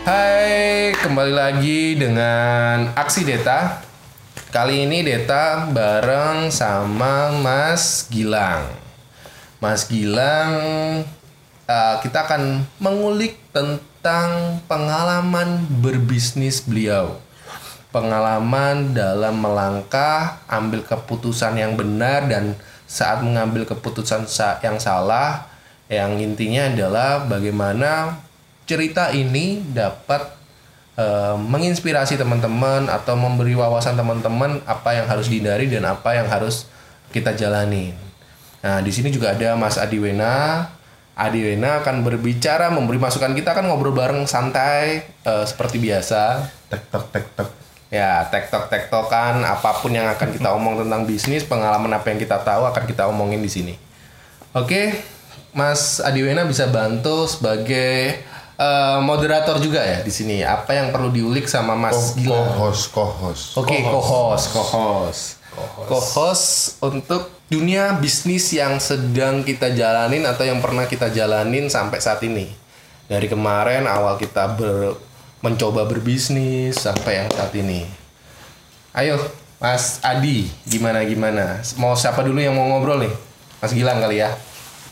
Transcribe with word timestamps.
Hai, 0.00 0.96
kembali 0.96 1.28
lagi 1.28 1.92
dengan 1.92 2.88
Aksi 2.96 3.20
Deta. 3.20 3.84
Kali 4.48 4.88
ini 4.88 5.04
Deta 5.04 5.68
bareng 5.68 6.48
sama 6.48 7.36
Mas 7.36 8.08
Gilang. 8.08 8.64
Mas 9.60 9.84
Gilang, 9.84 10.56
uh, 11.68 11.96
kita 12.00 12.24
akan 12.24 12.64
mengulik 12.80 13.36
tentang 13.52 14.64
pengalaman 14.64 15.68
berbisnis 15.68 16.64
beliau. 16.64 17.20
Pengalaman 17.92 18.96
dalam 18.96 19.36
melangkah, 19.36 20.40
ambil 20.48 20.80
keputusan 20.80 21.60
yang 21.60 21.76
benar 21.76 22.24
dan 22.24 22.56
saat 22.88 23.20
mengambil 23.20 23.68
keputusan 23.68 24.24
sa- 24.24 24.64
yang 24.64 24.80
salah, 24.80 25.44
yang 25.92 26.16
intinya 26.16 26.72
adalah 26.72 27.20
bagaimana 27.28 28.16
cerita 28.70 29.10
ini 29.10 29.58
dapat 29.74 30.30
eh, 30.94 31.34
menginspirasi 31.34 32.14
teman-teman 32.14 32.86
atau 32.86 33.18
memberi 33.18 33.58
wawasan 33.58 33.98
teman-teman 33.98 34.62
apa 34.62 34.94
yang 34.94 35.10
harus 35.10 35.26
dihindari 35.26 35.66
dan 35.66 35.90
apa 35.90 36.14
yang 36.14 36.30
harus 36.30 36.70
kita 37.10 37.34
jalani. 37.34 37.90
Nah, 38.62 38.78
di 38.78 38.94
sini 38.94 39.10
juga 39.10 39.34
ada 39.34 39.58
Mas 39.58 39.74
Adiwena. 39.74 40.70
Adiwena 41.18 41.82
akan 41.82 42.06
berbicara, 42.06 42.70
memberi 42.70 42.96
masukan 42.96 43.34
kita 43.34 43.52
kan 43.52 43.66
ngobrol 43.66 43.90
bareng 43.90 44.30
santai 44.30 45.02
eh, 45.26 45.44
seperti 45.44 45.82
biasa. 45.82 46.46
tek 46.70 46.86
tek 46.86 47.04
tek 47.10 47.26
tek 47.34 47.48
Ya, 47.90 48.22
tektok 48.30 48.70
tektokan 48.70 49.42
apa 49.42 49.82
pun 49.82 49.90
yang 49.90 50.06
akan 50.06 50.30
kita 50.30 50.54
omong 50.54 50.78
tentang 50.86 51.10
bisnis, 51.10 51.42
pengalaman 51.42 51.90
apa 51.90 52.14
yang 52.14 52.22
kita 52.22 52.38
tahu 52.38 52.62
akan 52.70 52.86
kita 52.86 53.10
omongin 53.10 53.42
di 53.42 53.50
sini. 53.50 53.74
Oke, 54.54 54.94
Mas 55.50 55.98
Adiwena 55.98 56.46
bisa 56.46 56.70
bantu 56.70 57.26
sebagai 57.26 58.22
eh, 58.60 58.98
moderator 59.00 59.56
juga 59.56 59.80
ya 59.80 60.04
di 60.04 60.12
sini. 60.12 60.44
Apa 60.44 60.76
yang 60.76 60.92
perlu 60.92 61.08
diulik 61.08 61.48
sama 61.48 61.72
Mas 61.72 61.96
oh, 61.96 62.20
Gilang? 62.20 62.44
co-host 62.52 62.82
co-host 62.92 63.42
Oke, 63.56 63.80
co-host, 63.80 64.44
co-host. 64.52 65.22
Co-host 65.88 66.46
untuk 66.84 67.32
dunia 67.50 67.96
bisnis 67.98 68.52
yang 68.54 68.78
sedang 68.78 69.42
kita 69.42 69.74
jalanin 69.74 70.22
atau 70.22 70.46
yang 70.46 70.62
pernah 70.62 70.86
kita 70.86 71.10
jalanin 71.10 71.66
sampai 71.66 71.98
saat 71.98 72.22
ini. 72.22 72.46
Dari 73.10 73.26
kemarin 73.26 73.90
awal 73.90 74.14
kita 74.20 74.54
ber- 74.54 74.94
mencoba 75.42 75.88
berbisnis 75.88 76.78
sampai 76.78 77.24
yang 77.24 77.28
saat 77.32 77.50
ini. 77.58 77.88
Ayo, 78.94 79.18
Mas 79.58 79.98
Adi, 80.04 80.46
gimana 80.68 81.02
gimana? 81.02 81.58
Mau 81.80 81.96
siapa 81.98 82.22
dulu 82.22 82.38
yang 82.38 82.54
mau 82.54 82.70
ngobrol 82.70 83.02
nih? 83.02 83.14
Mas 83.58 83.72
Gilang 83.74 83.98
kali 83.98 84.22
ya. 84.22 84.30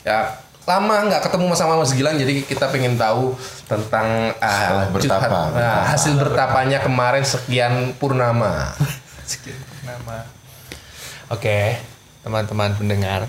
Ya, 0.02 0.40
lama 0.68 1.08
nggak 1.08 1.24
ketemu 1.24 1.48
sama 1.56 1.80
Mas 1.80 1.96
Gilang, 1.96 2.20
jadi 2.20 2.44
kita 2.44 2.68
pengen 2.68 3.00
tahu 3.00 3.32
tentang 3.64 4.36
Setelah 4.36 4.88
bertapa, 4.92 5.38
nah, 5.56 5.80
hasil 5.88 6.12
bertapanya 6.20 6.84
kemarin 6.84 7.24
sekian 7.24 7.96
purnama. 7.96 8.76
nama. 9.88 10.28
Oke, 11.32 11.80
teman-teman 12.20 12.76
pendengar, 12.76 13.24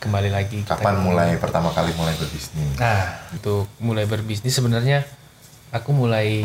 kembali 0.00 0.32
lagi. 0.32 0.64
kita 0.64 0.80
kapan 0.80 0.96
ke- 0.96 1.04
mulai 1.04 1.30
pertama 1.36 1.68
kali 1.76 1.92
mulai 1.92 2.16
berbisnis 2.16 2.72
Nah, 2.80 3.28
untuk 3.36 3.68
mulai 3.76 4.08
berbisnis 4.08 4.56
sebenarnya 4.56 5.04
aku 5.68 5.92
mulai 5.92 6.40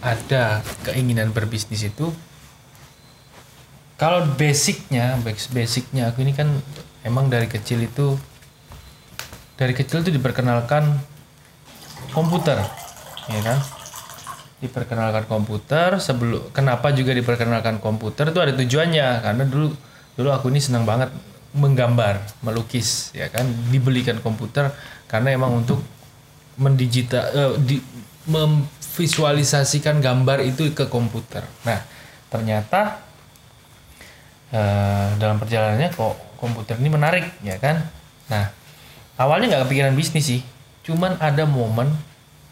ada 0.00 0.64
keinginan 0.84 1.36
berbisnis 1.36 1.84
itu 1.84 2.16
kalau 3.96 4.24
basicnya, 4.36 5.16
bas- 5.20 5.48
basicnya 5.48 6.08
aku 6.08 6.20
ini 6.20 6.32
kan 6.32 6.48
emang 7.00 7.28
dari 7.28 7.48
kecil 7.48 7.80
itu 7.80 8.16
dari 9.56 9.72
kecil 9.72 10.04
itu 10.04 10.12
diperkenalkan 10.12 10.84
komputer, 12.12 12.60
ya 13.28 13.40
kan? 13.40 13.58
Diperkenalkan 14.60 15.24
komputer 15.28 16.00
sebelum 16.00 16.52
kenapa 16.52 16.92
juga 16.92 17.12
diperkenalkan 17.12 17.80
komputer 17.80 18.32
itu 18.32 18.40
ada 18.40 18.52
tujuannya 18.56 19.08
karena 19.24 19.44
dulu 19.44 19.72
dulu 20.16 20.28
aku 20.32 20.48
ini 20.48 20.60
senang 20.60 20.88
banget 20.88 21.12
menggambar, 21.56 22.20
melukis, 22.44 23.12
ya 23.16 23.32
kan? 23.32 23.48
Dibelikan 23.72 24.20
komputer 24.20 24.72
karena 25.08 25.32
emang 25.32 25.64
untuk 25.64 25.80
mendigital 26.56 27.24
eh, 27.32 27.52
di, 27.60 27.76
memvisualisasikan 28.28 30.00
gambar 30.00 30.44
itu 30.44 30.72
ke 30.72 30.88
komputer. 30.88 31.44
Nah, 31.64 31.80
ternyata 32.28 33.00
eh, 34.52 35.08
dalam 35.16 35.36
perjalanannya 35.40 35.88
kok 35.92 36.26
komputer 36.36 36.76
ini 36.78 36.90
menarik 36.92 37.24
ya 37.40 37.56
kan 37.56 37.80
nah 38.28 38.52
awalnya 39.16 39.52
nggak 39.52 39.64
kepikiran 39.68 39.96
bisnis 39.96 40.28
sih. 40.28 40.40
Cuman 40.86 41.18
ada 41.18 41.44
momen 41.44 41.92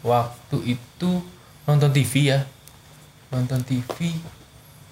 waktu 0.03 0.77
itu 0.77 1.23
nonton 1.65 1.89
TV 1.93 2.35
ya. 2.35 2.45
Nonton 3.33 3.61
TV 3.65 4.13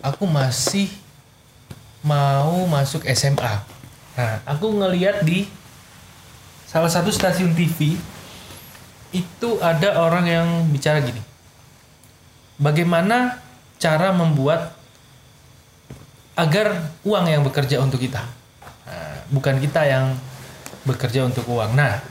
aku 0.03 0.28
masih 0.28 0.91
mau 2.03 2.67
masuk 2.67 3.07
SMA 3.16 3.63
nah 4.13 4.44
aku 4.44 4.69
ngeliat 4.69 5.23
di 5.25 5.47
salah 6.67 6.91
satu 6.91 7.09
stasiun 7.09 7.56
TV 7.56 7.97
itu 9.13 9.50
ada 9.61 10.01
orang 10.01 10.25
yang 10.25 10.47
bicara 10.73 10.97
gini. 10.97 11.22
Bagaimana 12.57 13.38
cara 13.78 14.09
membuat 14.09 14.73
agar 16.34 16.90
uang 17.05 17.29
yang 17.29 17.45
bekerja 17.45 17.78
untuk 17.78 18.01
kita? 18.01 18.25
Nah, 18.90 19.22
bukan 19.29 19.61
kita 19.61 19.85
yang 19.85 20.17
bekerja 20.83 21.23
untuk 21.23 21.47
uang. 21.47 21.73
Nah 21.73 22.03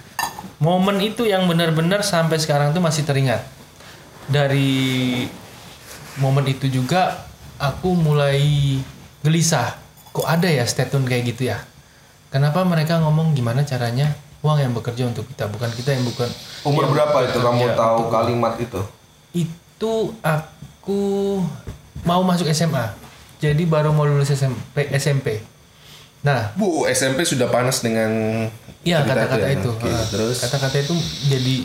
momen 0.58 1.00
itu 1.02 1.26
yang 1.26 1.44
benar-benar 1.46 2.00
sampai 2.02 2.38
sekarang 2.38 2.72
tuh 2.72 2.80
masih 2.80 3.04
teringat. 3.04 3.42
Dari 4.30 5.26
momen 6.18 6.46
itu 6.46 6.70
juga 6.70 7.26
aku 7.58 7.92
mulai 7.92 8.78
gelisah. 9.20 9.76
Kok 10.12 10.28
ada 10.28 10.46
ya 10.46 10.64
statement 10.64 11.08
kayak 11.08 11.24
gitu 11.34 11.48
ya? 11.48 11.58
Kenapa 12.28 12.64
mereka 12.64 13.00
ngomong 13.00 13.32
gimana 13.32 13.64
caranya 13.64 14.12
uang 14.42 14.58
yang 14.58 14.72
bekerja 14.74 15.06
untuk 15.06 15.24
kita 15.30 15.46
bukan 15.46 15.70
kita 15.70 15.94
yang 15.94 16.02
bukan 16.02 16.26
Umur 16.66 16.90
yang 16.90 16.92
berapa 16.98 17.16
itu 17.30 17.38
kamu 17.38 17.64
tahu 17.78 17.96
untuk- 18.02 18.10
kalimat 18.10 18.54
itu? 18.58 18.80
itu 19.32 19.94
aku 20.20 21.00
mau 22.02 22.20
masuk 22.20 22.50
SMA 22.50 22.90
jadi 23.38 23.62
baru 23.64 23.94
mau 23.94 24.04
lulus 24.04 24.28
SMP 24.28 24.90
SMP 24.92 25.40
nah 26.22 26.54
Bu, 26.54 26.86
SMP 26.86 27.26
sudah 27.26 27.50
panas 27.50 27.82
dengan 27.82 28.10
cerita 28.82 29.06
kata-kata 29.06 29.46
ya? 29.46 29.58
itu. 29.58 29.70
Oke, 29.74 29.90
Ah, 29.90 30.06
terus 30.06 30.38
kata-kata 30.42 30.76
itu 30.82 30.94
jadi 31.26 31.56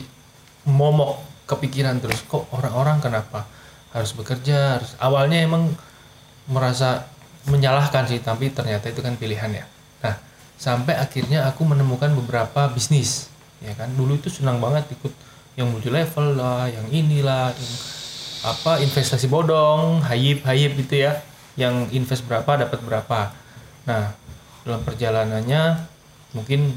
momok 0.66 1.22
kepikiran 1.47 1.97
terus. 2.01 2.22
Kok 2.25 2.50
orang-orang 2.53 2.97
kenapa 3.00 3.46
harus 3.96 4.12
bekerja? 4.13 4.78
Harus 4.81 4.94
awalnya 5.00 5.41
emang 5.41 5.72
merasa 6.50 7.07
menyalahkan 7.47 8.06
sih, 8.06 8.19
tapi 8.19 8.51
ternyata 8.51 8.91
itu 8.91 9.00
kan 9.00 9.16
pilihan 9.16 9.50
ya. 9.50 9.66
Nah, 10.03 10.16
sampai 10.59 11.00
akhirnya 11.00 11.47
aku 11.47 11.63
menemukan 11.63 12.12
beberapa 12.12 12.67
bisnis, 12.69 13.31
ya 13.63 13.72
kan. 13.73 13.88
Dulu 13.96 14.19
itu 14.19 14.28
senang 14.28 14.59
banget 14.59 14.90
ikut 14.91 15.13
yang 15.56 15.72
multi 15.72 15.88
level 15.90 16.38
lah, 16.38 16.67
yang 16.67 16.85
inilah, 16.91 17.50
yang 17.56 17.73
apa 18.46 18.84
investasi 18.84 19.25
bodong, 19.31 20.03
hayip 20.06 20.44
hayip 20.44 20.75
gitu 20.75 21.07
ya. 21.07 21.23
Yang 21.57 21.90
invest 21.96 22.22
berapa 22.28 22.67
dapat 22.67 22.79
berapa. 22.84 23.34
Nah, 23.88 24.13
dalam 24.67 24.83
perjalanannya 24.83 25.63
mungkin 26.35 26.75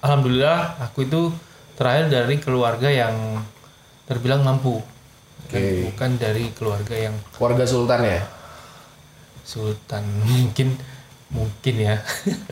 alhamdulillah 0.00 0.78
aku 0.80 1.04
itu 1.04 1.34
terakhir 1.74 2.08
dari 2.08 2.38
keluarga 2.38 2.86
yang 2.86 3.42
terbilang 4.06 4.40
mampu. 4.40 4.78
Bukan- 4.78 5.50
Oke. 5.50 5.90
Bukan 5.90 6.10
dari 6.16 6.44
keluarga 6.54 6.94
yang 6.94 7.14
warga 7.36 7.66
Sultan 7.66 8.00
ya. 8.06 8.22
sultan 9.42 10.06
mungkin 10.30 10.78
mungkin 11.30 11.74
ya. 11.74 11.98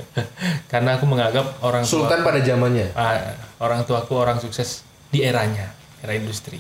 Karena 0.72 0.98
aku 0.98 1.06
menganggap 1.06 1.62
orang 1.62 1.82
tua 1.82 1.94
Sultan 2.06 2.26
pada 2.26 2.42
zamannya. 2.42 2.90
Ah, 2.94 3.38
orang 3.58 3.86
tuaku 3.86 4.18
orang 4.18 4.38
sukses 4.38 4.82
di 5.08 5.22
eranya, 5.22 5.70
era 6.02 6.14
industri. 6.14 6.58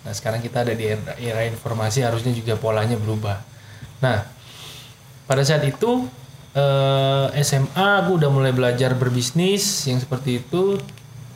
Nah, 0.00 0.12
sekarang 0.12 0.40
kita 0.40 0.64
ada 0.64 0.72
di 0.72 0.84
era, 0.84 1.12
era 1.16 1.44
informasi 1.44 2.00
harusnya 2.00 2.32
juga 2.32 2.56
polanya 2.56 2.96
berubah. 2.96 3.40
Nah, 4.00 4.24
pada 5.24 5.44
saat 5.44 5.60
itu 5.64 6.08
eh, 6.54 7.26
SMA 7.42 7.88
aku 8.04 8.20
udah 8.20 8.30
mulai 8.32 8.50
belajar 8.54 8.94
berbisnis 8.94 9.86
yang 9.86 9.98
seperti 9.98 10.42
itu 10.42 10.78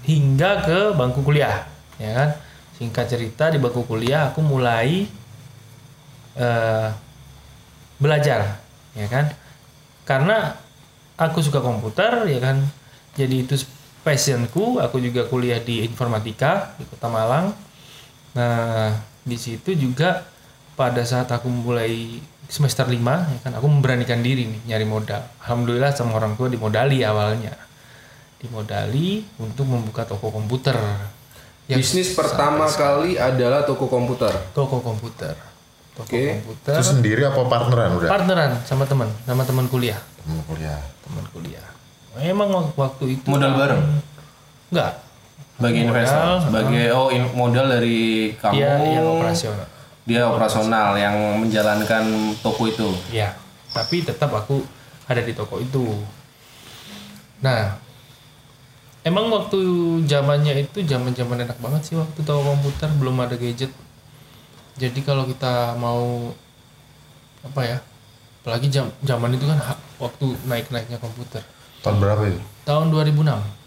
hingga 0.04 0.64
ke 0.64 0.78
bangku 0.96 1.24
kuliah, 1.24 1.64
ya 1.96 2.10
kan? 2.12 2.28
Singkat 2.76 3.06
cerita 3.06 3.48
di 3.48 3.58
bangku 3.62 3.86
kuliah 3.86 4.30
aku 4.30 4.40
mulai 4.42 5.06
eh, 6.36 6.88
belajar, 7.98 8.60
ya 8.94 9.06
kan? 9.06 9.30
Karena 10.04 10.58
aku 11.16 11.40
suka 11.40 11.62
komputer, 11.62 12.26
ya 12.28 12.40
kan? 12.42 12.60
Jadi 13.14 13.46
itu 13.46 13.54
passionku. 14.04 14.78
Aku 14.82 15.00
juga 15.00 15.24
kuliah 15.26 15.58
di 15.58 15.82
informatika 15.86 16.76
di 16.76 16.84
Kota 16.84 17.08
Malang. 17.08 17.56
Nah, 18.34 18.92
di 19.24 19.38
situ 19.38 19.72
juga 19.72 20.26
pada 20.74 21.00
saat 21.06 21.30
aku 21.30 21.48
mulai 21.48 22.20
semester 22.46 22.84
5 22.84 22.94
ya 22.94 23.38
kan 23.40 23.52
aku 23.52 23.66
memberanikan 23.66 24.20
diri 24.20 24.44
nih 24.44 24.60
nyari 24.66 24.84
modal. 24.84 25.22
Alhamdulillah 25.40 25.90
sama 25.90 26.14
orang 26.14 26.34
tua 26.34 26.46
dimodali 26.46 27.00
awalnya. 27.00 27.52
Dimodali 28.36 29.24
untuk 29.38 29.64
membuka 29.64 30.04
toko 30.04 30.28
komputer. 30.28 30.76
Yang 31.64 31.80
Bisnis 31.82 32.08
pertama 32.12 32.68
kali 32.68 33.16
adalah 33.16 33.64
toko 33.64 33.88
komputer. 33.88 34.32
toko 34.52 34.78
komputer. 34.78 35.32
Toko 35.94 36.04
Oke. 36.04 36.22
komputer. 36.36 36.74
Itu 36.74 36.84
sendiri 36.84 37.22
apa 37.22 37.40
partneran 37.42 37.96
udah? 37.96 38.10
Partneran 38.10 38.50
sama 38.62 38.84
teman, 38.84 39.08
sama 39.22 39.42
teman 39.42 39.64
kuliah. 39.66 39.96
Temen 40.20 40.42
kuliah. 40.44 40.76
Teman 41.00 41.24
kuliah. 41.30 41.66
Emang 42.16 42.46
wak- 42.48 42.74
waktu 42.76 43.16
itu 43.16 43.26
Modal 43.26 43.54
bareng. 43.54 43.82
enggak. 44.68 44.92
Sebagai 45.54 45.80
Modal, 45.80 45.90
investor, 45.94 46.34
sebagai 46.42 46.84
oh 46.92 47.08
in- 47.08 47.32
modal 47.32 47.66
dari 47.70 47.98
kamu. 48.34 48.54
Dia 48.54 48.70
yang 48.76 49.06
operasional. 49.08 49.66
Dia 50.04 50.28
operasional 50.28 50.92
yang 51.00 51.16
menjalankan 51.40 52.36
toko 52.44 52.68
itu. 52.68 52.92
Ya, 53.08 53.32
tapi 53.72 54.04
tetap 54.04 54.28
aku 54.36 54.60
ada 55.08 55.24
di 55.24 55.32
toko 55.32 55.56
itu. 55.60 55.84
Nah, 57.40 57.80
emang 59.00 59.32
waktu 59.32 59.58
zamannya 60.04 60.60
itu 60.60 60.84
zaman-zaman 60.84 61.48
enak 61.48 61.56
banget 61.56 61.82
sih 61.88 61.96
waktu 61.96 62.20
toko 62.20 62.52
komputer 62.52 62.92
belum 63.00 63.16
ada 63.24 63.36
gadget. 63.40 63.72
Jadi 64.76 65.00
kalau 65.00 65.24
kita 65.24 65.72
mau 65.80 66.32
apa 67.40 67.60
ya? 67.64 67.78
Apalagi 68.44 68.68
jam 68.68 68.92
zaman 69.00 69.32
itu 69.32 69.48
kan 69.48 69.56
waktu 69.96 70.36
naik-naiknya 70.44 71.00
komputer. 71.00 71.40
Tahun 71.80 71.96
berapa 71.96 72.28
itu? 72.28 72.40
Tahun 72.68 72.92
2006. 72.92 73.63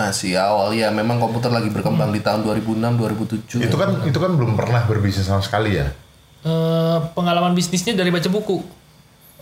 Masih 0.00 0.32
awal 0.40 0.72
ya, 0.72 0.88
memang 0.88 1.20
komputer 1.20 1.52
lagi 1.52 1.68
berkembang 1.68 2.08
di 2.08 2.24
tahun 2.24 2.40
2006 2.40 2.80
2007. 2.96 3.68
Itu 3.68 3.76
kan 3.76 4.00
itu 4.08 4.16
kan 4.16 4.32
belum 4.32 4.56
pernah 4.56 4.88
berbisnis 4.88 5.28
sama 5.28 5.44
sekali 5.44 5.76
ya. 5.76 5.92
Eh, 6.40 6.98
pengalaman 7.12 7.52
bisnisnya 7.52 7.92
dari 7.92 8.08
baca 8.08 8.32
buku. 8.32 8.64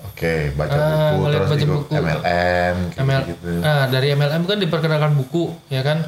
Oke, 0.02 0.50
baca 0.58 0.74
Ah, 0.74 0.82
buku 1.14 1.16
ngeliat 1.22 1.38
terus 1.38 1.50
baca 1.50 1.66
buku. 1.78 1.90
MLM 1.94 2.74
gitu, 2.90 2.98
ML, 3.02 3.22
gitu. 3.30 3.48
Nah, 3.62 3.84
dari 3.86 4.06
MLM 4.14 4.42
kan 4.46 4.58
diperkenalkan 4.58 5.12
buku, 5.14 5.54
ya 5.70 5.82
kan? 5.86 6.02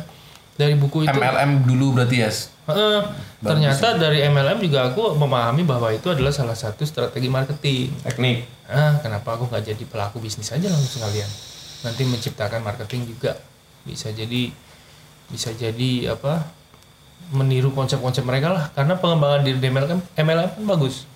Dari 0.58 0.74
buku 0.74 1.06
itu 1.06 1.14
MLM 1.14 1.62
dulu 1.66 1.94
berarti 1.94 2.16
ya. 2.26 2.30
Heeh. 2.70 3.00
ternyata 3.40 3.98
dari 3.98 4.22
MLM 4.30 4.62
juga 4.62 4.92
aku 4.92 5.16
memahami 5.18 5.66
bahwa 5.66 5.90
itu 5.90 6.06
adalah 6.12 6.30
salah 6.30 6.54
satu 6.54 6.86
strategi 6.86 7.26
marketing. 7.26 7.90
Teknik. 8.06 8.46
Ah, 8.70 8.98
kenapa 9.02 9.34
aku 9.34 9.50
nggak 9.50 9.74
jadi 9.74 9.84
pelaku 9.86 10.22
bisnis 10.22 10.50
aja 10.54 10.66
langsung 10.70 11.02
sekalian? 11.02 11.26
Nanti 11.82 12.02
menciptakan 12.06 12.60
marketing 12.62 13.10
juga 13.14 13.34
bisa 13.84 14.12
jadi 14.12 14.52
bisa 15.30 15.54
jadi 15.54 16.14
apa? 16.14 16.50
Meniru 17.30 17.70
konsep-konsep 17.70 18.26
mereka 18.26 18.50
lah. 18.50 18.64
Karena 18.74 18.98
pengembangan 18.98 19.46
diri 19.46 19.58
di 19.62 19.68
MLM, 19.70 20.00
MLM 20.18 20.50
kan 20.58 20.64
bagus. 20.66 21.06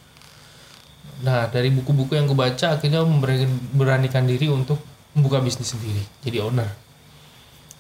Nah, 1.25 1.49
dari 1.49 1.73
buku-buku 1.73 2.15
yang 2.15 2.29
kubaca 2.29 2.77
akhirnya 2.77 3.01
memberi- 3.03 3.49
beranikan 3.73 4.29
diri 4.29 4.53
untuk 4.53 4.77
membuka 5.17 5.41
bisnis 5.41 5.73
sendiri, 5.73 6.03
jadi 6.21 6.43
owner. 6.45 6.69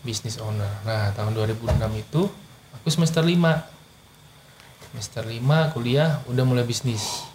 Bisnis 0.00 0.40
owner. 0.40 0.70
Nah, 0.86 1.12
tahun 1.12 1.34
2006 1.36 1.92
itu 1.98 2.30
aku 2.80 2.88
semester 2.88 3.20
5. 3.20 3.66
Semester 4.90 5.26
5 5.26 5.74
kuliah 5.74 6.22
udah 6.30 6.44
mulai 6.46 6.64
bisnis. 6.64 7.26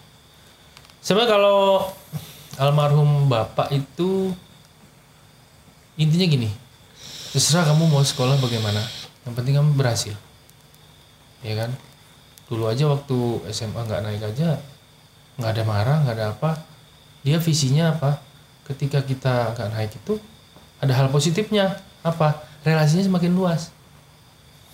Sebenarnya 1.03 1.35
kalau 1.35 1.91
almarhum 2.59 3.27
bapak 3.27 3.71
itu 3.71 4.31
intinya 5.99 6.27
gini. 6.27 6.49
Terserah 7.29 7.69
kamu 7.69 7.93
mau 7.93 8.01
sekolah 8.01 8.41
bagaimana. 8.41 8.81
Yang 9.21 9.33
penting 9.37 9.53
kamu 9.61 9.77
berhasil. 9.77 10.17
Ya 11.45 11.53
kan? 11.53 11.77
Dulu 12.49 12.65
aja 12.65 12.89
waktu 12.89 13.17
SMA 13.53 13.85
nggak 13.85 14.01
naik 14.01 14.23
aja 14.25 14.57
nggak 15.37 15.51
ada 15.55 15.63
marah, 15.63 15.97
nggak 16.01 16.15
ada 16.17 16.25
apa. 16.33 16.51
Dia 17.21 17.37
visinya 17.37 17.93
apa? 17.93 18.17
Ketika 18.65 19.05
kita 19.05 19.53
nggak 19.53 19.69
naik 19.77 19.91
itu 19.93 20.17
ada 20.81 20.89
hal 20.97 21.13
positifnya. 21.13 21.77
Apa? 22.01 22.41
Relasinya 22.65 23.05
semakin 23.05 23.31
luas. 23.37 23.69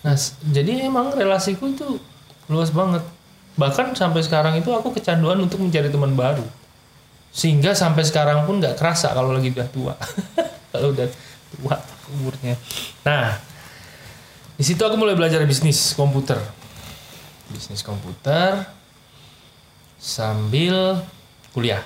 Nah, 0.08 0.16
jadi 0.48 0.88
emang 0.88 1.12
relasiku 1.12 1.68
itu 1.68 2.00
luas 2.48 2.72
banget. 2.72 3.04
Bahkan 3.60 4.00
sampai 4.00 4.24
sekarang 4.24 4.56
itu 4.56 4.72
aku 4.72 4.96
kecanduan 4.96 5.44
untuk 5.44 5.60
mencari 5.60 5.92
teman 5.92 6.16
baru. 6.16 6.48
Sehingga 7.36 7.76
sampai 7.76 8.08
sekarang 8.08 8.48
pun 8.48 8.64
nggak 8.64 8.80
kerasa 8.80 9.12
kalau 9.12 9.36
lagi 9.36 9.52
udah 9.52 9.68
tua. 9.68 9.94
kalau 10.72 10.96
udah 10.96 11.08
tua 11.52 11.76
umurnya. 12.14 12.60
Nah, 13.08 13.40
di 14.56 14.64
situ 14.64 14.82
aku 14.82 14.96
mulai 15.00 15.18
belajar 15.18 15.42
bisnis 15.48 15.94
komputer. 15.98 16.38
Bisnis 17.50 17.82
komputer 17.82 18.66
sambil 19.98 21.02
kuliah. 21.56 21.82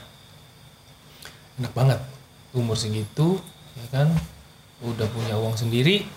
Enak 1.60 1.71
banget. 1.71 2.00
Umur 2.51 2.75
segitu, 2.75 3.38
ya 3.77 3.86
kan? 3.94 4.07
Udah 4.80 5.06
punya 5.12 5.36
uang 5.38 5.60
sendiri, 5.60 6.07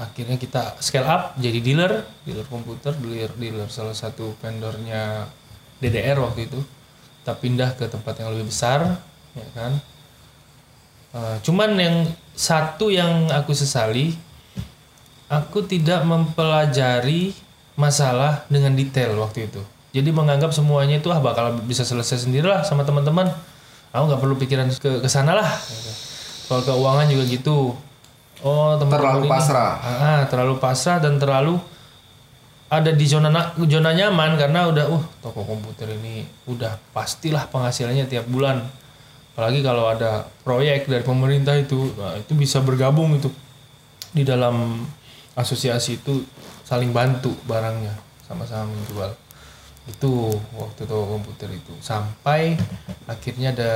akhirnya 0.00 0.40
kita 0.40 0.80
scale 0.80 1.04
up 1.04 1.36
jadi 1.36 1.60
dealer 1.60 1.92
dealer 2.24 2.48
komputer 2.48 2.96
dealer 2.96 3.28
dealer 3.36 3.68
salah 3.68 3.92
satu 3.92 4.32
vendornya 4.40 5.28
DDR 5.76 6.16
waktu 6.24 6.48
itu 6.48 6.56
kita 7.20 7.36
pindah 7.36 7.76
ke 7.76 7.84
tempat 7.84 8.16
yang 8.16 8.32
lebih 8.32 8.48
besar 8.48 8.96
ya 9.36 9.46
kan 9.52 9.76
Eh, 11.10 11.36
cuman 11.42 11.74
yang 11.74 12.06
satu 12.32 12.86
yang 12.86 13.26
aku 13.28 13.50
sesali 13.50 14.14
aku 15.26 15.62
tidak 15.62 16.06
mempelajari 16.06 17.34
masalah 17.74 18.46
dengan 18.46 18.74
detail 18.74 19.18
waktu 19.18 19.50
itu 19.50 19.58
jadi 19.90 20.06
menganggap 20.10 20.54
semuanya 20.54 21.02
itu 21.02 21.10
ah 21.10 21.18
bakal 21.18 21.50
bisa 21.60 21.82
selesai 21.82 22.22
sendirilah 22.22 22.62
sama 22.62 22.86
teman-teman 22.86 23.26
aku 23.90 24.02
nggak 24.06 24.22
perlu 24.22 24.38
pikiran 24.38 24.70
ke 24.70 25.02
ke 25.02 25.08
sana 25.10 25.34
lah 25.34 25.50
soal 26.46 26.62
keuangan 26.62 27.10
juga 27.10 27.26
gitu 27.26 27.74
oh 28.40 28.78
teman-teman 28.78 29.02
Terlalu 29.02 29.26
ini- 29.26 29.32
pasrah. 29.34 29.72
Ah, 29.82 30.22
terlalu 30.30 30.54
pasrah 30.56 30.98
dan 30.98 31.18
terlalu 31.18 31.58
ada 32.70 32.94
di 32.94 33.02
zona 33.02 33.26
na- 33.28 33.50
zona 33.66 33.90
nyaman 33.90 34.38
karena 34.38 34.70
udah 34.70 34.86
uh 34.86 35.02
toko 35.18 35.42
komputer 35.42 35.90
ini 35.90 36.22
udah 36.46 36.78
pastilah 36.94 37.50
penghasilannya 37.50 38.06
tiap 38.06 38.30
bulan. 38.30 38.62
Apalagi 39.40 39.64
kalau 39.64 39.88
ada 39.88 40.28
proyek 40.44 40.84
dari 40.84 41.00
pemerintah 41.00 41.56
itu, 41.56 41.96
nah, 41.96 42.12
itu 42.12 42.36
bisa 42.36 42.60
bergabung 42.60 43.16
itu 43.16 43.32
di 44.12 44.20
dalam 44.20 44.84
asosiasi 45.32 45.96
itu 45.96 46.28
saling 46.60 46.92
bantu 46.92 47.32
barangnya 47.48 47.96
sama-sama 48.28 48.68
menjual. 48.68 49.08
Itu 49.88 50.28
waktu 50.60 50.84
toko 50.84 51.16
komputer 51.16 51.48
itu 51.56 51.72
sampai 51.80 52.60
akhirnya 53.08 53.56
ada 53.56 53.72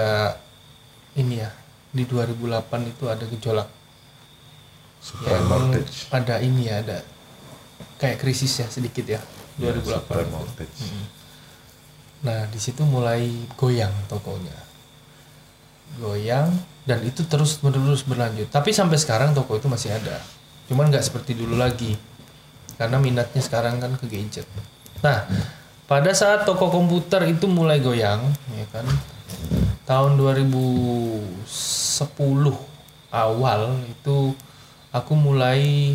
ini 1.16 1.40
ya 1.40 1.48
di 1.96 2.04
2008 2.12 2.92
itu 2.92 3.04
ada 3.08 3.24
gejolak 3.24 3.68
ya, 5.24 5.40
mortgage. 5.48 6.12
ada 6.12 6.44
ini 6.44 6.68
ya 6.68 6.84
ada 6.84 7.00
kayak 7.96 8.20
krisis 8.20 8.52
ya 8.60 8.68
sedikit 8.68 9.08
ya 9.08 9.20
2008 9.56 9.80
Super 9.80 10.20
itu. 10.20 10.28
mortgage. 10.28 10.80
nah 12.20 12.44
di 12.52 12.60
situ 12.60 12.84
mulai 12.84 13.32
goyang 13.56 13.96
tokonya 14.12 14.63
goyang 15.98 16.50
dan 16.84 17.00
itu 17.04 17.24
terus 17.24 17.60
menerus 17.64 18.04
berlanjut. 18.04 18.48
Tapi 18.52 18.70
sampai 18.70 19.00
sekarang 19.00 19.32
toko 19.32 19.56
itu 19.56 19.68
masih 19.68 19.96
ada. 19.96 20.20
Cuman 20.68 20.92
nggak 20.92 21.04
seperti 21.04 21.36
dulu 21.36 21.56
lagi. 21.56 21.96
Karena 22.74 22.98
minatnya 22.98 23.40
sekarang 23.40 23.80
kan 23.80 23.96
ke 23.96 24.06
gadget. 24.10 24.46
Nah 25.00 25.24
pada 25.84 26.10
saat 26.16 26.48
toko 26.48 26.72
komputer 26.72 27.20
itu 27.28 27.44
mulai 27.44 27.76
goyang 27.76 28.24
ya 28.56 28.64
kan 28.72 28.88
tahun 29.84 30.16
2010 30.16 31.44
awal 33.12 33.60
itu 33.84 34.32
aku 34.88 35.12
mulai 35.12 35.92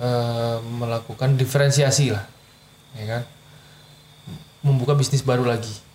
eh, 0.00 0.56
melakukan 0.64 1.36
diferensiasi 1.36 2.16
lah 2.16 2.24
ya 2.96 3.04
kan. 3.18 3.22
Membuka 4.62 4.94
bisnis 4.94 5.26
baru 5.26 5.42
lagi 5.42 5.91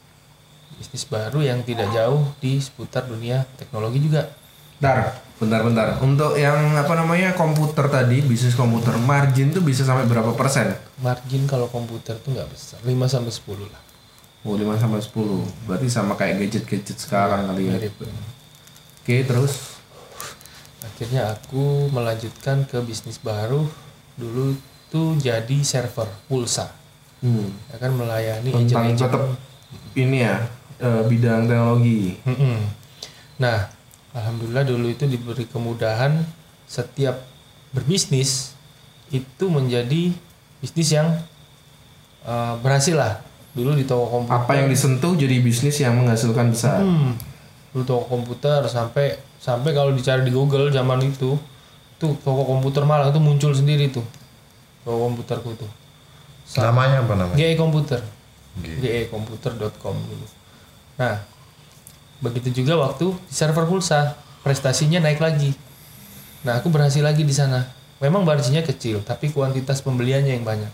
bisnis 0.78 1.04
baru 1.10 1.42
yang 1.42 1.66
tidak 1.66 1.90
jauh 1.92 2.22
di 2.38 2.62
seputar 2.62 3.06
dunia 3.10 3.44
teknologi 3.58 4.02
juga 4.02 4.30
Bentar, 4.78 5.10
bentar, 5.42 5.62
bentar. 5.66 5.88
Untuk 6.06 6.38
yang 6.38 6.78
apa 6.78 6.94
namanya 6.94 7.34
komputer 7.34 7.90
tadi, 7.90 8.22
bisnis 8.22 8.54
komputer 8.54 8.94
margin 9.02 9.50
tuh 9.50 9.66
bisa 9.66 9.82
sampai 9.82 10.06
berapa 10.06 10.38
persen? 10.38 10.70
margin 11.02 11.50
kalau 11.50 11.66
komputer 11.66 12.14
tuh 12.22 12.38
nggak 12.38 12.46
besar 12.54 12.78
5 12.86 12.94
sampai 13.10 13.34
10 13.34 13.74
lah 13.74 13.82
Oh, 14.46 14.54
5 14.54 14.78
sampai 14.78 15.02
10. 15.02 15.66
Berarti 15.66 15.88
sama 15.90 16.14
kayak 16.14 16.46
gadget-gadget 16.46 16.94
sekarang 16.94 17.50
kali 17.50 17.68
ya. 17.68 17.74
mirip 17.74 17.96
Oke, 19.02 19.26
terus 19.26 19.78
akhirnya 20.86 21.30
aku 21.34 21.90
melanjutkan 21.90 22.66
ke 22.70 22.78
bisnis 22.82 23.18
baru 23.22 23.66
dulu 24.18 24.58
tuh 24.90 25.14
jadi 25.20 25.58
server 25.62 26.10
pulsa 26.26 26.74
hmm, 27.22 27.70
ya 27.70 27.78
kan 27.78 27.92
melayani 27.94 28.50
tentang 28.50 28.88
agent-agent 28.88 28.98
tetap 28.98 29.24
ini 29.94 30.26
ya 30.26 30.42
eh, 30.82 31.02
bidang 31.06 31.50
teknologi. 31.50 32.18
Mm-mm. 32.26 32.58
Nah, 33.42 33.70
alhamdulillah 34.14 34.66
dulu 34.66 34.90
itu 34.90 35.06
diberi 35.06 35.46
kemudahan 35.46 36.22
setiap 36.68 37.22
berbisnis 37.72 38.58
itu 39.14 39.46
menjadi 39.48 40.12
bisnis 40.60 40.90
yang 40.94 41.08
eh, 42.26 42.54
berhasil 42.62 42.98
lah. 42.98 43.22
Dulu 43.58 43.74
di 43.74 43.90
toko 43.90 44.06
komputer. 44.22 44.38
Apa 44.38 44.54
yang 44.54 44.70
disentuh 44.70 45.18
jadi 45.18 45.42
bisnis 45.42 45.82
yang 45.82 45.98
menghasilkan 45.98 46.54
besar. 46.54 46.86
Hmm. 46.86 47.18
Dulu 47.74 47.84
toko 47.86 48.04
komputer 48.06 48.62
sampai 48.70 49.18
sampai 49.42 49.72
kalau 49.74 49.94
dicari 49.94 50.26
di 50.26 50.34
Google 50.34 50.70
zaman 50.70 51.02
itu 51.02 51.38
tuh 51.98 52.14
toko 52.22 52.46
komputer 52.46 52.86
Malang 52.86 53.10
itu 53.10 53.22
muncul 53.22 53.54
sendiri 53.54 53.90
tuh 53.90 54.06
toko 54.86 55.10
komputerku 55.10 55.52
tuh 55.58 55.72
Namanya 56.58 57.04
apa 57.04 57.14
namanya? 57.18 57.36
GE 57.36 57.60
Komputer 57.60 58.00
G. 58.58 59.06
gekomputer.com 59.10 59.94
dulu 59.94 60.26
nah 60.98 61.22
begitu 62.18 62.50
juga 62.52 62.74
waktu 62.82 63.14
di 63.14 63.34
server 63.34 63.70
pulsa 63.70 64.18
prestasinya 64.42 64.98
naik 64.98 65.22
lagi. 65.22 65.54
Nah 66.42 66.58
aku 66.58 66.74
berhasil 66.74 67.06
lagi 67.06 67.22
di 67.22 67.34
sana. 67.34 67.70
Memang 68.02 68.26
marginnya 68.26 68.62
kecil 68.62 69.02
tapi 69.02 69.30
kuantitas 69.30 69.82
pembeliannya 69.82 70.34
yang 70.38 70.46
banyak. 70.46 70.70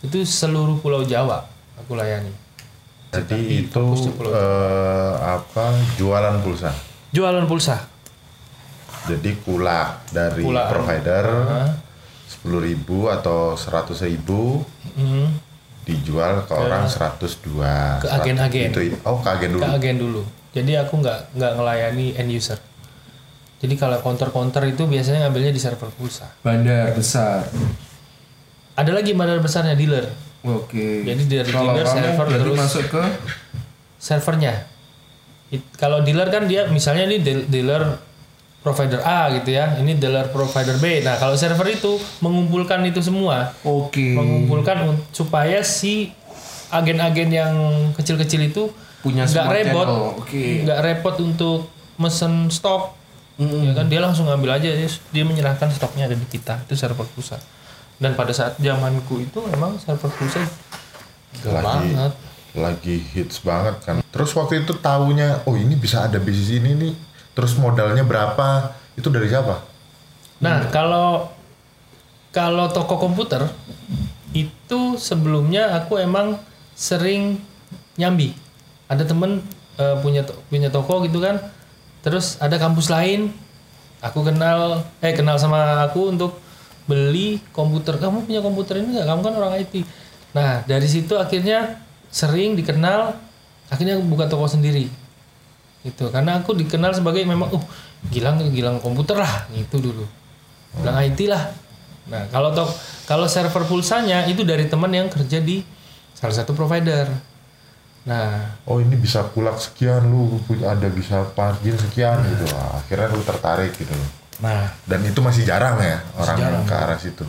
Itu 0.00 0.24
seluruh 0.24 0.80
pulau 0.80 1.04
Jawa 1.04 1.44
aku 1.76 1.96
layani. 1.96 2.32
Jadi 3.12 3.64
itu 3.64 3.72
fokusnya 3.72 4.12
pulau 4.12 4.30
eh, 4.32 5.14
apa 5.20 5.64
jualan 5.96 6.36
pulsa. 6.40 6.72
jualan 7.12 7.44
pulsa. 7.44 7.76
Jadi 9.06 9.38
kula 9.40 10.02
dari 10.10 10.42
Kulaan. 10.42 10.66
provider 10.72 11.24
sepuluh 12.26 12.58
ribu 12.58 13.06
atau 13.06 13.54
seratus 13.54 14.02
ribu 14.02 14.66
Hmm, 14.96 15.30
dijual 15.86 16.42
ke 16.42 16.52
orang 16.52 16.84
102 16.84 18.02
Ke 18.02 18.08
agen-agen. 18.10 18.68
itu 18.68 18.98
oh 19.00 19.16
ke 19.16 19.28
agen 19.30 19.50
dulu 19.52 19.62
ke 19.62 19.68
agen 19.72 19.96
dulu 19.96 20.22
jadi 20.50 20.82
aku 20.82 20.98
nggak 20.98 21.18
nggak 21.32 21.52
ngelayani 21.54 22.06
end 22.12 22.28
user 22.28 22.58
jadi 23.56 23.74
kalau 23.74 23.96
counter-counter 24.00 24.66
itu 24.66 24.84
biasanya 24.84 25.24
ngambilnya 25.24 25.48
di 25.48 25.58
server 25.58 25.88
pulsa 25.90 26.26
Bandar 26.40 26.90
besar. 26.92 27.46
ada 28.74 28.90
lagi 28.90 29.14
bandar 29.14 29.38
besarnya 29.38 29.72
dealer 29.72 30.10
Oke. 30.44 31.02
Jadi 31.02 31.26
dari 31.26 31.50
Kalau 31.50 31.74
dealer, 31.74 31.82
kamu 31.82 31.98
server, 31.98 32.26
terus- 32.30 32.54
masuk 32.56 32.84
ke 32.86 33.02
servernya. 33.98 34.54
It- 35.48 35.74
kalau 35.74 36.02
dealer 36.02 36.26
kan 36.28 36.46
dia 36.46 36.66
misalnya 36.68 37.02
ini 37.04 37.18
dealer 37.44 37.98
provider 38.66 38.98
A 39.06 39.30
gitu 39.30 39.54
ya, 39.54 39.78
ini 39.78 39.94
dealer 39.94 40.26
provider 40.34 40.74
B. 40.82 40.98
Nah 41.06 41.14
kalau 41.22 41.38
server 41.38 41.70
itu 41.70 42.02
mengumpulkan 42.18 42.82
itu 42.82 42.98
semua, 42.98 43.54
Oke. 43.62 44.18
mengumpulkan 44.18 44.82
un- 44.90 45.02
supaya 45.14 45.62
si 45.62 46.10
agen-agen 46.74 47.30
yang 47.30 47.54
kecil-kecil 47.94 48.50
itu 48.50 48.74
Punya 49.06 49.22
nggak 49.22 49.46
repot, 49.54 49.86
nggak 50.26 50.80
repot 50.82 51.14
untuk 51.22 51.70
mesen 51.94 52.50
stok. 52.50 52.98
Ya 53.38 53.70
kan? 53.76 53.86
Dia 53.86 54.02
langsung 54.02 54.26
ngambil 54.26 54.58
aja, 54.58 54.66
dia, 54.74 55.22
menyerahkan 55.22 55.70
stoknya 55.70 56.10
ada 56.10 56.18
di 56.18 56.26
kita. 56.26 56.58
Itu 56.66 56.74
server 56.74 57.06
pulsa. 57.06 57.38
Dan 58.02 58.18
pada 58.18 58.34
saat 58.34 58.58
zamanku 58.58 59.22
itu 59.22 59.38
memang 59.46 59.78
server 59.78 60.10
pulsa 60.10 60.42
gak 61.44 61.52
lagi 61.62 61.94
banget. 61.94 62.12
lagi 62.56 62.96
hits 63.14 63.44
banget 63.46 63.76
kan. 63.84 63.96
Terus 64.10 64.32
waktu 64.34 64.64
itu 64.66 64.74
taunya 64.80 65.44
oh 65.46 65.54
ini 65.54 65.76
bisa 65.78 66.08
ada 66.08 66.16
bisnis 66.18 66.50
ini 66.50 66.72
nih 66.74 66.92
terus 67.36 67.52
modalnya 67.60 68.02
berapa 68.02 68.72
itu 68.96 69.12
dari 69.12 69.28
siapa 69.28 69.76
Nah, 70.36 70.68
kalau 70.68 71.32
kalau 72.28 72.68
toko 72.68 73.00
komputer 73.00 73.48
itu 74.36 75.00
sebelumnya 75.00 75.72
aku 75.80 75.96
emang 75.96 76.36
sering 76.76 77.40
nyambi. 77.96 78.36
Ada 78.92 79.08
temen 79.08 79.40
eh, 79.80 79.96
punya 80.04 80.28
punya 80.52 80.68
toko 80.68 81.00
gitu 81.08 81.24
kan. 81.24 81.40
Terus 82.04 82.36
ada 82.38 82.60
kampus 82.60 82.92
lain 82.92 83.32
aku 84.04 84.20
kenal 84.28 84.84
eh 85.00 85.16
kenal 85.16 85.40
sama 85.40 85.88
aku 85.88 86.12
untuk 86.12 86.36
beli 86.84 87.40
komputer. 87.56 87.96
Kamu 87.96 88.28
punya 88.28 88.44
komputer 88.44 88.84
ini 88.84 89.00
nggak? 89.00 89.08
Kamu 89.08 89.20
kan 89.24 89.34
orang 89.40 89.52
IT. 89.56 89.88
Nah, 90.36 90.60
dari 90.68 90.84
situ 90.84 91.16
akhirnya 91.16 91.80
sering 92.12 92.52
dikenal 92.60 93.16
akhirnya 93.72 93.98
buka 94.04 94.28
toko 94.28 94.46
sendiri 94.46 94.86
gitu. 95.86 96.10
Karena 96.10 96.42
aku 96.42 96.52
dikenal 96.58 96.92
sebagai 96.92 97.22
memang 97.22 97.54
uh 97.54 97.64
gilang 98.10 98.42
gilang 98.50 98.82
komputer 98.82 99.22
lah. 99.22 99.46
Gitu 99.54 99.78
dulu. 99.78 100.02
Bilang 100.82 100.98
IT 101.06 101.20
lah. 101.30 101.46
Nah 102.10 102.26
kalau 102.30 102.50
tok 102.50 102.70
kalau 103.06 103.26
server 103.30 103.62
pulsanya 103.66 104.26
itu 104.26 104.42
dari 104.42 104.66
teman 104.66 104.90
yang 104.90 105.06
kerja 105.06 105.38
di 105.38 105.62
salah 106.12 106.34
satu 106.34 106.52
provider. 106.52 107.06
Nah 108.06 108.58
oh 108.66 108.78
ini 108.82 108.94
bisa 108.98 109.26
kulak 109.30 109.58
sekian 109.58 110.06
lu 110.10 110.38
punya 110.46 110.74
ada 110.74 110.90
bisa 110.90 111.22
margin 111.34 111.78
sekian 111.78 112.18
gitu. 112.26 112.44
Wah, 112.54 112.82
akhirnya 112.82 113.14
lu 113.14 113.22
tertarik 113.22 113.74
gitu 113.78 113.94
loh. 113.94 114.10
Nah. 114.44 114.68
Dan 114.84 115.00
itu 115.06 115.18
masih 115.24 115.48
jarang 115.48 115.80
ya 115.80 116.02
orang 116.20 116.36
yang 116.36 116.54
ke 116.68 116.74
arah 116.76 116.98
situ. 117.00 117.24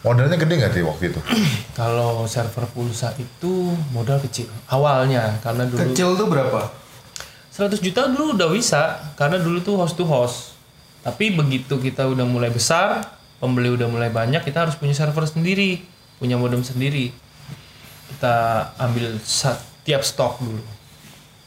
Modalnya 0.00 0.40
gede 0.40 0.54
nggak 0.56 0.72
sih 0.72 0.84
waktu 0.84 1.04
itu? 1.12 1.20
Kalau 1.80 2.24
server 2.24 2.64
pulsa 2.72 3.12
itu 3.20 3.76
modal 3.92 4.16
kecil 4.24 4.48
awalnya. 4.72 5.36
Karena 5.44 5.68
dulu 5.68 5.76
Kecil 5.92 6.16
tuh 6.16 6.26
berapa? 6.28 6.60
100 7.60 7.84
juta 7.84 8.08
dulu 8.08 8.40
udah 8.40 8.48
bisa 8.48 9.12
karena 9.20 9.36
dulu 9.36 9.60
tuh 9.60 9.76
host 9.76 10.00
to 10.00 10.08
host. 10.08 10.56
Tapi 11.04 11.36
begitu 11.36 11.76
kita 11.76 12.08
udah 12.08 12.24
mulai 12.24 12.48
besar, 12.48 13.04
pembeli 13.36 13.68
udah 13.76 13.84
mulai 13.84 14.08
banyak, 14.08 14.40
kita 14.40 14.64
harus 14.64 14.80
punya 14.80 14.96
server 14.96 15.28
sendiri, 15.28 15.84
punya 16.16 16.40
modem 16.40 16.64
sendiri. 16.64 17.12
Kita 18.16 18.68
ambil 18.80 19.20
setiap 19.20 20.00
stok 20.00 20.40
dulu. 20.40 20.64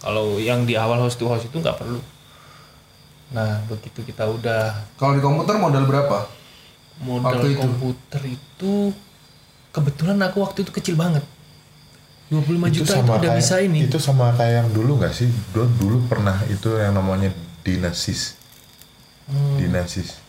Kalau 0.05 0.37
yang 0.37 0.69
di 0.69 0.77
awal 0.77 1.01
host 1.01 1.17
to 1.17 1.25
host 1.25 1.49
itu 1.49 1.57
nggak 1.57 1.81
perlu. 1.81 1.97
Nah, 3.33 3.65
begitu 3.65 4.05
kita 4.05 4.29
udah 4.29 4.93
Kalau 5.01 5.17
di 5.17 5.21
komputer 5.25 5.57
modal 5.57 5.89
berapa? 5.89 6.29
modal 7.01 7.41
Waktu 7.41 7.57
itu? 7.57 7.61
komputer 7.65 8.21
itu 8.29 8.73
kebetulan 9.73 10.21
aku 10.21 10.45
waktu 10.45 10.61
itu 10.61 10.69
kecil 10.69 10.93
banget. 10.93 11.25
25 12.29 12.71
juta 12.71 12.93
itu 12.93 13.03
udah 13.03 13.19
kayak 13.19 13.37
bisa 13.37 13.55
ini. 13.59 13.79
itu 13.85 13.97
sama 13.97 14.31
kayak 14.33 14.53
yang 14.63 14.69
dulu 14.71 14.97
nggak 14.97 15.11
sih 15.11 15.27
dulu, 15.51 15.67
dulu 15.77 15.97
pernah 16.07 16.39
itu 16.45 16.69
yang 16.75 16.93
namanya 16.93 17.29
dinasis 17.61 18.39
Hmm. 19.23 19.55
dinasis 19.55 20.19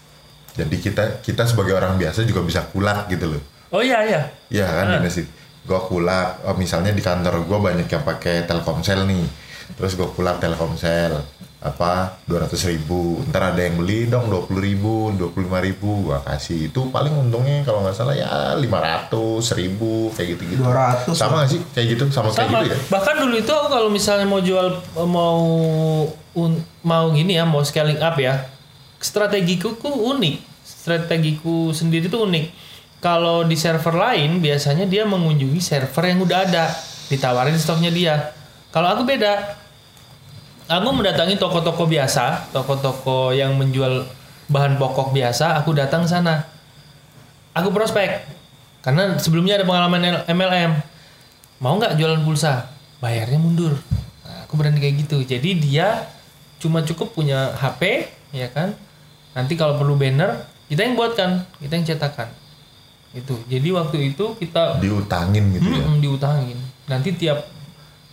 jadi 0.55 0.71
kita 0.71 1.05
kita 1.19 1.43
sebagai 1.45 1.75
orang 1.75 1.99
biasa 1.99 2.23
juga 2.23 2.41
bisa 2.41 2.63
kulak 2.65 3.11
gitu 3.11 3.27
loh 3.27 3.43
Oh 3.69 3.83
iya 3.83 4.07
iya. 4.07 4.23
Iya 4.47 4.71
kan 4.71 4.87
Ah. 4.87 4.93
dinasis 4.97 5.27
gue 5.61 5.81
kulak 5.83 6.45
oh, 6.45 6.55
misalnya 6.55 6.91
di 6.91 7.01
kantor 7.01 7.43
gue 7.43 7.59
banyak 7.59 7.89
yang 7.89 8.05
pakai 8.05 8.45
telkomsel 8.45 9.03
nih 9.03 9.27
terus 9.75 9.99
gue 9.99 10.07
kulak 10.09 10.39
telkomsel 10.39 11.27
apa 11.65 12.21
200 12.29 12.53
ribu. 12.69 13.25
Ntar 13.33 13.57
ada 13.57 13.61
yang 13.65 13.81
beli 13.81 14.05
dong 14.05 14.29
20 14.29 14.53
ribu 14.61 15.09
25 15.17 15.65
ribu. 15.65 16.13
Gue 16.13 16.19
kasih. 16.21 16.69
Itu 16.69 16.93
paling 16.93 17.17
untungnya 17.17 17.65
kalau 17.65 17.81
nggak 17.81 17.97
salah 17.97 18.13
ya 18.13 18.53
500 18.61 19.09
ribu 19.57 20.13
kayak 20.13 20.37
gitu 20.37 20.43
gitu 20.53 20.61
200. 20.61 21.17
sama 21.17 21.41
nggak 21.41 21.51
sih? 21.57 21.61
Kayak 21.73 21.87
gitu 21.97 22.05
sama, 22.13 22.29
sama. 22.29 22.37
kayak 22.37 22.49
gitu 22.53 22.67
ya? 22.69 22.77
Bahkan 22.93 23.15
dulu 23.25 23.35
itu 23.41 23.53
aku 23.57 23.69
kalau 23.73 23.89
misalnya 23.89 24.29
mau 24.29 24.45
jual 24.45 24.69
mau 25.09 25.41
un- 26.37 26.65
mau 26.85 27.09
gini 27.17 27.41
ya 27.41 27.49
mau 27.49 27.65
scaling 27.65 27.97
up 27.99 28.21
ya 28.21 28.45
strategiku 29.01 29.81
ku 29.81 29.89
unik. 29.89 30.37
Strategiku 30.65 31.73
sendiri 31.73 32.13
tuh 32.13 32.29
unik. 32.29 32.47
Kalau 33.01 33.45
di 33.45 33.57
server 33.57 33.97
lain 33.97 34.41
biasanya 34.41 34.85
dia 34.85 35.09
mengunjungi 35.09 35.61
server 35.61 36.13
yang 36.13 36.21
udah 36.25 36.39
ada. 36.45 36.69
Ditawarin 37.09 37.57
stoknya 37.57 37.89
dia. 37.89 38.33
Kalau 38.69 38.93
aku 38.93 39.05
beda 39.05 39.64
aku 40.69 40.89
mendatangi 40.93 41.37
toko-toko 41.37 41.85
biasa 41.85 42.51
toko-toko 42.53 43.31
yang 43.37 43.53
menjual 43.57 44.09
bahan 44.49 44.77
pokok 44.77 45.13
biasa 45.13 45.61
aku 45.61 45.77
datang 45.77 46.05
sana. 46.05 46.45
Aku 47.55 47.71
prospek 47.71 48.25
karena 48.85 49.17
sebelumnya 49.17 49.57
ada 49.57 49.65
pengalaman 49.65 50.27
MLM 50.29 50.73
mau 51.63 51.79
nggak 51.79 51.97
jualan 51.97 52.21
pulsa? 52.27 52.69
Bayarnya 52.99 53.41
mundur. 53.41 53.77
Nah, 54.25 54.49
aku 54.49 54.57
berani 54.57 54.81
kayak 54.81 55.07
gitu. 55.07 55.21
Jadi 55.25 55.57
dia 55.61 56.09
cuma 56.61 56.81
cukup 56.85 57.13
punya 57.13 57.53
HP 57.57 58.09
ya 58.33 58.49
kan? 58.51 58.73
Nanti 59.37 59.57
kalau 59.57 59.77
perlu 59.81 59.97
banner 59.97 60.45
kita 60.69 60.85
yang 60.85 60.97
buatkan 60.97 61.45
kita 61.61 61.73
yang 61.77 61.87
cetakkan 61.87 62.29
itu. 63.15 63.39
Jadi 63.47 63.69
waktu 63.71 63.97
itu 64.13 64.35
kita 64.37 64.83
diutangin 64.83 65.55
gitu 65.55 65.69
ya? 65.71 65.85
Mm-mm, 65.87 66.03
diutangin. 66.03 66.59
Nanti 66.91 67.15
tiap 67.15 67.47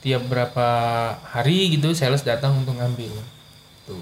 tiap 0.01 0.25
berapa 0.25 0.67
hari 1.29 1.77
gitu 1.77 1.93
sales 1.93 2.25
datang 2.25 2.58
untuk 2.58 2.74
ngambil. 2.75 3.13
Tuh. 3.86 4.01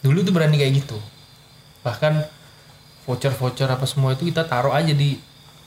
Dulu 0.00 0.24
tuh 0.24 0.32
berani 0.32 0.56
kayak 0.56 0.80
gitu. 0.80 0.96
Bahkan 1.84 2.24
voucher 3.04 3.32
voucher 3.36 3.68
apa 3.68 3.84
semua 3.84 4.16
itu 4.16 4.32
kita 4.32 4.48
taruh 4.48 4.72
aja 4.72 4.96
di 4.96 5.20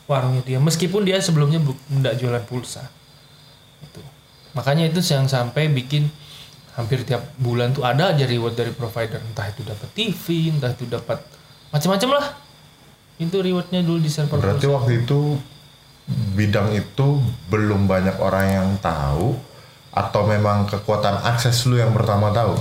warungnya 0.10 0.42
dia. 0.42 0.58
Meskipun 0.58 1.06
dia 1.06 1.22
sebelumnya 1.22 1.62
nggak 1.94 2.18
jualan 2.18 2.44
pulsa. 2.50 2.90
Itu. 3.86 4.02
Makanya 4.58 4.90
itu 4.90 5.06
yang 5.06 5.30
sampai 5.30 5.70
bikin 5.70 6.10
hampir 6.74 7.06
tiap 7.06 7.22
bulan 7.38 7.70
tuh 7.78 7.86
ada 7.86 8.10
aja 8.10 8.26
reward 8.26 8.58
dari 8.58 8.74
provider. 8.74 9.22
Entah 9.22 9.46
itu 9.54 9.62
dapat 9.62 9.90
TV 9.94 10.50
entah 10.50 10.74
itu 10.74 10.90
dapat 10.90 11.22
macam-macam 11.70 12.10
lah. 12.18 12.26
Itu 13.22 13.38
rewardnya 13.38 13.86
dulu 13.86 14.02
di 14.02 14.10
server 14.10 14.42
berarti 14.42 14.66
pulsa. 14.66 14.76
waktu 14.82 14.92
itu 15.06 15.38
bidang 16.08 16.72
itu 16.72 17.20
belum 17.48 17.86
banyak 17.86 18.18
orang 18.18 18.46
yang 18.50 18.68
tahu 18.78 19.40
atau 19.90 20.22
memang 20.24 20.66
kekuatan 20.66 21.22
akses 21.24 21.64
lu 21.64 21.76
yang 21.76 21.92
pertama 21.92 22.30
tahu? 22.30 22.58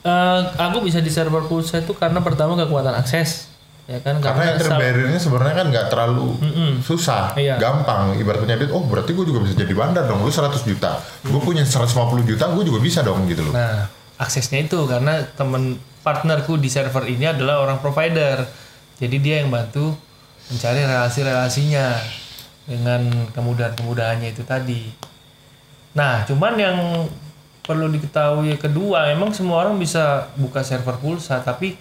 Eh, 0.00 0.40
aku 0.56 0.80
bisa 0.80 0.98
di 0.98 1.12
server 1.12 1.44
pulsa 1.44 1.78
itu 1.78 1.92
karena 1.92 2.18
pertama 2.18 2.56
kekuatan 2.56 2.94
akses 2.94 3.52
ya 3.84 4.00
kan? 4.00 4.16
Karena 4.16 4.54
entry 4.54 4.64
sal- 4.64 4.80
barrier-nya 4.80 5.18
sebenarnya 5.18 5.54
kan 5.56 5.66
nggak 5.68 5.86
terlalu 5.88 6.38
susah 6.80 7.34
Iya. 7.34 7.58
gampang. 7.58 8.14
Ibaratnya 8.14 8.56
dia 8.56 8.70
oh 8.70 8.80
berarti 8.80 9.12
gue 9.12 9.24
juga 9.24 9.42
bisa 9.42 9.52
jadi 9.54 9.74
bandar 9.74 10.06
dong 10.06 10.22
lu 10.22 10.30
100 10.30 10.62
juta. 10.62 10.96
Gue 11.20 11.42
punya 11.42 11.60
150 11.60 11.90
juta 12.24 12.48
gue 12.48 12.64
juga 12.64 12.80
bisa 12.80 13.02
dong 13.02 13.26
gitu 13.26 13.44
loh. 13.44 13.52
Nah 13.52 13.90
aksesnya 14.16 14.62
itu 14.62 14.78
karena 14.86 15.20
temen 15.34 15.76
partnerku 16.00 16.56
di 16.56 16.70
server 16.70 17.04
ini 17.04 17.28
adalah 17.28 17.60
orang 17.60 17.76
provider. 17.76 18.46
Jadi 18.96 19.16
dia 19.18 19.42
yang 19.42 19.50
bantu 19.50 19.92
mencari 20.48 20.80
relasi-relasinya 20.80 21.86
dengan 22.70 23.26
kemudahan-kemudahannya 23.34 24.30
itu 24.30 24.46
tadi. 24.46 24.86
Nah, 25.98 26.22
cuman 26.22 26.54
yang 26.54 26.78
perlu 27.66 27.90
diketahui 27.90 28.54
kedua, 28.62 29.10
emang 29.10 29.34
semua 29.34 29.66
orang 29.66 29.74
bisa 29.74 30.30
buka 30.38 30.62
server 30.62 30.94
pulsa, 31.02 31.42
tapi 31.42 31.74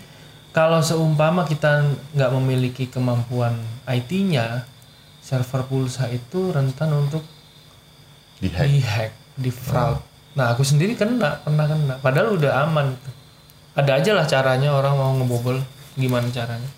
kalau 0.50 0.82
seumpama 0.82 1.46
kita 1.46 1.86
nggak 2.18 2.32
memiliki 2.42 2.90
kemampuan 2.90 3.54
IT-nya, 3.86 4.66
server 5.22 5.62
pulsa 5.70 6.10
itu 6.10 6.50
rentan 6.50 6.90
untuk 6.90 7.22
Di 8.42 8.50
hack. 8.50 8.66
dihack, 8.66 9.12
di 9.38 9.54
fraud. 9.54 10.02
Nah, 10.34 10.58
aku 10.58 10.66
sendiri 10.66 10.98
kena, 10.98 11.46
pernah 11.46 11.70
kena. 11.70 11.96
Padahal 12.02 12.34
udah 12.34 12.66
aman. 12.66 12.98
Ada 13.78 14.02
aja 14.02 14.12
lah 14.18 14.26
caranya 14.26 14.74
orang 14.74 14.98
mau 14.98 15.14
ngebobol. 15.22 15.62
Gimana 15.94 16.26
caranya? 16.34 16.70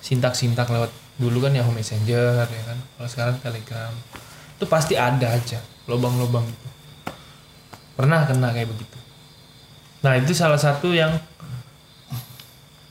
Sintak-sintak 0.00 0.70
lewat 0.72 1.03
dulu 1.14 1.44
kan 1.44 1.54
Yahoo 1.54 1.74
Messenger 1.74 2.46
ya 2.46 2.62
kan. 2.66 2.78
Kalau 2.98 3.08
sekarang 3.10 3.36
Telegram. 3.40 3.92
Itu 4.54 4.64
pasti 4.70 4.94
ada 4.94 5.34
aja 5.34 5.58
lubang-lubang 5.90 6.46
itu. 6.46 6.68
Pernah 7.94 8.26
kena 8.26 8.50
kayak 8.50 8.70
begitu. 8.70 8.98
Nah, 10.04 10.20
itu 10.20 10.36
salah 10.36 10.60
satu 10.60 10.92
yang 10.92 11.16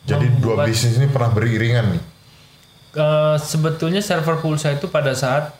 Jadi 0.04 0.28
dua 0.44 0.68
bisnis 0.68 1.00
ini 1.00 1.08
pernah 1.08 1.32
beriringan 1.32 1.96
nih. 1.96 2.04
Eh, 2.94 3.36
sebetulnya 3.40 4.04
server 4.04 4.38
pulsa 4.38 4.76
itu 4.76 4.92
pada 4.92 5.16
saat 5.16 5.56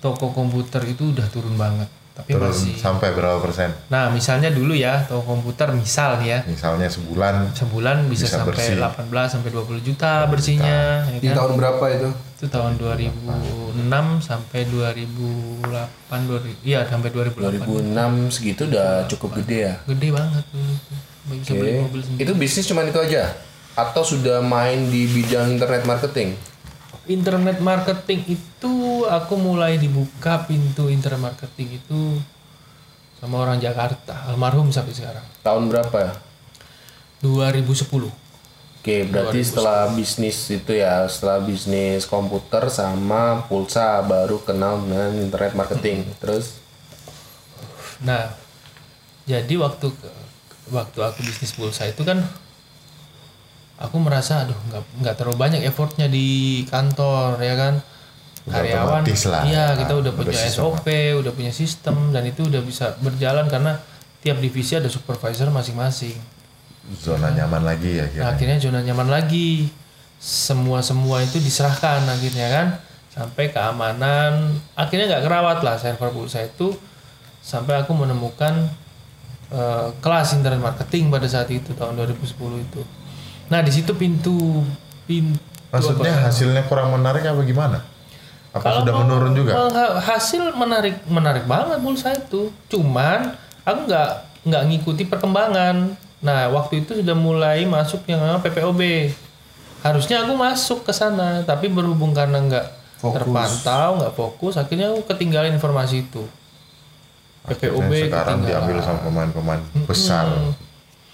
toko 0.00 0.32
komputer 0.32 0.82
itu 0.88 1.12
udah 1.12 1.28
turun 1.28 1.54
banget. 1.54 1.86
Tapi 2.12 2.36
Turun 2.36 2.52
masih 2.52 2.76
sampai 2.76 3.08
berapa 3.16 3.40
persen? 3.40 3.72
Nah, 3.88 4.12
misalnya 4.12 4.52
dulu 4.52 4.76
ya, 4.76 5.00
toko 5.08 5.24
komputer 5.24 5.72
misal 5.72 6.20
nih 6.20 6.28
ya, 6.28 6.38
Misalnya 6.44 6.84
sebulan 6.84 7.56
sebulan 7.56 8.04
bisa, 8.12 8.28
Bisa 8.28 8.36
sampai 8.44 8.52
bersih. 8.52 8.76
18 8.76 9.32
sampai 9.32 9.48
20 9.48 9.80
juta 9.80 10.12
bersihnya, 10.28 11.08
ya 11.08 11.16
Di 11.16 11.28
kan? 11.32 11.36
tahun 11.40 11.52
berapa 11.56 11.84
itu? 11.88 12.08
Itu 12.12 12.46
tahun 12.52 12.76
2006 12.76 14.20
sampai 14.20 14.60
2008 14.68 16.28
2000 16.28 16.68
iya 16.68 16.84
sampai 16.84 17.08
2008. 17.08 17.64
2006 17.64 18.34
segitu 18.34 18.68
udah 18.68 19.08
cukup 19.08 19.40
gede 19.40 19.72
ya. 19.72 19.74
Gede 19.88 20.08
banget 20.12 20.44
dulu 20.52 20.72
tuh. 20.84 20.98
Bisa 21.32 21.52
beli 21.56 21.72
mobil 21.80 22.00
sendiri. 22.04 22.22
Itu 22.28 22.32
bisnis 22.36 22.66
cuma 22.68 22.84
itu 22.84 23.00
aja? 23.00 23.32
Atau 23.72 24.04
sudah 24.04 24.44
main 24.44 24.92
di 24.92 25.08
bidang 25.08 25.56
internet 25.56 25.88
marketing? 25.88 26.36
Internet 27.10 27.58
marketing 27.58 28.38
itu 28.38 28.74
aku 29.10 29.34
mulai 29.34 29.74
dibuka 29.74 30.46
pintu 30.46 30.86
internet 30.86 31.18
marketing 31.18 31.82
itu 31.82 32.22
sama 33.18 33.42
orang 33.42 33.58
Jakarta, 33.58 34.30
almarhum 34.30 34.70
sampai 34.70 34.94
sekarang. 34.94 35.22
Tahun 35.42 35.66
berapa 35.66 35.96
ya? 35.98 36.12
2010. 37.22 38.10
Oke, 38.82 39.06
berarti 39.06 39.46
setelah 39.46 39.94
bisnis 39.94 40.50
itu 40.50 40.74
ya, 40.74 41.06
setelah 41.06 41.38
bisnis 41.38 42.02
komputer 42.02 42.66
sama 42.66 43.46
pulsa 43.46 44.02
baru 44.02 44.42
kenal 44.42 44.82
dengan 44.82 45.14
internet 45.22 45.54
marketing. 45.54 46.02
Terus 46.18 46.62
Nah, 48.02 48.34
jadi 49.30 49.54
waktu 49.54 49.94
waktu 50.74 50.98
aku 50.98 51.18
bisnis 51.22 51.54
pulsa 51.54 51.86
itu 51.86 52.02
kan 52.02 52.26
aku 53.82 53.96
merasa 53.98 54.46
aduh 54.46 54.56
nggak 54.70 54.82
nggak 55.02 55.14
terlalu 55.14 55.36
banyak 55.36 55.60
effortnya 55.62 56.06
di 56.06 56.26
kantor 56.66 57.36
ya 57.38 57.54
kan 57.54 57.74
Udah 58.42 58.58
karyawan 58.58 59.02
lah, 59.06 59.42
iya 59.46 59.64
ya 59.70 59.78
kita 59.78 59.92
kan? 59.94 60.00
udah 60.02 60.12
Udah 60.12 60.24
punya 60.26 60.34
sistem. 60.36 60.62
SOP 60.66 60.86
udah 61.14 61.32
punya 61.32 61.52
sistem 61.52 61.96
dan 62.10 62.22
itu 62.24 62.42
udah 62.42 62.62
bisa 62.62 62.86
berjalan 62.98 63.46
karena 63.46 63.78
tiap 64.18 64.38
divisi 64.38 64.74
ada 64.74 64.86
supervisor 64.86 65.46
masing-masing 65.48 66.18
zona 66.96 67.30
nyaman 67.30 67.62
lagi 67.62 67.94
ya 67.94 68.06
Nah, 68.06 68.10
kira. 68.10 68.22
akhirnya 68.34 68.58
zona 68.58 68.80
nyaman 68.80 69.06
lagi. 69.08 69.70
Semua 70.18 70.78
semua 70.82 71.18
itu 71.18 71.38
diserahkan 71.38 72.02
akhirnya 72.04 72.46
kan 72.48 72.66
sampai 73.10 73.50
keamanan 73.50 74.54
akhirnya 74.72 75.10
nggak 75.10 75.24
kerawat 75.26 75.58
lah 75.60 75.74
server 75.76 76.10
pulsa 76.10 76.42
itu 76.42 76.70
sampai 77.38 77.82
aku 77.82 77.90
menemukan 77.92 78.70
eh, 79.50 79.88
kelas 79.98 80.34
internet 80.34 80.58
marketing 80.58 81.10
pada 81.10 81.26
saat 81.26 81.50
itu 81.50 81.74
tahun 81.74 81.98
2010 81.98 82.18
itu. 82.60 82.82
Nah 83.52 83.60
di 83.60 83.68
situ 83.68 83.92
pintu 83.92 84.64
pintu 85.04 85.36
Maksudnya 85.68 86.12
hasilnya 86.24 86.64
kurang 86.64 86.92
menarik 86.92 87.24
apa 87.24 87.40
gimana? 87.44 87.80
Apa 88.52 88.60
Kalau 88.60 88.80
sudah 88.84 88.94
menurun 89.00 89.32
juga? 89.32 89.52
ha- 89.72 89.96
hasil 89.98 90.52
menarik 90.52 91.00
menarik 91.04 91.44
banget 91.44 91.80
pulsa 91.80 92.12
itu. 92.12 92.52
Cuman 92.68 93.32
aku 93.64 93.88
nggak 93.88 94.10
nggak 94.48 94.62
ngikuti 94.68 95.08
perkembangan. 95.08 95.96
Nah 96.20 96.52
waktu 96.52 96.84
itu 96.84 97.00
sudah 97.00 97.16
mulai 97.16 97.64
masuk 97.64 98.04
yang 98.04 98.20
namanya 98.20 98.44
PPOB. 98.44 98.80
Harusnya 99.80 100.22
aku 100.22 100.36
masuk 100.36 100.84
ke 100.84 100.92
sana, 100.92 101.40
tapi 101.42 101.66
berhubung 101.66 102.12
karena 102.12 102.38
nggak 102.38 102.66
terpantau, 103.02 103.98
nggak 103.98 104.14
fokus, 104.14 104.54
akhirnya 104.54 104.94
aku 104.94 105.10
ketinggalan 105.10 105.50
informasi 105.50 106.06
itu. 106.06 106.22
PPOB 107.42 107.82
Akhirnya 107.82 108.06
sekarang 108.06 108.38
ketinggalan. 108.38 108.46
diambil 108.46 108.76
sama 108.78 108.98
pemain-pemain 109.02 109.60
besar. 109.88 110.26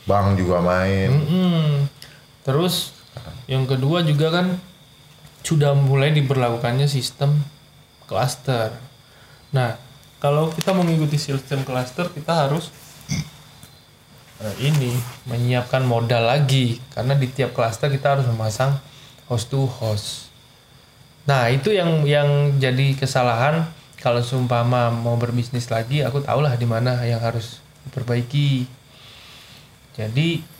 Bang 0.04 0.36
juga 0.36 0.60
main. 0.60 1.08
Mm-mm. 1.08 1.88
Terus 2.48 2.96
yang 3.44 3.68
kedua 3.68 4.00
juga 4.00 4.32
kan 4.32 4.56
sudah 5.44 5.76
mulai 5.76 6.16
diberlakukannya 6.16 6.88
sistem 6.88 7.36
cluster. 8.08 8.72
Nah, 9.52 9.76
kalau 10.16 10.48
kita 10.48 10.72
mengikuti 10.72 11.20
sistem 11.20 11.60
cluster 11.68 12.08
kita 12.08 12.48
harus 12.48 12.72
eh, 14.40 14.56
ini 14.64 14.96
menyiapkan 15.28 15.84
modal 15.84 16.24
lagi 16.24 16.80
karena 16.96 17.12
di 17.12 17.28
tiap 17.28 17.52
cluster 17.52 17.92
kita 17.92 18.16
harus 18.16 18.24
memasang 18.32 18.80
host 19.28 19.52
to 19.52 19.68
host. 19.68 20.32
Nah, 21.28 21.52
itu 21.52 21.76
yang 21.76 22.08
yang 22.08 22.56
jadi 22.56 22.96
kesalahan 22.96 23.68
kalau 24.00 24.24
seumpama 24.24 24.88
mau 24.88 25.20
berbisnis 25.20 25.68
lagi, 25.68 26.00
aku 26.00 26.24
tahulah 26.24 26.56
di 26.56 26.64
mana 26.64 27.04
yang 27.04 27.20
harus 27.20 27.60
diperbaiki. 27.84 28.64
Jadi 29.92 30.57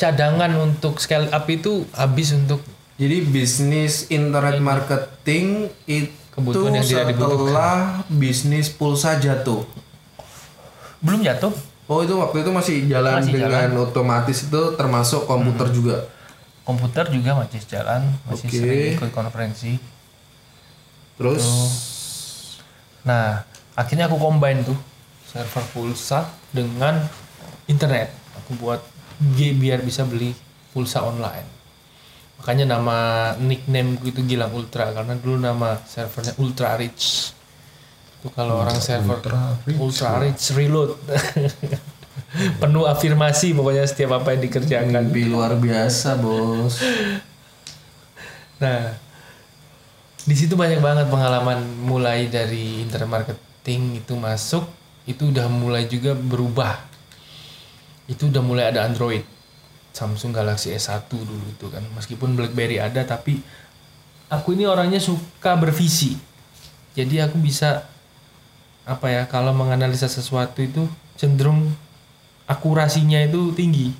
cadangan 0.00 0.48
untuk 0.56 0.96
scale 0.96 1.28
up 1.28 1.44
itu 1.46 1.84
habis 1.92 2.32
untuk 2.32 2.64
Jadi 2.96 3.24
bisnis 3.24 4.08
internet 4.08 4.60
marketing 4.60 5.68
itu 5.84 6.12
Kebutuhan 6.30 6.78
yang 6.78 6.86
tidak 6.86 7.06
dibutuhkan. 7.12 7.36
setelah 7.36 7.76
bisnis 8.08 8.66
pulsa 8.70 9.20
jatuh. 9.20 9.64
belum 11.00 11.20
jatuh. 11.20 11.52
Oh 11.84 12.04
itu 12.04 12.14
waktu 12.16 12.44
itu 12.44 12.50
masih 12.52 12.76
jalan 12.86 13.18
Masih 13.18 13.32
dengan 13.34 13.68
otomatis 13.82 14.46
itu 14.46 14.62
termasuk 14.78 15.26
komputer 15.26 15.68
juga. 15.74 15.96
Komputer 16.62 17.08
juga 17.10 17.34
masih 17.34 17.60
jalan, 17.66 18.04
masih 18.30 18.46
Oke. 18.46 18.56
sering 18.56 18.80
ikut 18.94 19.10
konferensi. 19.10 19.80
Terus 21.18 21.44
Nah, 23.00 23.48
akhirnya 23.72 24.12
aku 24.12 24.20
combine 24.20 24.60
tuh 24.60 24.76
server 25.24 25.64
pulsa 25.72 26.28
dengan 26.52 27.00
internet. 27.64 28.12
Aku 28.44 28.60
buat 28.60 28.84
G 29.20 29.52
biar 29.52 29.84
bisa 29.84 30.08
beli 30.08 30.32
pulsa 30.72 31.04
online. 31.04 31.60
Makanya 32.40 32.72
nama 32.72 32.96
nickname 33.36 34.00
itu 34.08 34.24
Gilang 34.24 34.56
Ultra 34.56 34.96
karena 34.96 35.12
dulu 35.12 35.36
nama 35.36 35.76
servernya 35.84 36.32
Ultra 36.40 36.80
Rich. 36.80 37.36
Itu 38.20 38.32
kalau 38.32 38.64
orang 38.64 38.80
server 38.80 39.20
Ultra 39.20 39.60
Rich. 39.68 39.76
Ultra 39.76 40.10
Rich 40.24 40.44
Reload. 40.56 40.90
Penuh 42.60 42.86
afirmasi 42.88 43.52
pokoknya 43.52 43.84
setiap 43.84 44.22
apa 44.22 44.32
yang 44.32 44.40
dikerjakan. 44.48 44.88
lebih 44.88 45.28
luar 45.28 45.52
biasa 45.60 46.16
bos. 46.16 46.80
Nah, 48.60 48.92
di 50.20 50.34
situ 50.36 50.52
banyak 50.52 50.84
banget 50.84 51.08
pengalaman 51.08 51.64
mulai 51.80 52.28
dari 52.28 52.84
internet 52.84 53.08
marketing 53.08 54.04
itu 54.04 54.14
masuk, 54.16 54.68
itu 55.08 55.32
udah 55.32 55.48
mulai 55.48 55.88
juga 55.88 56.12
berubah. 56.12 56.89
Itu 58.10 58.26
udah 58.26 58.42
mulai 58.42 58.74
ada 58.74 58.82
Android. 58.82 59.22
Samsung 59.94 60.34
Galaxy 60.34 60.74
S1 60.74 61.06
dulu 61.10 61.46
itu 61.46 61.66
kan. 61.70 61.86
Meskipun 61.94 62.34
BlackBerry 62.34 62.82
ada 62.82 63.06
tapi 63.06 63.38
aku 64.26 64.58
ini 64.58 64.66
orangnya 64.66 64.98
suka 64.98 65.54
bervisi. 65.54 66.18
Jadi 66.98 67.22
aku 67.22 67.38
bisa 67.38 67.86
apa 68.82 69.06
ya 69.06 69.22
kalau 69.30 69.54
menganalisa 69.54 70.10
sesuatu 70.10 70.58
itu 70.58 70.90
cenderung 71.14 71.70
akurasinya 72.50 73.22
itu 73.22 73.54
tinggi. 73.54 73.94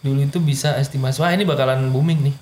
Dulu 0.00 0.24
itu 0.24 0.38
bisa 0.38 0.78
estimasi, 0.78 1.20
wah 1.20 1.34
ini 1.34 1.44
bakalan 1.44 1.90
booming 1.92 2.32
nih. 2.32 2.36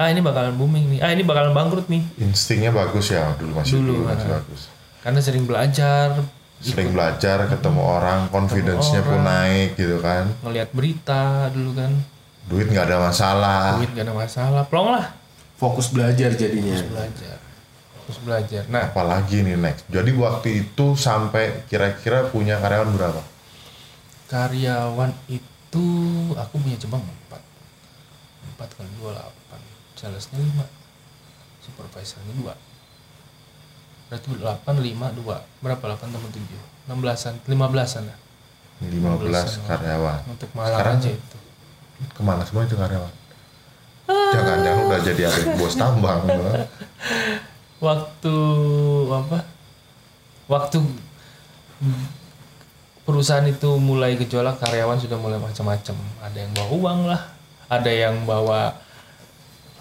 Ah 0.00 0.08
ini 0.08 0.24
bakalan 0.24 0.56
booming 0.56 0.96
nih. 0.96 1.00
Ah 1.04 1.12
ini 1.14 1.22
bakalan 1.22 1.52
bangkrut 1.52 1.86
nih. 1.86 2.02
Instingnya 2.18 2.72
bagus 2.74 3.12
ya 3.12 3.36
dulu 3.38 3.60
masih 3.60 3.78
Dulu, 3.78 3.92
dulu, 3.92 4.08
masih 4.08 4.26
ah. 4.26 4.32
bagus. 4.40 4.60
Karena 5.04 5.20
sering 5.20 5.44
belajar, 5.44 6.08
Sering 6.62 6.94
belajar, 6.94 7.50
ketemu 7.50 7.82
orang, 7.82 8.30
confidence-nya 8.30 9.02
pun 9.02 9.20
naik 9.26 9.74
gitu 9.74 9.98
kan. 9.98 10.30
ngelihat 10.46 10.70
berita 10.70 11.50
dulu 11.50 11.74
kan. 11.74 11.92
Duit 12.46 12.70
nggak 12.70 12.86
ada 12.86 12.98
masalah. 13.02 13.82
Duit 13.82 13.90
gak 13.94 14.06
ada 14.06 14.14
masalah, 14.14 14.62
plong 14.66 14.88
lah. 14.94 15.06
Fokus 15.58 15.90
belajar 15.90 16.30
jadinya. 16.38 16.78
Belajar. 16.86 17.38
Terus 18.06 18.18
belajar. 18.22 18.62
Nah, 18.66 18.90
Apalagi 18.90 19.46
nih 19.46 19.54
next. 19.58 19.86
Jadi 19.90 20.10
waktu 20.14 20.66
itu 20.66 20.98
sampai 20.98 21.66
kira-kira 21.70 22.26
punya 22.30 22.58
karyawan 22.58 22.90
berapa? 22.94 23.22
karyawan 24.32 25.12
itu 25.28 25.86
aku 26.32 26.56
punya 26.56 26.80
cuma 26.80 26.96
empat. 26.96 27.42
Empat 28.48 28.68
kali 28.80 28.88
28 28.96 29.60
salesnya 29.92 30.40
5 30.40 30.64
supervisornya 31.62 32.32
2 32.40 32.71
berarti 34.12 34.28
8 34.28 34.68
5 34.68 35.24
2 35.24 35.64
berapa? 35.64 35.84
8 35.88 36.12
tambah 36.12 36.28
7 36.28 36.44
16an 36.84 37.34
15an 37.48 38.02
ya? 38.04 38.16
15 38.92 39.64
karyawan. 39.64 40.20
untuk 40.28 40.50
Malang 40.52 40.68
Sekarang- 40.76 41.00
aja 41.00 41.10
itu. 41.16 41.38
Ke 42.12 42.20
mana 42.20 42.44
semua 42.44 42.68
itu 42.68 42.76
karyawan? 42.76 43.14
Jangan-jangan 44.04 44.82
udah 44.84 45.00
jadi 45.00 45.22
ada 45.24 45.42
bos 45.56 45.74
tambang 45.80 46.20
Bang. 46.28 46.68
waktu 47.80 48.34
apa? 49.08 49.38
Waktu 50.50 50.76
perusahaan 53.08 53.46
itu 53.48 53.80
mulai 53.80 54.20
gejolak 54.20 54.60
karyawan 54.60 55.00
sudah 55.00 55.16
mulai 55.16 55.40
macam-macam. 55.40 55.96
Ada 56.20 56.36
yang 56.36 56.52
bawa 56.52 56.68
uang 56.68 57.00
lah. 57.08 57.22
Ada 57.72 57.88
yang 57.88 58.28
bawa 58.28 58.76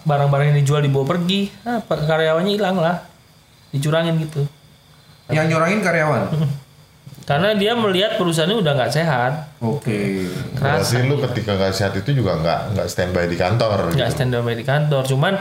barang-barang 0.07 0.55
yang 0.55 0.57
dijual 0.63 0.79
dibawa 0.79 1.03
pergi. 1.03 1.51
Nah, 1.67 1.83
karyawannya 1.83 2.53
hilang 2.55 2.79
lah 2.79 3.10
dicurangin 3.71 4.19
gitu. 4.19 4.43
Yang 5.31 5.55
nyurangin 5.55 5.79
karyawan. 5.79 6.23
karena 7.21 7.53
dia 7.53 7.77
melihat 7.77 8.17
perusahaannya 8.17 8.57
udah 8.59 8.73
nggak 8.75 8.93
sehat. 8.93 9.33
Oke. 9.61 10.27
kerasa 10.57 10.99
berarti 10.99 11.07
lu 11.07 11.15
ketika 11.21 11.51
nggak 11.55 11.73
sehat 11.73 11.93
itu 11.95 12.09
juga 12.17 12.35
nggak 12.41 12.59
nggak 12.75 12.87
standby 12.89 13.25
di 13.29 13.37
kantor 13.37 13.93
nggak 13.93 14.09
gitu. 14.09 14.15
stand 14.17 14.35
by 14.35 14.55
di 14.57 14.65
kantor. 14.65 15.03
Cuman 15.05 15.33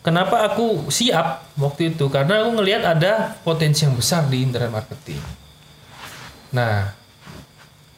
kenapa 0.00 0.48
aku 0.48 0.88
siap 0.88 1.44
waktu 1.58 1.92
itu? 1.92 2.06
Karena 2.08 2.46
aku 2.46 2.50
ngelihat 2.62 2.82
ada 2.86 3.36
potensi 3.42 3.84
yang 3.84 3.98
besar 3.98 4.30
di 4.30 4.40
internet 4.40 4.70
marketing. 4.70 5.20
Nah 6.54 6.94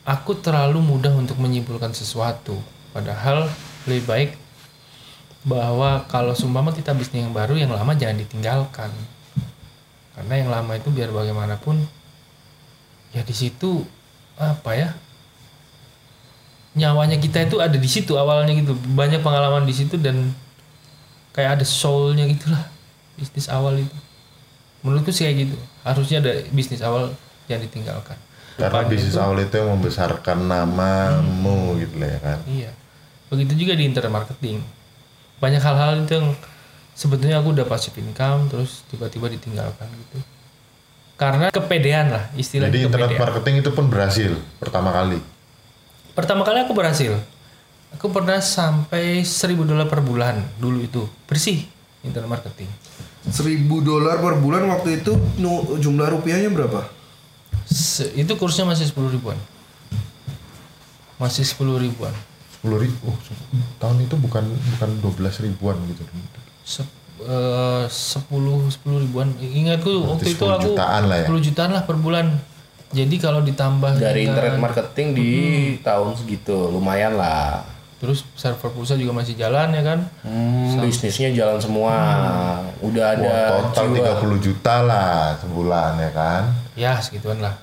aku 0.02 0.40
terlalu 0.40 0.80
mudah 0.80 1.12
untuk 1.12 1.36
menyimpulkan 1.36 1.92
sesuatu. 1.92 2.56
Padahal 2.90 3.46
lebih 3.86 4.04
baik 4.08 4.30
bahwa 5.46 6.06
kalau 6.06 6.34
sumpama 6.34 6.74
kita 6.74 6.94
bisnis 6.94 7.22
yang 7.22 7.34
baru 7.34 7.58
yang 7.58 7.70
lama 7.74 7.94
jangan 7.98 8.18
ditinggalkan 8.18 8.90
karena 10.12 10.34
yang 10.36 10.48
lama 10.50 10.72
itu 10.76 10.88
biar 10.88 11.08
bagaimanapun 11.08 11.80
ya 13.12 13.20
di 13.20 13.32
situ 13.32 13.84
apa 14.36 14.70
ya 14.72 14.88
nyawanya 16.72 17.20
kita 17.20 17.44
itu 17.44 17.60
ada 17.60 17.76
di 17.76 17.84
situ 17.84 18.16
awalnya 18.16 18.56
gitu. 18.56 18.72
Banyak 18.96 19.20
pengalaman 19.20 19.68
di 19.68 19.76
situ 19.76 20.00
dan 20.00 20.32
kayak 21.36 21.60
ada 21.60 21.64
soulnya 21.68 22.24
gitulah 22.24 22.64
bisnis 23.16 23.48
awal 23.52 23.76
itu. 23.76 23.96
Menurutku 24.80 25.12
sih 25.12 25.28
kayak 25.28 25.36
gitu. 25.48 25.56
Harusnya 25.84 26.24
ada 26.24 26.32
bisnis 26.48 26.80
awal 26.80 27.12
yang 27.46 27.60
ditinggalkan. 27.60 28.16
Karena 28.56 28.68
Depannya 28.72 28.88
bisnis 28.88 29.12
itu- 29.12 29.20
awal 29.20 29.38
itu 29.44 29.52
yang 29.52 29.68
membesarkan 29.76 30.38
namamu 30.48 31.76
gitu 31.76 31.94
lah 32.00 32.08
ya 32.08 32.20
kan? 32.24 32.38
Iya. 32.48 32.70
Begitu 33.28 33.52
juga 33.64 33.72
di 33.76 33.84
internet 33.88 34.12
marketing 34.12 34.64
banyak 35.42 35.60
hal-hal 35.60 36.06
itu 36.06 36.12
yang 36.14 36.28
sebetulnya 37.02 37.42
aku 37.42 37.50
udah 37.50 37.66
passive 37.66 37.98
income 37.98 38.46
terus 38.46 38.86
tiba-tiba 38.86 39.26
ditinggalkan 39.26 39.90
gitu. 39.90 40.22
Karena 41.18 41.50
kepedean 41.50 42.14
lah 42.14 42.30
istilahnya 42.38 42.70
jadi 42.70 42.86
internet 42.86 43.08
kepedean. 43.10 43.22
marketing 43.26 43.54
itu 43.66 43.70
pun 43.74 43.84
berhasil 43.90 44.30
pertama 44.62 44.94
kali? 44.94 45.18
Pertama 46.14 46.42
kali 46.46 46.62
aku 46.62 46.72
berhasil. 46.74 47.18
Aku 47.98 48.08
pernah 48.08 48.40
sampai 48.40 49.20
1000 49.20 49.68
dolar 49.68 49.84
per 49.90 50.00
bulan 50.00 50.40
dulu 50.56 50.80
itu 50.80 51.02
bersih 51.28 51.66
internet 52.00 52.30
marketing. 52.30 52.70
Seribu 53.28 53.84
dolar 53.84 54.18
per 54.18 54.40
bulan 54.40 54.66
waktu 54.66 55.02
itu 55.02 55.12
jumlah 55.78 56.08
rupiahnya 56.10 56.50
berapa? 56.50 56.88
Se- 57.68 58.10
itu 58.18 58.32
kursnya 58.34 58.66
masih 58.66 58.88
10 58.88 59.14
ribuan. 59.14 59.38
Masih 61.20 61.46
10 61.46 61.78
ribuan. 61.78 62.14
Sepuluh 62.62 62.78
ribu? 62.78 63.10
Oh, 63.10 63.18
tahun 63.82 64.06
itu 64.06 64.14
bukan 64.14 64.46
bukan 64.46 64.90
dua 65.02 65.12
belas 65.18 65.42
ribuan 65.42 65.74
gitu 65.90 66.06
Se- 66.62 66.86
eh, 67.20 67.84
10 67.84 68.26
10 68.28 68.70
ribuan 69.00 69.28
ingatku 69.36 69.90
waktu 70.06 70.30
itu 70.30 70.40
10 70.40 70.52
aku 70.52 70.62
jutaan 70.68 71.02
lah 71.06 71.16
ya. 71.18 71.26
10 71.26 71.42
jutaan 71.42 71.70
lah 71.70 71.82
per 71.82 71.96
bulan 71.96 72.26
jadi 72.90 73.14
kalau 73.16 73.40
ditambah 73.40 73.96
Dari 73.96 74.22
dengan- 74.22 74.36
internet 74.36 74.54
marketing 74.58 75.08
di 75.12 75.30
tahun 75.80 76.12
segitu 76.14 76.68
lumayan 76.68 77.14
lah. 77.14 77.64
terus 77.96 78.26
server 78.34 78.66
pulsa 78.68 78.94
juga 78.94 79.14
masih 79.14 79.32
jalan 79.32 79.70
ya 79.70 79.82
kan 79.84 80.02
Hmm, 80.20 80.74
bisnisnya 80.76 81.30
jalan 81.30 81.54
semua. 81.56 81.94
Udah 82.82 83.14
ada 83.14 83.22
Wah, 83.22 83.70
total 83.70 83.94
jiwa. 83.94 84.18
30 84.18 84.42
juta 84.42 84.74
lah 84.82 85.12
sebulan 85.38 85.92
ya 85.96 86.10
kan 86.10 86.42
ya 86.74 86.92
segituan 86.98 87.38
lah 87.38 87.54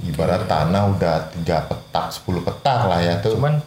ibarat 0.00 0.46
tanah 0.46 0.86
udah 0.88 1.14
tiga 1.32 1.66
petak 1.66 2.14
10 2.14 2.22
petak 2.40 2.80
lah 2.86 3.02
ya 3.02 3.18
tuh 3.18 3.34
cuman 3.34 3.58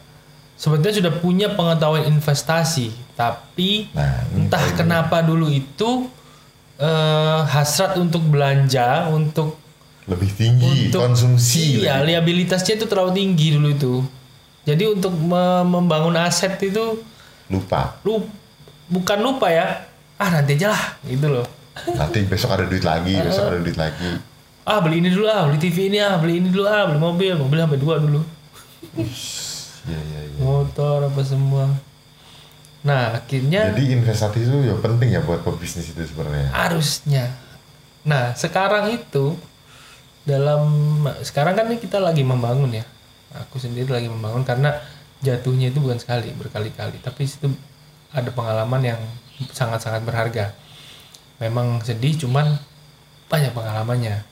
sebetulnya 0.62 0.94
sudah 0.94 1.14
punya 1.18 1.48
pengetahuan 1.58 2.06
investasi 2.06 2.94
tapi 3.18 3.90
nah 3.98 4.22
ini 4.30 4.46
entah 4.46 4.62
kenapa 4.78 5.26
dulu 5.26 5.50
itu 5.50 6.06
eh, 6.78 7.40
hasrat 7.50 7.98
untuk 7.98 8.22
belanja 8.30 9.10
untuk 9.10 9.58
lebih 10.06 10.30
tinggi 10.34 10.90
untuk 10.90 11.02
konsumsi 11.02 11.82
iya 11.82 12.02
lagi. 12.02 12.14
liabilitasnya 12.14 12.78
itu 12.78 12.86
terlalu 12.90 13.18
tinggi 13.18 13.48
dulu 13.54 13.70
itu. 13.70 13.94
Jadi 14.62 14.84
untuk 14.90 15.14
me- 15.14 15.66
membangun 15.66 16.18
aset 16.18 16.58
itu 16.62 17.02
lupa. 17.50 17.98
Lu 18.02 18.22
bukan 18.90 19.18
lupa 19.22 19.50
ya 19.50 19.90
ah 20.18 20.30
nanti 20.30 20.58
aja 20.58 20.74
lah 20.74 20.84
gitu 21.06 21.26
loh. 21.30 21.46
Nanti 21.98 22.22
besok 22.26 22.54
ada 22.58 22.66
duit 22.66 22.82
lagi 22.82 23.14
besok 23.26 23.54
ada 23.54 23.60
duit 23.62 23.78
lagi. 23.78 24.10
Ah 24.66 24.82
beli 24.82 25.02
ini 25.06 25.10
dulu 25.14 25.26
ah 25.30 25.46
beli 25.46 25.58
TV 25.58 25.90
ini 25.90 25.98
ah 26.02 26.18
beli 26.18 26.42
ini 26.42 26.50
dulu 26.50 26.66
ah 26.66 26.90
beli 26.90 27.00
mobil 27.02 27.34
mobil 27.38 27.58
sampai 27.62 27.80
dua 27.82 27.96
dulu 27.98 28.22
iya 29.90 30.00
iya 30.02 30.20
iya 30.30 30.40
motor 30.42 31.10
apa 31.22 31.30
semua. 31.30 31.66
Nah 32.82 33.22
akhirnya 33.22 33.78
jadi 33.78 34.02
investasi 34.02 34.42
itu 34.42 34.58
ya 34.66 34.74
penting 34.82 35.14
ya 35.14 35.22
buat 35.22 35.46
pebisnis 35.46 35.94
itu 35.94 36.02
sebenarnya. 36.02 36.50
Harusnya. 36.50 37.30
Nah 38.02 38.34
sekarang 38.34 38.90
itu 38.90 39.38
dalam 40.26 40.66
sekarang 41.22 41.54
kan 41.54 41.70
kita 41.78 42.02
lagi 42.02 42.26
membangun 42.26 42.74
ya. 42.74 42.86
Aku 43.46 43.62
sendiri 43.62 43.94
lagi 43.94 44.10
membangun 44.10 44.42
karena 44.42 44.82
jatuhnya 45.22 45.70
itu 45.70 45.78
bukan 45.78 46.02
sekali 46.02 46.34
berkali-kali. 46.34 46.98
Tapi 47.06 47.22
itu 47.30 47.54
ada 48.10 48.34
pengalaman 48.34 48.82
yang 48.82 49.02
sangat-sangat 49.54 50.02
berharga. 50.02 50.58
Memang 51.38 51.86
sedih 51.86 52.18
cuman 52.18 52.58
banyak 53.30 53.54
pengalamannya. 53.54 54.26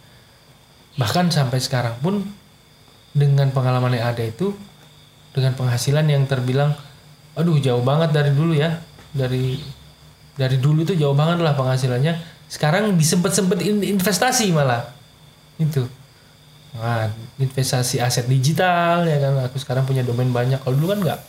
Bahkan 0.97 1.29
sampai 1.29 1.61
sekarang 1.61 2.01
pun 2.01 2.25
dengan 3.13 3.53
pengalaman 3.53 3.93
yang 3.93 4.09
ada 4.09 4.25
itu 4.25 4.57
dengan 5.39 5.55
penghasilan 5.55 6.03
yang 6.11 6.27
terbilang 6.27 6.75
aduh 7.39 7.55
jauh 7.63 7.79
banget 7.79 8.11
dari 8.11 8.31
dulu 8.35 8.51
ya. 8.51 8.83
Dari 9.15 9.57
dari 10.35 10.57
dulu 10.59 10.83
itu 10.83 10.99
jauh 10.99 11.15
banget 11.15 11.39
lah 11.39 11.55
penghasilannya. 11.55 12.19
Sekarang 12.51 12.99
disempet-sempet 12.99 13.63
in- 13.63 13.95
investasi 13.95 14.51
malah. 14.51 14.91
Itu. 15.55 15.87
Nah 16.75 17.09
investasi 17.39 18.03
aset 18.03 18.27
digital 18.27 19.07
ya 19.07 19.17
kan? 19.23 19.39
Aku 19.47 19.55
sekarang 19.55 19.87
punya 19.87 20.03
domain 20.03 20.29
banyak. 20.29 20.59
Kalau 20.59 20.75
dulu 20.75 20.91
kan 20.91 20.99
nggak. 20.99 21.19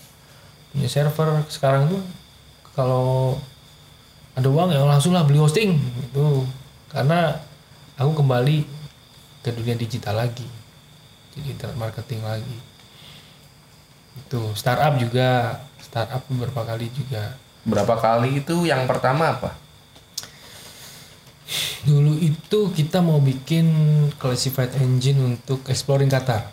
Punya 0.74 0.88
server 0.90 1.46
sekarang 1.46 1.86
tuh 1.90 2.02
kalau 2.74 3.38
ada 4.34 4.46
uang 4.46 4.70
ya 4.70 4.82
langsung 4.82 5.14
lah 5.14 5.22
beli 5.22 5.38
hosting. 5.38 5.78
Itu. 6.10 6.42
Karena 6.90 7.38
aku 7.94 8.18
kembali 8.18 8.66
ke 9.46 9.54
dunia 9.54 9.78
digital 9.78 10.18
lagi. 10.18 10.46
Jadi 11.30 11.54
marketing 11.78 12.26
lagi 12.26 12.69
itu 14.16 14.40
startup 14.58 14.98
juga 14.98 15.60
startup 15.78 16.22
beberapa 16.30 16.66
kali 16.66 16.90
juga 16.90 17.36
Berapa 17.64 18.00
kali 18.00 18.40
itu 18.40 18.64
yang 18.64 18.88
pertama 18.88 19.36
apa? 19.36 19.52
Dulu 21.84 22.16
itu 22.20 22.72
kita 22.72 23.04
mau 23.04 23.20
bikin 23.20 23.66
classified 24.16 24.72
engine 24.80 25.36
untuk 25.36 25.64
exploring 25.68 26.08
Qatar. 26.08 26.48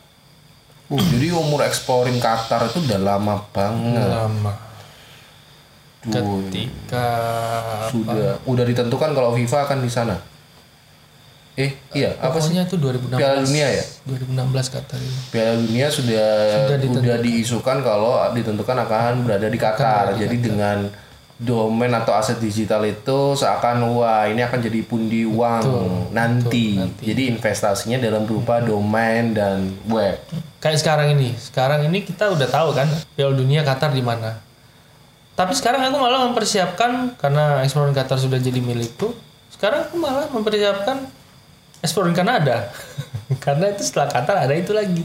Uh, 0.87 0.99
jadi 1.15 1.35
umur 1.35 1.63
exploring 1.63 2.19
Qatar 2.19 2.67
itu 2.67 2.83
udah 2.83 2.99
lama 2.99 3.35
banget. 3.51 4.07
Lama. 4.07 4.53
Ketika 6.07 7.07
sudah 7.91 8.39
udah 8.47 8.63
ditentukan 8.63 9.11
kalau 9.11 9.35
FIFA 9.35 9.57
akan 9.67 9.79
di 9.83 9.91
sana. 9.91 10.15
Eh, 11.57 11.73
iya, 11.97 12.13
apa 12.21 12.37
sih? 12.37 12.53
itu 12.53 12.77
2016. 12.77 13.17
Piala 13.17 13.41
Dunia 13.41 13.67
ya? 13.73 13.83
2016 14.05 14.69
Qatar 14.69 14.99
itu. 15.01 15.19
Piala 15.33 15.57
Dunia 15.57 15.87
sudah 15.89 16.29
Sudah 16.53 16.77
sudah, 16.77 17.17
diisukan 17.17 17.77
kalau 17.81 18.13
ditentukan 18.29 18.77
akan 18.85 19.25
berada 19.25 19.49
di 19.49 19.57
Qatar. 19.57 20.13
di 20.13 20.21
Jadi 20.21 20.37
dengan 20.37 20.85
domain 21.37 21.89
atau 21.97 22.13
aset 22.13 22.37
digital 22.37 22.85
itu 22.85 23.33
seakan 23.33 23.89
wah 23.97 24.29
ini 24.29 24.41
akan 24.41 24.57
jadi 24.57 24.81
pundi 24.85 25.25
uang 25.25 25.61
Betul, 25.65 25.89
nanti. 26.13 26.65
betul, 26.77 26.81
nanti. 26.85 27.03
Jadi 27.09 27.21
investasinya 27.33 27.97
dalam 27.97 28.29
berupa 28.29 28.61
domain 28.61 29.33
dan 29.33 29.73
web. 29.89 30.17
Kayak 30.61 30.77
sekarang 30.85 31.17
ini. 31.17 31.33
Sekarang 31.41 31.81
ini 31.85 32.05
kita 32.05 32.37
udah 32.37 32.45
tahu 32.49 32.77
kan 32.77 32.85
Piala 33.17 33.33
Dunia 33.33 33.65
Qatar 33.65 33.97
di 33.97 34.05
mana. 34.05 34.45
Tapi 35.33 35.57
sekarang 35.57 35.85
aku 35.89 35.97
malah 36.01 36.25
mempersiapkan 36.29 37.17
karena 37.17 37.65
exploring 37.65 37.97
Qatar 37.97 38.21
sudah 38.21 38.37
jadi 38.37 38.61
milikku. 38.61 39.13
Sekarang 39.49 39.89
aku 39.89 39.97
malah 39.97 40.29
mempersiapkan 40.29 41.16
exploring 41.83 42.15
Kanada. 42.17 42.71
karena 43.45 43.73
itu 43.73 43.83
setelah 43.83 44.09
Qatar 44.11 44.47
ada 44.47 44.55
itu 44.55 44.71
lagi. 44.73 45.03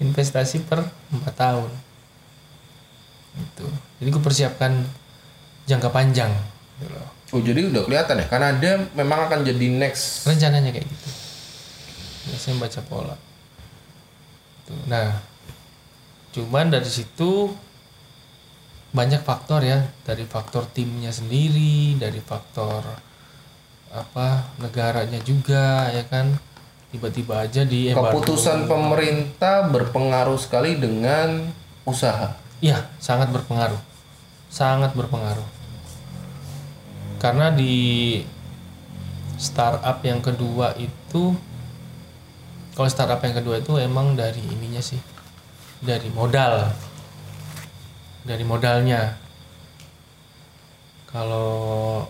Investasi 0.00 0.64
per 0.64 0.80
4 1.12 1.22
tahun. 1.36 1.70
Itu. 3.36 3.66
Jadi 4.00 4.08
aku 4.08 4.20
persiapkan 4.24 4.72
jangka 5.68 5.92
panjang. 5.92 6.32
gitu 6.80 6.88
loh. 6.90 7.08
Oh 7.30 7.40
jadi 7.44 7.68
udah 7.70 7.84
kelihatan 7.86 8.24
ya? 8.24 8.26
Karena 8.26 8.56
ada 8.56 8.70
memang 8.96 9.30
akan 9.30 9.44
jadi 9.46 9.66
next. 9.70 10.26
rencananya 10.26 10.74
kayak 10.74 10.88
gitu 10.88 11.20
biasanya 12.30 12.56
baca 12.60 12.80
pola 12.84 13.16
Tuh, 14.68 14.80
nah 14.86 15.18
cuman 16.30 16.70
dari 16.70 16.86
situ 16.86 17.50
banyak 18.90 19.22
faktor 19.22 19.66
ya 19.66 19.86
dari 20.06 20.26
faktor 20.26 20.66
timnya 20.70 21.10
sendiri 21.10 21.98
dari 21.98 22.22
faktor 22.22 22.82
apa 23.90 24.54
negaranya 24.62 25.18
juga 25.26 25.90
ya 25.90 26.06
kan 26.06 26.38
tiba-tiba 26.90 27.46
aja 27.46 27.62
di 27.62 27.90
embargo. 27.90 28.22
Keputusan 28.22 28.66
pemerintah 28.66 29.70
berpengaruh 29.70 30.38
sekali 30.38 30.78
dengan 30.78 31.50
usaha. 31.86 32.34
Iya, 32.58 32.90
sangat 32.98 33.30
berpengaruh. 33.30 33.78
Sangat 34.50 34.94
berpengaruh. 34.98 35.46
Karena 37.22 37.54
di 37.54 38.18
startup 39.38 40.02
yang 40.02 40.20
kedua 40.20 40.74
itu 40.76 41.32
kalau 42.74 42.88
startup 42.90 43.22
yang 43.22 43.34
kedua 43.38 43.62
itu 43.62 43.78
emang 43.78 44.18
dari 44.18 44.42
ininya 44.42 44.82
sih. 44.82 44.98
Dari 45.80 46.10
modal. 46.10 46.74
Dari 48.26 48.44
modalnya. 48.44 49.14
Kalau 51.10 52.06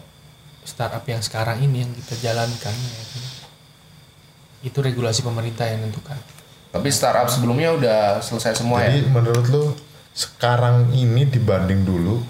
startup 0.71 1.03
yang 1.03 1.19
sekarang 1.19 1.59
ini 1.59 1.83
yang 1.83 1.91
kita 1.91 2.31
jalankan 2.31 2.71
ya. 2.71 3.03
Itu 4.63 4.79
regulasi 4.79 5.27
pemerintah 5.27 5.67
yang 5.67 5.83
menentukan. 5.83 6.15
Tapi 6.71 6.89
startup 6.95 7.27
sebelumnya 7.27 7.75
udah 7.75 8.23
selesai 8.23 8.63
semua 8.63 8.87
ya. 8.87 8.95
Jadi 8.95 9.11
menurut 9.11 9.47
lu 9.51 9.65
sekarang 10.15 10.95
ini 10.95 11.27
dibanding 11.27 11.83
dulu 11.83 12.23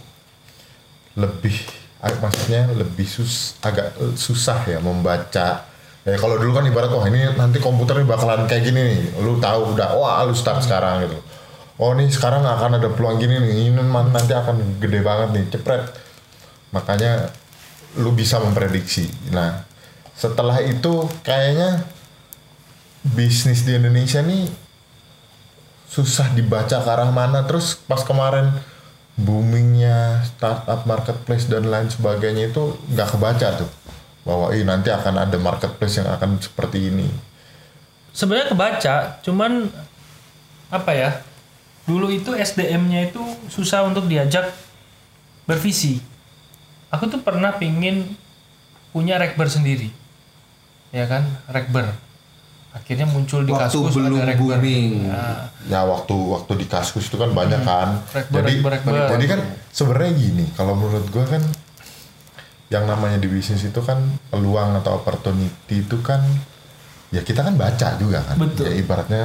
lebih 1.20 1.52
ag- 2.00 2.20
maksudnya 2.24 2.72
lebih 2.72 3.04
sus 3.04 3.60
agak 3.60 3.92
eh, 4.00 4.16
susah 4.16 4.64
ya 4.64 4.80
membaca. 4.80 5.68
Ya 6.00 6.16
kalau 6.16 6.40
dulu 6.40 6.56
kan 6.56 6.64
ibarat 6.64 6.88
wah 6.88 7.04
ini 7.12 7.36
nanti 7.36 7.60
komputer 7.60 8.00
ini 8.00 8.08
bakalan 8.08 8.48
kayak 8.48 8.64
gini 8.64 8.80
nih. 8.80 8.98
Lu 9.20 9.36
tahu 9.36 9.76
udah 9.76 10.00
wah 10.00 10.24
lu 10.24 10.32
start 10.32 10.64
sekarang 10.64 11.04
gitu. 11.04 11.20
Oh 11.76 11.92
nih 11.92 12.08
sekarang 12.08 12.40
akan 12.44 12.80
ada 12.80 12.88
peluang 12.88 13.20
gini 13.20 13.36
nih 13.36 13.72
ini 13.72 13.80
nanti 13.88 14.32
akan 14.32 14.80
gede 14.80 15.04
banget 15.04 15.28
nih 15.36 15.44
cepret. 15.52 15.84
Makanya 16.72 17.28
lu 17.98 18.14
bisa 18.14 18.38
memprediksi. 18.38 19.10
Nah 19.34 19.66
setelah 20.14 20.60
itu 20.62 21.08
kayaknya 21.24 21.82
bisnis 23.02 23.64
di 23.64 23.74
Indonesia 23.74 24.20
nih 24.20 24.46
susah 25.90 26.30
dibaca 26.36 26.78
ke 26.78 26.90
arah 26.90 27.10
mana. 27.10 27.42
Terus 27.48 27.74
pas 27.74 28.04
kemarin 28.06 28.52
boomingnya 29.18 30.22
startup 30.28 30.86
marketplace 30.86 31.50
dan 31.50 31.66
lain 31.66 31.90
sebagainya 31.90 32.54
itu 32.54 32.78
nggak 32.94 33.16
kebaca 33.16 33.48
tuh. 33.64 33.70
Bahwa 34.22 34.52
ih 34.54 34.62
nanti 34.62 34.92
akan 34.92 35.26
ada 35.26 35.40
marketplace 35.40 35.98
yang 35.98 36.08
akan 36.12 36.38
seperti 36.38 36.92
ini. 36.92 37.08
Sebenarnya 38.14 38.52
kebaca 38.54 38.94
cuman 39.24 39.72
apa 40.70 40.92
ya? 40.94 41.10
Dulu 41.88 42.12
itu 42.12 42.36
SDM-nya 42.36 43.10
itu 43.10 43.18
susah 43.50 43.82
untuk 43.82 44.06
diajak 44.06 44.52
bervisi 45.48 46.09
aku 46.90 47.06
tuh 47.06 47.20
pernah 47.22 47.54
pingin 47.56 48.18
punya 48.90 49.16
rekber 49.16 49.46
sendiri. 49.46 49.90
Ya 50.90 51.06
kan? 51.06 51.22
Rekber. 51.46 51.94
Akhirnya 52.70 53.06
muncul 53.06 53.42
di 53.42 53.50
Waktu 53.50 53.66
kaskus 53.66 53.94
belum 53.98 54.22
ada 54.22 54.30
rekber. 54.30 54.58
booming. 54.58 55.10
Nah, 55.10 55.50
ya 55.66 55.82
waktu 55.82 56.14
waktu 56.14 56.52
di 56.54 56.66
kaskus 56.70 57.10
itu 57.10 57.18
kan 57.18 57.34
banyak 57.34 57.62
kan? 57.66 57.98
Rekber, 58.14 58.46
jadi 58.46 58.52
rekber, 58.62 58.70
rekber. 58.94 59.10
jadi 59.18 59.24
kan 59.26 59.40
sebenarnya 59.74 60.12
gini 60.14 60.44
kalau 60.54 60.78
menurut 60.78 61.06
gua 61.10 61.26
kan 61.26 61.42
yang 62.70 62.86
namanya 62.86 63.18
di 63.18 63.26
bisnis 63.26 63.66
itu 63.66 63.82
kan 63.82 63.98
peluang 64.30 64.78
atau 64.78 65.02
opportunity 65.02 65.82
itu 65.82 65.98
kan 65.98 66.22
ya 67.10 67.26
kita 67.26 67.42
kan 67.42 67.58
baca 67.58 67.98
juga 67.98 68.22
kan? 68.22 68.38
Betul. 68.38 68.70
ya 68.70 68.72
ibaratnya 68.78 69.22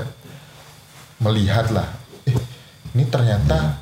melihat 1.21 1.69
lah 1.69 1.86
eh 2.25 2.34
ini 2.97 3.06
ternyata 3.13 3.78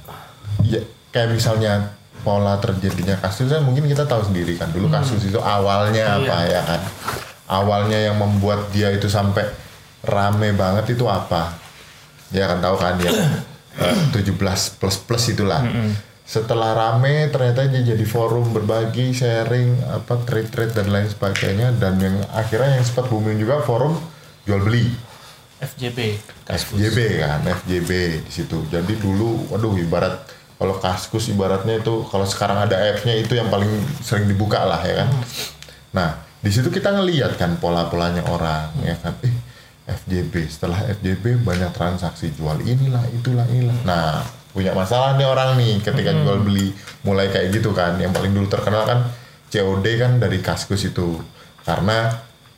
ya 0.67 0.83
kayak 1.15 1.39
misalnya 1.39 1.87
pola 2.23 2.57
terjadinya 2.57 3.19
kasus 3.19 3.51
kan 3.51 3.61
mungkin 3.61 3.85
kita 3.85 4.07
tahu 4.07 4.25
sendiri 4.31 4.55
kan. 4.55 4.71
Dulu 4.71 4.87
kasus 4.89 5.21
itu 5.27 5.37
awalnya 5.37 6.17
apa 6.17 6.35
ya 6.47 6.61
kan? 6.63 6.81
Awalnya 7.45 7.99
yang 8.09 8.17
membuat 8.17 8.71
dia 8.71 8.89
itu 8.89 9.11
sampai 9.11 9.45
rame 10.07 10.55
banget 10.55 10.95
itu 10.95 11.05
apa? 11.05 11.53
Ya 12.31 12.49
kan 12.49 12.63
tahu 12.63 12.75
kan 12.79 12.97
dia 12.97 13.11
eh, 13.83 13.97
17 14.15 14.33
plus 14.79 14.95
plus 15.03 15.23
itulah. 15.29 15.61
Setelah 16.23 16.71
rame 16.73 17.27
ternyata 17.29 17.67
dia 17.67 17.93
jadi 17.93 18.05
forum 18.07 18.55
berbagi 18.55 19.11
sharing 19.11 19.83
apa 19.91 20.23
trade 20.23 20.49
trade 20.49 20.73
dan 20.73 20.89
lain 20.89 21.11
sebagainya. 21.11 21.75
Dan 21.77 21.99
yang 21.99 22.15
akhirnya 22.31 22.79
yang 22.79 22.85
sempat 22.87 23.11
booming 23.11 23.37
juga 23.37 23.61
forum 23.61 23.99
jual 24.47 24.63
beli. 24.63 24.87
FJB 25.63 26.19
kaskus 26.43 26.75
FJB 26.75 27.23
kan 27.23 27.39
FJB 27.63 27.91
di 28.27 28.31
situ. 28.31 28.67
Jadi 28.67 28.99
dulu 28.99 29.47
waduh 29.51 29.75
ibarat 29.79 30.32
kalau 30.57 30.75
kaskus 30.79 31.29
ibaratnya 31.29 31.81
itu 31.81 32.05
kalau 32.07 32.23
sekarang 32.23 32.69
ada 32.69 32.77
F-nya 32.99 33.19
itu 33.19 33.35
yang 33.35 33.51
paling 33.51 33.69
sering 34.03 34.29
dibuka 34.29 34.63
lah 34.63 34.79
ya 34.83 35.03
kan? 35.03 35.09
Nah 35.93 36.09
di 36.43 36.51
situ 36.51 36.67
kita 36.67 36.91
ngelihat 36.91 37.39
kan 37.39 37.55
pola-polanya 37.57 38.27
orang 38.27 38.71
ya 38.83 38.95
kan? 38.99 39.15
Eh 39.23 39.33
FJB 39.83 40.47
setelah 40.47 40.79
FJB 40.99 41.43
banyak 41.43 41.71
transaksi 41.75 42.31
jual 42.31 42.59
inilah 42.63 43.03
itulah 43.11 43.43
inilah. 43.51 43.77
Nah 43.83 44.23
punya 44.53 44.71
masalah 44.71 45.17
nih 45.19 45.27
orang 45.27 45.57
nih 45.59 45.81
ketika 45.81 46.13
jual 46.13 46.39
beli 46.43 46.71
mulai 47.03 47.27
kayak 47.31 47.55
gitu 47.55 47.75
kan. 47.75 47.99
Yang 47.99 48.11
paling 48.15 48.31
dulu 48.31 48.47
terkenal 48.47 48.83
kan 48.87 48.99
COD 49.51 49.85
kan 49.99 50.11
dari 50.17 50.39
kaskus 50.39 50.87
itu. 50.87 51.19
Karena 51.63 52.11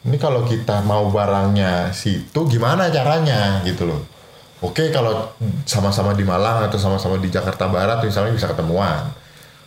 ini 0.05 0.17
kalau 0.21 0.45
kita 0.45 0.85
mau 0.85 1.09
barangnya 1.09 1.89
situ 1.89 2.45
gimana 2.45 2.93
caranya 2.93 3.65
gitu 3.65 3.89
loh 3.89 4.14
oke 4.59 4.83
kalau 4.89 5.31
sama-sama 5.63 6.11
di 6.11 6.23
Malang 6.23 6.65
atau 6.65 6.77
sama-sama 6.77 7.17
di 7.17 7.27
Jakarta 7.27 7.67
Barat 7.67 7.99
misalnya 7.99 8.31
bisa 8.31 8.47
ketemuan. 8.47 9.11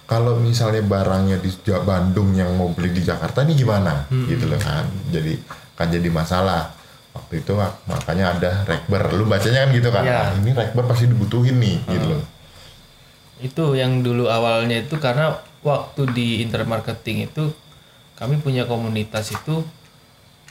Kalau 0.09 0.40
misalnya 0.40 0.81
barangnya 0.81 1.37
di 1.37 1.53
Bandung 1.85 2.33
yang 2.33 2.57
mau 2.57 2.72
beli 2.72 2.90
di 2.90 3.05
Jakarta 3.05 3.44
ini 3.44 3.53
gimana? 3.53 4.09
Gitu 4.09 4.48
loh 4.48 4.57
kan. 4.57 4.88
Jadi 5.09 5.37
kan 5.74 5.88
jadi 5.88 6.09
masalah. 6.09 6.72
Waktu 7.12 7.42
itu 7.42 7.53
mak- 7.53 7.85
makanya 7.85 8.33
ada 8.33 8.51
rekber. 8.64 9.12
Lu 9.12 9.29
bacanya 9.29 9.66
kan 9.66 9.70
gitu 9.70 9.88
kan? 9.90 10.03
Ya. 10.03 10.33
"Ah, 10.33 10.33
ini 10.33 10.57
rekber 10.57 10.85
pasti 10.87 11.05
dibutuhin 11.07 11.61
nih 11.61 11.77
gitu 11.87 12.07
loh. 12.09 12.22
Itu 13.38 13.64
yang 13.74 14.01
dulu 14.01 14.27
awalnya 14.27 14.81
itu 14.81 14.96
karena 14.96 15.37
waktu 15.61 16.09
di 16.11 16.40
internet 16.40 16.66
marketing 16.66 17.29
itu 17.29 17.53
kami 18.16 18.40
punya 18.40 18.64
komunitas 18.64 19.29
itu 19.31 19.61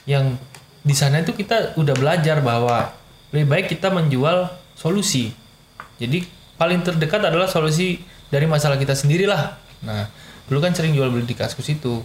yang 0.06 0.38
di 0.82 0.93
sana 0.93 1.19
itu 1.19 1.34
kita 1.34 1.76
udah 1.76 1.95
belajar 1.95 2.39
bahwa 2.39 2.93
lebih 3.32 3.48
baik 3.48 3.68
kita 3.76 3.92
menjual 3.92 4.50
solusi. 4.78 5.34
Jadi 5.98 6.22
paling 6.56 6.84
terdekat 6.86 7.26
adalah 7.26 7.48
solusi 7.50 8.00
dari 8.32 8.48
masalah 8.48 8.78
kita 8.80 8.96
sendirilah. 8.96 9.58
Nah 9.84 10.08
dulu 10.48 10.63
kan 10.63 10.72
sering 10.72 10.96
jual 10.96 11.12
beli 11.12 11.28
di 11.28 11.36
kaskus 11.36 11.68
itu. 11.72 12.04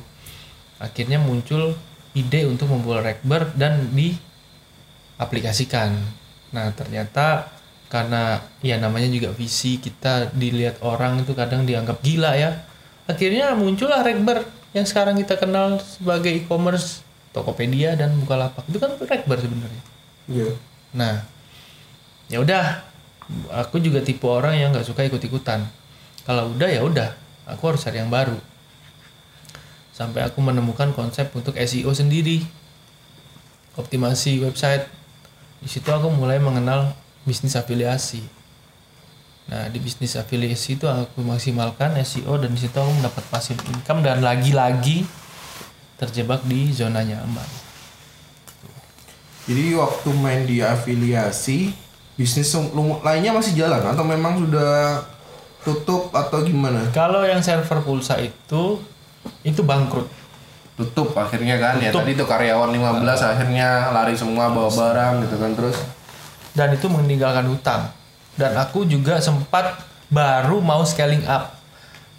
Akhirnya 0.83 1.19
muncul 1.23 1.79
ide 2.13 2.45
untuk 2.49 2.69
membuat 2.73 3.05
rekber 3.07 3.47
dan 3.55 3.95
diaplikasikan. 3.95 5.95
Nah 6.53 6.73
ternyata 6.75 7.49
karena 7.93 8.41
ya 8.65 8.81
namanya 8.81 9.13
juga 9.13 9.37
visi 9.37 9.77
kita 9.77 10.33
dilihat 10.33 10.81
orang 10.81 11.21
itu 11.23 11.37
kadang 11.37 11.69
dianggap 11.69 12.01
gila 12.01 12.33
ya. 12.35 12.65
Akhirnya 13.05 13.53
muncullah 13.53 14.01
rekber 14.01 14.49
yang 14.73 14.89
sekarang 14.89 15.21
kita 15.21 15.37
kenal 15.37 15.77
sebagai 15.85 16.33
e-commerce 16.33 17.05
Tokopedia 17.33 17.97
dan 17.97 18.13
Bukalapak. 18.21 18.65
Itu 18.69 18.79
kan 18.81 18.97
rekber 18.97 19.41
sebenarnya. 19.41 19.83
Iya. 20.29 20.72
Nah, 20.93 21.25
ya 22.29 22.41
udah, 22.41 22.85
aku 23.53 23.81
juga 23.81 24.05
tipe 24.05 24.29
orang 24.29 24.57
yang 24.61 24.69
nggak 24.73 24.85
suka 24.85 25.05
ikut-ikutan. 25.09 25.65
Kalau 26.29 26.53
udah 26.53 26.69
ya 26.69 26.85
udah, 26.85 27.11
aku 27.49 27.73
harus 27.73 27.83
cari 27.83 27.99
yang 27.99 28.13
baru. 28.13 28.37
Sampai 29.93 30.25
aku 30.25 30.41
menemukan 30.41 30.93
konsep 30.97 31.29
untuk 31.37 31.57
SEO 31.57 31.93
sendiri, 31.93 32.45
optimasi 33.77 34.41
website. 34.41 34.89
Di 35.63 35.69
situ 35.69 35.89
aku 35.89 36.11
mulai 36.13 36.43
mengenal 36.43 36.97
bisnis 37.23 37.55
afiliasi. 37.55 38.25
Nah, 39.53 39.69
di 39.69 39.79
bisnis 39.83 40.17
afiliasi 40.17 40.79
itu 40.81 40.87
aku 40.87 41.21
maksimalkan 41.21 41.99
SEO 42.07 42.41
dan 42.41 42.51
di 42.55 42.61
situ 42.63 42.77
aku 42.79 42.93
mendapat 43.01 43.25
passive 43.29 43.61
income 43.69 44.01
dan 44.01 44.23
lagi-lagi 44.23 45.05
terjebak 45.99 46.43
di 46.47 46.73
zona 46.75 47.03
nyaman. 47.05 47.62
Jadi 49.47 49.75
waktu 49.75 50.09
main 50.15 50.47
di 50.47 50.63
afiliasi, 50.63 51.75
bisnis 52.15 52.55
lainnya 53.03 53.35
masih 53.35 53.59
jalan 53.59 53.83
atau 53.83 54.05
memang 54.07 54.39
sudah 54.39 55.03
tutup 55.67 56.15
atau 56.15 56.47
gimana? 56.47 56.91
Kalau 56.95 57.27
yang 57.27 57.43
server 57.43 57.83
pulsa 57.83 58.19
itu 58.23 58.79
itu 59.43 59.61
bangkrut. 59.63 60.07
Tutup 60.79 61.15
akhirnya 61.15 61.59
kan 61.61 61.79
ya 61.79 61.91
Tutup. 61.91 62.07
tadi 62.07 62.19
tuh 62.19 62.27
karyawan 62.27 62.71
15 62.73 63.05
akhirnya 63.05 63.93
lari 63.93 64.17
semua 64.17 64.51
bawa 64.51 64.73
barang 64.73 65.29
gitu 65.29 65.37
kan 65.37 65.53
terus 65.53 65.77
dan 66.53 66.73
itu 66.77 66.87
meninggalkan 66.89 67.49
hutang. 67.49 67.89
Dan 68.37 68.57
aku 68.57 68.85
juga 68.89 69.21
sempat 69.21 69.77
baru 70.09 70.61
mau 70.61 70.85
scaling 70.85 71.25
up. 71.29 71.57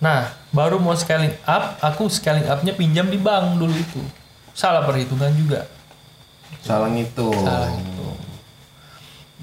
Nah, 0.01 0.29
baru 0.53 0.77
mau 0.77 0.93
scaling 0.93 1.33
up, 1.45 1.79
aku 1.79 2.09
scaling 2.09 2.45
upnya 2.49 2.73
pinjam 2.75 3.07
di 3.09 3.17
bank 3.17 3.57
dulu 3.57 3.73
itu. 3.73 4.01
Salah 4.53 4.85
perhitungan 4.85 5.33
juga. 5.33 5.65
Salah 6.61 6.89
ngitung. 6.93 7.41
Salah 7.41 7.71
itu. 7.73 8.07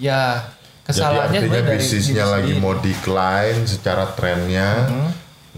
Ya, 0.00 0.46
Jadi 0.46 0.86
kesalahannya 0.86 1.38
artinya 1.38 1.40
sebenarnya 1.40 1.66
dari 1.66 1.78
bisnisnya 1.82 2.24
lagi 2.30 2.52
mau 2.56 2.74
decline 2.78 3.60
secara 3.66 4.04
trennya, 4.14 4.70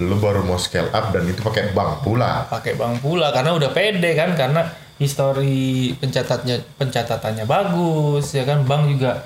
lu 0.01 0.17
baru 0.17 0.41
mau 0.43 0.57
scale 0.57 0.88
up 0.88 1.12
dan 1.12 1.29
itu 1.29 1.45
pakai 1.45 1.77
bank 1.77 2.01
pula. 2.01 2.49
pakai 2.49 2.81
bank 2.81 3.05
pula 3.05 3.29
karena 3.29 3.53
udah 3.53 3.71
pede 3.77 4.17
kan 4.17 4.33
karena 4.33 4.65
histori 4.97 5.93
pencatatnya 6.01 6.65
pencatatannya 6.81 7.45
bagus 7.45 8.33
ya 8.33 8.49
kan 8.49 8.65
bank 8.65 8.88
juga 8.88 9.21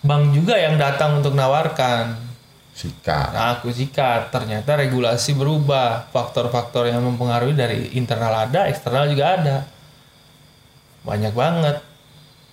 bank 0.00 0.32
juga 0.32 0.54
yang 0.56 0.80
datang 0.80 1.20
untuk 1.20 1.34
nawarkan 1.36 2.16
Sikat. 2.76 3.32
nah 3.32 3.56
aku 3.56 3.72
sikat 3.72 4.28
ternyata 4.28 4.76
regulasi 4.76 5.32
berubah 5.32 6.12
faktor-faktor 6.12 6.88
yang 6.92 7.00
mempengaruhi 7.04 7.56
dari 7.56 7.78
internal 7.96 8.48
ada 8.48 8.68
eksternal 8.68 9.08
juga 9.08 9.36
ada 9.36 9.56
banyak 11.06 11.30
banget 11.32 11.78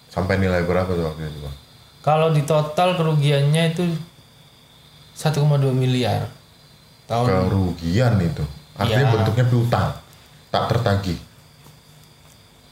Sampai 0.08 0.38
nilai 0.38 0.62
berapa 0.62 0.86
tuh 0.88 1.10
waktu 1.10 1.26
itu, 1.26 1.40
Bang? 1.42 1.56
kalau 2.00 2.30
di 2.30 2.46
total 2.46 2.94
kerugiannya 2.94 3.74
itu 3.74 3.84
1,2 5.14 5.34
miliar 5.74 6.30
tahun 7.06 7.50
Kerugian 7.50 8.14
itu. 8.18 8.44
Artinya 8.74 9.06
Iya. 9.06 9.14
bentuknya 9.14 9.46
piutang. 9.46 9.90
Tak 10.50 10.64
tertagih. 10.70 11.18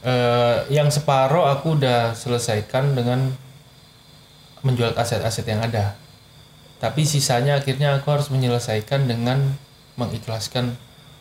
Eh, 0.02 0.56
yang 0.68 0.90
separoh 0.90 1.46
aku 1.46 1.78
udah 1.78 2.10
selesaikan 2.12 2.98
dengan 2.98 3.30
menjual 4.60 4.90
aset-aset 4.92 5.46
yang 5.46 5.62
ada. 5.62 5.94
Tapi 6.82 7.06
sisanya 7.06 7.62
akhirnya 7.62 7.94
aku 7.94 8.10
harus 8.10 8.26
menyelesaikan 8.26 9.06
dengan 9.06 9.54
mengikhlaskan 9.94 10.74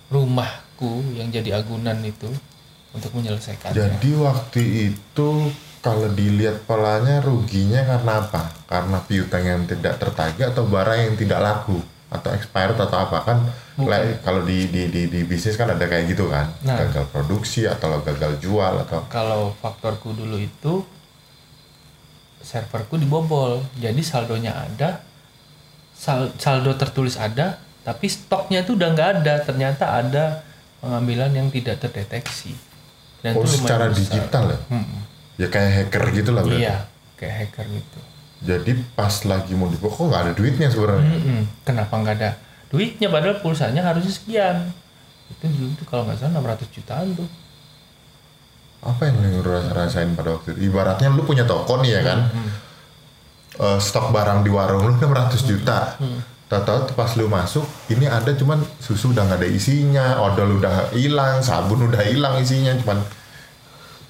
rumahku 0.09 1.05
yang 1.13 1.29
jadi 1.29 1.61
agunan 1.61 2.01
itu 2.01 2.29
untuk 2.91 3.11
menyelesaikannya. 3.15 3.75
Jadi 3.75 4.09
waktu 4.19 4.61
itu 4.91 5.29
kalau 5.81 6.11
dilihat 6.13 6.67
polanya 6.69 7.23
ruginya 7.23 7.81
karena 7.81 8.21
apa? 8.21 8.53
Karena 8.67 8.97
piutang 9.01 9.43
yang 9.43 9.61
tidak 9.65 9.97
tertagih 9.97 10.51
atau 10.51 10.67
barang 10.67 10.99
yang 11.09 11.15
tidak 11.17 11.39
laku 11.41 11.79
atau 12.11 12.29
expired 12.35 12.75
atau 12.75 12.97
apa 13.07 13.17
kan? 13.23 13.37
Kalau 14.21 14.43
di, 14.45 14.67
di 14.69 14.91
di 14.91 15.07
di 15.07 15.19
bisnis 15.23 15.57
kan 15.57 15.71
ada 15.71 15.87
kayak 15.87 16.11
gitu 16.11 16.29
kan? 16.29 16.51
Nah. 16.61 16.77
Gagal 16.85 17.07
produksi 17.09 17.65
atau 17.65 18.03
gagal 18.03 18.37
jual 18.43 18.83
atau 18.85 19.07
Kalau 19.09 19.55
faktorku 19.57 20.13
dulu 20.13 20.37
itu 20.37 20.85
serverku 22.41 22.97
dibobol, 22.97 23.61
jadi 23.77 24.01
saldonya 24.01 24.53
ada, 24.53 25.05
sal- 25.93 26.33
saldo 26.41 26.73
tertulis 26.73 27.15
ada, 27.15 27.61
tapi 27.85 28.09
stoknya 28.09 28.65
itu 28.65 28.73
udah 28.77 28.89
nggak 28.93 29.09
ada. 29.21 29.33
Ternyata 29.45 29.85
ada 29.97 30.25
pengambilan 30.81 31.31
yang 31.33 31.47
tidak 31.49 31.81
terdeteksi. 31.81 32.70
Dan 33.21 33.31
oh 33.33 33.45
secara 33.45 33.85
besar. 33.87 33.97
digital 33.97 34.43
ya? 34.47 34.59
Mm-mm. 34.69 34.99
Ya 35.37 35.47
kayak 35.47 35.71
hacker 35.71 36.03
gitu 36.11 36.29
lah 36.31 36.41
berarti. 36.41 36.61
Iya, 36.61 36.75
kayak 37.15 37.35
hacker 37.39 37.65
gitu. 37.69 37.99
Jadi 38.41 38.71
pas 38.91 39.13
lagi 39.23 39.53
mau 39.53 39.69
dibuka 39.69 39.93
kok 39.95 40.07
nggak 40.07 40.23
ada 40.23 40.33
duitnya 40.33 40.67
sebenarnya. 40.67 41.05
Mm-mm. 41.07 41.41
Kenapa 41.61 41.93
nggak 41.95 42.15
ada 42.17 42.31
duitnya? 42.67 43.07
Padahal 43.07 43.37
pulsanya 43.37 43.81
harusnya 43.81 44.09
sekian. 44.09 44.73
Itu 45.29 45.45
dulu 45.47 45.71
tuh 45.75 45.85
kalau 45.85 46.03
nggak 46.03 46.17
salah 46.17 46.33
600 46.35 46.65
jutaan 46.71 47.07
tuh. 47.13 47.29
Apa 48.81 49.01
yang 49.05 49.21
lu 49.21 49.41
ras- 49.41 49.69
rasain 49.69 50.09
pada 50.11 50.33
waktu 50.33 50.57
itu? 50.57 50.67
Ibaratnya 50.67 51.13
lu 51.13 51.21
punya 51.21 51.45
toko 51.45 51.77
nih 51.79 51.91
ya 51.91 52.01
kan? 52.03 52.19
Eh, 53.53 53.77
stok 53.77 54.09
barang 54.09 54.41
di 54.41 54.49
warung 54.49 54.81
lu 54.83 54.93
600 54.97 55.45
juta. 55.45 56.01
Tahu-tahu 56.51 56.99
pas 56.99 57.07
lu 57.15 57.31
masuk, 57.31 57.63
ini 57.87 58.11
ada 58.11 58.27
cuman 58.35 58.59
susu 58.83 59.15
udah 59.15 59.23
nggak 59.23 59.39
ada 59.39 59.47
isinya, 59.47 60.19
odol 60.19 60.59
udah 60.59 60.91
hilang, 60.91 61.39
sabun 61.39 61.87
udah 61.87 62.03
hilang 62.03 62.43
isinya, 62.43 62.75
cuman 62.75 62.99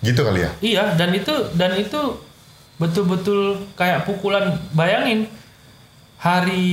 gitu 0.02 0.26
kali 0.26 0.42
ya. 0.42 0.50
Iya, 0.58 0.84
dan 0.98 1.14
itu 1.14 1.30
dan 1.54 1.78
itu 1.78 2.18
betul-betul 2.82 3.62
kayak 3.78 4.10
pukulan. 4.10 4.58
Bayangin 4.74 5.30
hari 6.18 6.66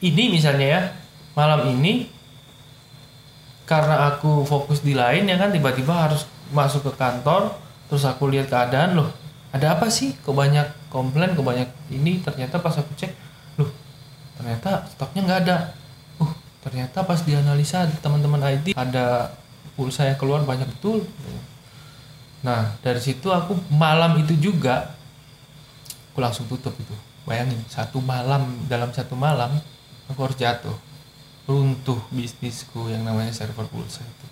ini 0.00 0.24
misalnya 0.32 0.66
ya, 0.72 0.80
malam 1.36 1.68
ini 1.68 2.08
karena 3.68 4.08
aku 4.08 4.48
fokus 4.48 4.80
di 4.80 4.96
lain 4.96 5.28
ya 5.28 5.36
kan 5.36 5.52
tiba-tiba 5.52 5.92
harus 5.92 6.24
masuk 6.48 6.80
ke 6.88 6.92
kantor, 6.96 7.52
terus 7.92 8.08
aku 8.08 8.32
lihat 8.32 8.48
keadaan 8.48 8.96
loh. 8.96 9.12
Ada 9.52 9.76
apa 9.76 9.92
sih? 9.92 10.16
Kok 10.16 10.32
banyak 10.32 10.88
komplain, 10.88 11.36
kok 11.36 11.44
banyak 11.44 11.68
ini? 11.92 12.24
Ternyata 12.24 12.56
pas 12.64 12.72
aku 12.72 12.96
cek, 12.96 13.12
ternyata 14.38 14.86
stoknya 14.90 15.20
nggak 15.26 15.40
ada. 15.46 15.56
Uh, 16.20 16.32
ternyata 16.64 17.02
pas 17.02 17.20
dianalisa 17.22 17.86
teman-teman 18.02 18.42
IT 18.54 18.74
ada 18.74 19.34
pulsa 19.74 20.06
yang 20.06 20.18
keluar 20.18 20.42
banyak 20.42 20.66
betul. 20.78 21.02
Nah, 22.44 22.76
dari 22.84 23.00
situ 23.00 23.32
aku 23.32 23.56
malam 23.72 24.20
itu 24.20 24.36
juga 24.36 24.92
aku 26.12 26.18
langsung 26.20 26.44
tutup 26.46 26.76
itu. 26.76 26.94
Bayangin, 27.24 27.56
satu 27.72 28.04
malam 28.04 28.68
dalam 28.68 28.92
satu 28.92 29.16
malam 29.16 29.56
aku 30.06 30.20
harus 30.20 30.36
jatuh. 30.36 30.76
Runtuh 31.48 32.00
bisnisku 32.12 32.88
yang 32.92 33.04
namanya 33.04 33.32
server 33.32 33.64
pulsa 33.68 34.04
itu. 34.04 34.26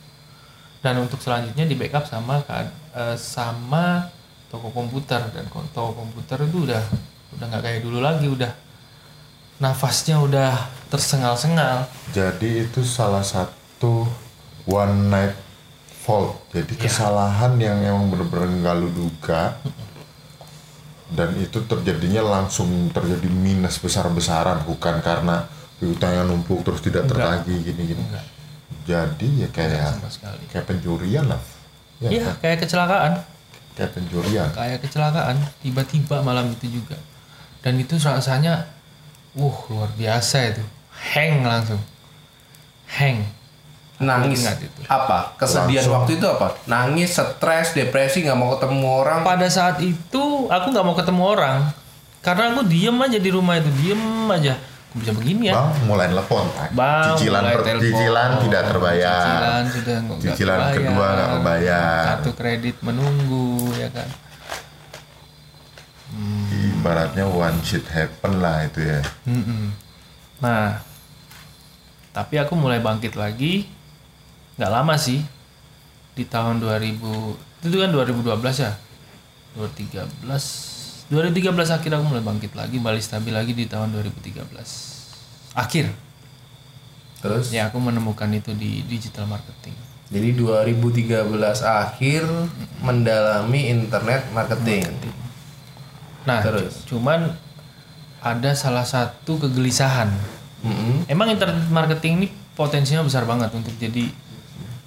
Dan 0.85 1.01
untuk 1.01 1.23
selanjutnya 1.23 1.65
di 1.65 1.77
backup 1.79 2.05
sama 2.05 2.43
eh, 2.53 3.17
sama 3.17 4.13
toko 4.53 4.69
komputer 4.69 5.25
dan 5.33 5.49
ko- 5.49 5.65
toko 5.73 6.05
komputer 6.05 6.37
itu 6.45 6.69
udah 6.69 6.83
udah 7.33 7.47
nggak 7.49 7.63
kayak 7.65 7.81
dulu 7.81 8.05
lagi 8.05 8.29
udah 8.29 8.53
nafasnya 9.63 10.19
udah 10.19 10.59
tersengal-sengal. 10.91 11.87
Jadi 12.11 12.67
itu 12.67 12.83
salah 12.83 13.23
satu 13.23 14.03
one 14.67 15.07
night 15.07 15.35
fault. 16.03 16.43
Jadi 16.51 16.75
kesalahan 16.75 17.55
yang 17.63 17.79
emang 17.79 18.11
bener-bener 18.11 18.51
nggak 18.59 18.75
lu 18.77 18.89
duga. 18.91 19.55
Dan 21.13 21.37
itu 21.39 21.63
terjadinya 21.69 22.41
langsung 22.41 22.89
terjadi 22.89 23.29
minus 23.29 23.77
besar-besaran, 23.79 24.65
bukan 24.65 24.99
karena 25.05 25.45
piutangnya 25.77 26.25
numpuk 26.25 26.65
terus 26.65 26.81
tidak 26.81 27.05
tertagih 27.07 27.63
gini-gini. 27.63 28.03
Jadi 28.83 29.47
ya 29.47 29.49
kayak 29.53 30.03
kayak 30.51 30.67
pencurian 30.67 31.29
lah. 31.31 31.39
Ya, 32.03 32.09
Iya, 32.11 32.23
kan? 32.27 32.35
kayak 32.43 32.59
kecelakaan. 32.67 33.13
kayak 33.73 33.93
pencurian. 33.97 34.49
kayak 34.53 34.79
kecelakaan 34.85 35.37
tiba-tiba 35.65 36.21
malam 36.21 36.53
itu 36.53 36.69
juga 36.69 36.93
dan 37.65 37.81
itu 37.81 37.97
rasanya 37.97 38.69
uh 39.35 39.57
luar 39.67 39.89
biasa 39.93 40.37
itu 40.51 40.65
hang 41.13 41.43
langsung 41.43 41.81
hang 42.89 43.25
Nangis. 43.97 44.43
ingat 44.43 44.59
itu. 44.59 44.81
Apa? 44.85 45.39
Kesedihan 45.39 45.79
Langsung. 45.79 45.95
waktu 45.95 46.11
itu 46.19 46.27
apa? 46.27 46.59
Nangis, 46.67 47.15
stres, 47.15 47.71
depresi, 47.71 48.27
nggak 48.27 48.35
mau 48.35 48.51
ketemu 48.53 48.83
orang. 48.99 49.23
pada 49.23 49.47
saat 49.47 49.79
itu 49.79 50.51
aku 50.51 50.67
nggak 50.69 50.83
mau 50.83 50.97
ketemu 50.99 51.23
orang 51.23 51.59
karena 52.19 52.51
aku 52.51 52.67
diem 52.67 52.99
aja 52.99 53.19
di 53.19 53.31
rumah 53.31 53.55
itu 53.57 53.71
diem 53.79 54.03
aja 54.29 54.59
aku 54.91 54.95
bisa 54.99 55.15
begini 55.15 55.49
ya 55.49 55.55
Bang 55.55 55.71
mulai 55.87 56.07
telepon. 56.07 56.45
Bang, 56.73 57.15
cicilan 57.15 57.41
mulai 57.41 57.57
telepon. 57.63 57.87
cicilan 57.87 58.31
tidak 58.43 58.63
terbayar. 58.69 59.23
Cicilan 59.23 59.63
sudah 59.71 59.97
nggak 60.03 60.19
Cicilan 60.19 60.59
kebayar. 60.59 60.75
kedua 60.75 61.07
nggak 61.09 61.31
kebayar. 61.33 62.03
Kartu 62.11 62.31
kredit 62.35 62.77
menunggu 62.83 63.49
ya 63.73 63.89
kan. 63.89 64.09
Ibaratnya 66.53 67.25
one 67.25 67.59
shit 67.65 67.85
happen 67.89 68.43
lah 68.43 68.69
itu 68.69 68.85
ya. 68.85 69.01
Mm-mm. 69.25 69.73
Nah, 70.45 70.83
tapi 72.13 72.37
aku 72.37 72.53
mulai 72.59 72.83
bangkit 72.85 73.17
lagi. 73.17 73.65
Nggak 74.61 74.73
lama 74.73 74.95
sih. 75.01 75.25
Di 76.13 76.29
tahun 76.29 76.61
2000 76.61 77.65
itu 77.65 77.77
kan 77.81 77.91
2012 77.91 78.37
ya. 78.61 78.73
2013 79.57 80.73
2013 81.13 81.77
akhir 81.77 81.91
aku 81.93 82.05
mulai 82.09 82.25
bangkit 82.25 82.57
lagi, 82.57 82.81
balik 82.81 83.05
stabil 83.05 83.37
lagi 83.37 83.53
di 83.53 83.69
tahun 83.69 83.93
2013. 83.93 84.49
Akhir. 85.53 85.93
Terus? 87.21 87.53
Ya 87.53 87.69
aku 87.69 87.77
menemukan 87.77 88.33
itu 88.33 88.57
di 88.57 88.81
digital 88.89 89.29
marketing. 89.29 89.77
Jadi 90.09 90.33
2013 90.33 91.29
akhir 91.65 92.25
mendalami 92.81 93.69
internet 93.69 94.25
marketing. 94.33 94.89
Nah, 96.23 96.41
Terus? 96.41 96.87
cu- 96.87 96.97
cuman 96.97 97.35
ada 98.23 98.51
salah 98.55 98.87
satu 98.87 99.39
kegelisahan. 99.39 100.11
Mm-mm. 100.63 101.11
Emang 101.11 101.27
internet 101.27 101.67
marketing 101.67 102.13
ini 102.23 102.27
potensinya 102.55 103.03
besar 103.03 103.27
banget 103.27 103.51
untuk 103.51 103.75
jadi 103.75 104.07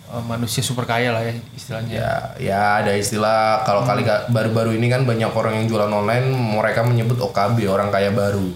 uh, 0.08 0.24
manusia 0.24 0.64
super 0.64 0.88
kaya 0.88 1.12
lah 1.12 1.20
ya 1.20 1.36
istilahnya. 1.52 1.92
Ya, 1.92 2.14
ya 2.40 2.62
ada 2.80 2.96
istilah 2.96 3.68
kalau 3.68 3.84
kali 3.84 4.08
ka- 4.08 4.32
baru-baru 4.32 4.80
ini 4.80 4.88
kan 4.88 5.04
banyak 5.04 5.28
orang 5.36 5.60
yang 5.60 5.68
jualan 5.68 5.92
online, 5.92 6.32
mereka 6.32 6.88
menyebut 6.88 7.20
OKB 7.20 7.68
orang 7.68 7.92
kaya 7.92 8.16
baru. 8.16 8.48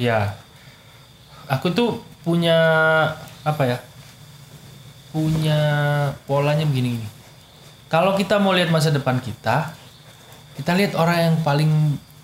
Ya. 0.00 0.40
Aku 1.48 1.68
tuh 1.72 2.00
punya 2.24 2.56
apa 3.44 3.62
ya? 3.68 3.78
Punya 5.12 5.60
polanya 6.24 6.64
begini 6.64 7.00
gini. 7.00 7.08
Kalau 7.88 8.12
kita 8.12 8.36
mau 8.36 8.52
lihat 8.52 8.68
masa 8.68 8.92
depan 8.92 9.16
kita, 9.16 9.72
kita 10.58 10.74
lihat 10.74 10.92
orang 10.98 11.18
yang 11.22 11.36
paling 11.46 11.70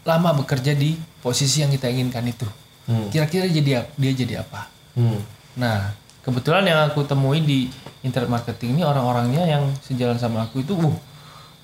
lama 0.05 0.31
bekerja 0.37 0.75
di 0.75 0.99
posisi 1.23 1.63
yang 1.63 1.71
kita 1.71 1.87
inginkan 1.89 2.27
itu. 2.27 2.45
Hmm. 2.85 3.09
Kira-kira 3.09 3.49
jadi 3.49 3.87
dia 3.87 4.13
jadi 4.13 4.45
apa? 4.45 4.69
Hmm. 4.99 5.23
Nah, 5.57 5.95
kebetulan 6.27 6.67
yang 6.67 6.85
aku 6.91 7.07
temui 7.07 7.41
di 7.41 7.71
internet 8.05 8.29
marketing 8.33 8.81
ini 8.81 8.83
orang-orangnya 8.83 9.45
yang 9.45 9.65
sejalan 9.81 10.17
sama 10.17 10.45
aku 10.49 10.65
itu 10.65 10.73
uh 10.73 10.97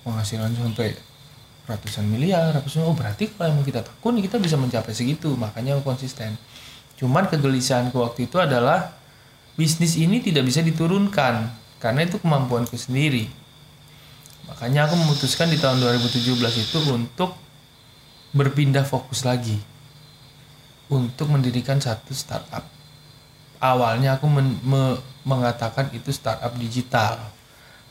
penghasilan 0.04 0.52
sampai 0.56 0.96
ratusan 1.68 2.04
miliar 2.08 2.56
ratusan 2.56 2.84
oh 2.88 2.96
berarti 2.96 3.28
kalau 3.32 3.52
emang 3.52 3.64
kita 3.64 3.84
tekun 3.84 4.20
kita 4.20 4.36
bisa 4.40 4.56
mencapai 4.56 4.96
segitu 4.96 5.32
makanya 5.36 5.76
aku 5.76 5.92
konsisten 5.92 6.34
cuman 6.96 7.28
kegelisahanku 7.28 7.96
waktu 8.00 8.26
itu 8.28 8.36
adalah 8.40 8.96
bisnis 9.54 9.96
ini 10.00 10.24
tidak 10.24 10.48
bisa 10.48 10.64
diturunkan 10.64 11.52
karena 11.80 12.00
itu 12.04 12.16
kemampuanku 12.20 12.76
sendiri 12.76 13.28
makanya 14.50 14.90
aku 14.90 14.94
memutuskan 14.98 15.46
di 15.46 15.56
tahun 15.56 15.78
2017 15.78 16.26
itu 16.58 16.78
untuk 16.90 17.38
berpindah 18.34 18.82
fokus 18.82 19.22
lagi 19.22 19.58
untuk 20.90 21.30
mendirikan 21.30 21.78
satu 21.78 22.10
startup 22.10 22.66
awalnya 23.62 24.18
aku 24.18 24.26
men- 24.26 24.58
me- 24.66 24.98
mengatakan 25.22 25.86
itu 25.94 26.10
startup 26.10 26.50
digital 26.58 27.18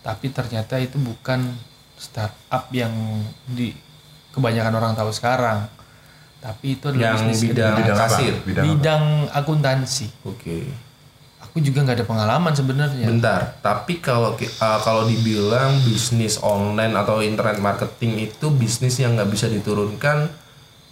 tapi 0.03 0.31
ternyata 0.31 0.75
itu 0.79 0.99
bukan 0.99 1.43
startup 1.95 2.67
yang 2.71 2.91
di 3.47 3.71
kebanyakan 4.31 4.73
orang 4.75 4.93
tahu 4.95 5.11
sekarang 5.11 5.67
tapi 6.39 6.79
itu 6.79 6.87
adalah 6.87 7.03
Yang 7.03 7.15
bisnis 7.19 7.39
bidang. 7.51 7.75
Bidang 7.83 7.97
kasir. 7.99 8.33
Bidang 8.47 8.63
bidang 8.63 9.03
akuntansi 9.35 10.07
Oke. 10.23 10.71
Aku 11.49 11.65
juga 11.65 11.81
nggak 11.81 11.97
ada 11.97 12.05
pengalaman 12.05 12.53
sebenarnya 12.53 13.09
Bentar, 13.09 13.57
tapi 13.65 13.97
kalau 13.97 14.37
uh, 14.37 14.79
kalau 14.85 15.09
dibilang 15.09 15.81
bisnis 15.81 16.37
online 16.45 16.93
atau 16.93 17.25
internet 17.25 17.57
marketing 17.57 18.29
itu 18.29 18.53
bisnis 18.53 19.01
yang 19.01 19.17
nggak 19.17 19.33
bisa 19.33 19.49
diturunkan 19.49 20.29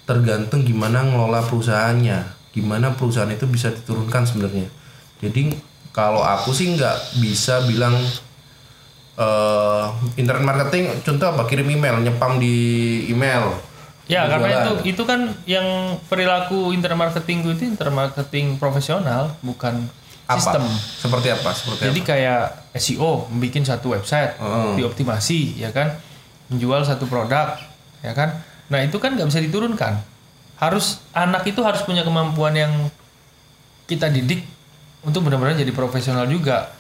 tergantung 0.09 0.65
gimana 0.65 1.05
ngelola 1.05 1.45
perusahaannya, 1.45 2.51
gimana 2.57 2.97
perusahaan 2.97 3.29
itu 3.29 3.45
bisa 3.45 3.69
diturunkan 3.69 4.25
sebenarnya. 4.25 4.65
Jadi 5.21 5.53
kalau 5.93 6.25
aku 6.25 6.53
sih 6.53 6.73
nggak 6.73 7.21
bisa 7.21 7.61
bilang 7.69 7.93
eh 9.17 9.85
internet 10.13 10.45
marketing 10.45 11.01
contoh 11.01 11.33
apa 11.33 11.49
kirim 11.49 11.65
email 11.73 11.97
nyepam 12.05 12.37
di 12.37 12.53
email 13.09 13.49
ya 14.05 14.29
karena 14.29 14.45
Jualan. 14.45 14.61
itu 14.61 14.73
itu 14.93 15.03
kan 15.09 15.19
yang 15.49 15.97
perilaku 16.05 16.69
internet 16.69 17.01
marketing 17.09 17.49
itu 17.49 17.65
internet 17.65 17.97
marketing 17.97 18.61
profesional 18.61 19.33
bukan 19.41 19.89
apa 20.27 20.35
sistem 20.35 20.63
seperti 20.99 21.27
apa 21.31 21.49
seperti 21.55 21.81
Jadi 21.87 21.99
kayak 22.03 22.43
SEO, 22.75 23.31
bikin 23.39 23.63
satu 23.63 23.95
website, 23.95 24.35
Hmm. 24.37 24.75
dioptimasi, 24.75 25.55
ya 25.55 25.71
kan, 25.71 25.95
menjual 26.51 26.83
satu 26.83 27.07
produk, 27.07 27.55
ya 28.03 28.11
kan. 28.11 28.43
Nah 28.67 28.83
itu 28.83 28.99
kan 28.99 29.15
nggak 29.15 29.27
bisa 29.31 29.39
diturunkan. 29.39 30.03
Harus 30.59 30.99
anak 31.15 31.47
itu 31.47 31.63
harus 31.63 31.79
punya 31.87 32.03
kemampuan 32.03 32.51
yang 32.53 32.91
kita 33.87 34.11
didik 34.11 34.43
untuk 35.07 35.23
benar-benar 35.23 35.55
jadi 35.55 35.71
profesional 35.71 36.27
juga, 36.27 36.75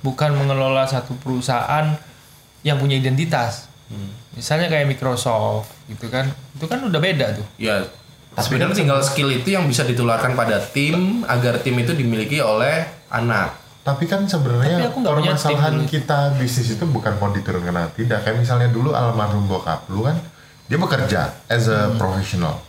bukan 0.00 0.32
mengelola 0.32 0.88
satu 0.88 1.12
perusahaan 1.20 1.92
yang 2.64 2.80
punya 2.80 2.96
identitas. 2.96 3.68
Misalnya 4.32 4.72
kayak 4.72 4.88
Microsoft, 4.88 5.68
gitu 5.90 6.08
kan, 6.08 6.30
itu 6.56 6.64
kan 6.64 6.78
udah 6.80 7.00
beda 7.02 7.36
tuh. 7.36 7.46
Ya, 7.60 7.84
sebenarnya 8.36 8.76
tinggal 8.76 9.00
skill 9.00 9.30
itu 9.30 9.48
yang 9.50 9.64
bisa 9.64 9.82
ditularkan 9.82 10.34
pada 10.34 10.60
tim 10.60 11.24
agar 11.24 11.58
tim 11.58 11.74
itu 11.74 11.92
dimiliki 11.92 12.38
oleh 12.38 12.84
anak. 13.08 13.56
Tapi 13.80 14.04
kan 14.04 14.28
Tapi 14.28 14.36
sebenarnya 14.36 14.92
permasalahan 14.92 15.88
kita 15.88 16.36
bisnis 16.36 16.76
itu 16.76 16.84
bukan 16.84 17.16
mau 17.16 17.32
diturunkan 17.32 17.72
atau 17.72 17.92
tidak. 17.96 18.20
Kayak 18.20 18.36
misalnya 18.38 18.68
dulu 18.68 18.92
almarhum 18.92 19.48
bokap 19.48 19.88
lu 19.88 20.04
kan 20.04 20.20
dia 20.68 20.76
bekerja 20.76 21.20
as 21.48 21.66
a 21.66 21.88
Hmm. 21.88 21.96
professional. 21.96 22.60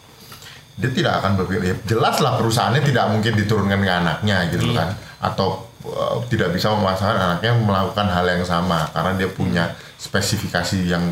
Dia 0.80 0.95
tidak 0.95 1.20
akan 1.20 1.36
berpikir 1.36 1.64
ya, 1.66 1.76
jelas 1.84 2.24
lah 2.24 2.39
perusahaannya 2.39 2.80
tidak 2.80 3.12
mungkin 3.12 3.36
diturunkan 3.36 3.84
ke 3.84 3.91
anaknya 3.91 4.47
gitu 4.47 4.72
Iya. 4.72 4.80
kan. 4.80 4.89
Atau 5.20 5.68
uh, 5.84 6.24
tidak 6.32 6.55
bisa 6.55 6.72
memaksakan 6.72 7.20
anaknya 7.20 7.51
melakukan 7.60 8.07
hal 8.07 8.24
yang 8.24 8.47
sama 8.47 8.88
karena 8.95 9.12
dia 9.20 9.28
punya 9.28 9.64
spesifikasi 9.99 10.88
yang 10.88 11.03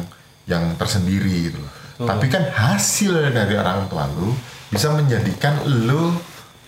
yang 0.47 0.63
tersendiri 0.79 1.51
gitu. 1.51 1.59
Tapi 1.97 2.25
kan 2.29 2.45
hasil 2.45 3.33
dari 3.33 3.57
orang 3.57 3.89
tua 3.89 4.05
lu 4.13 4.29
bisa 4.69 4.93
menjadikan 4.93 5.57
lu 5.65 6.13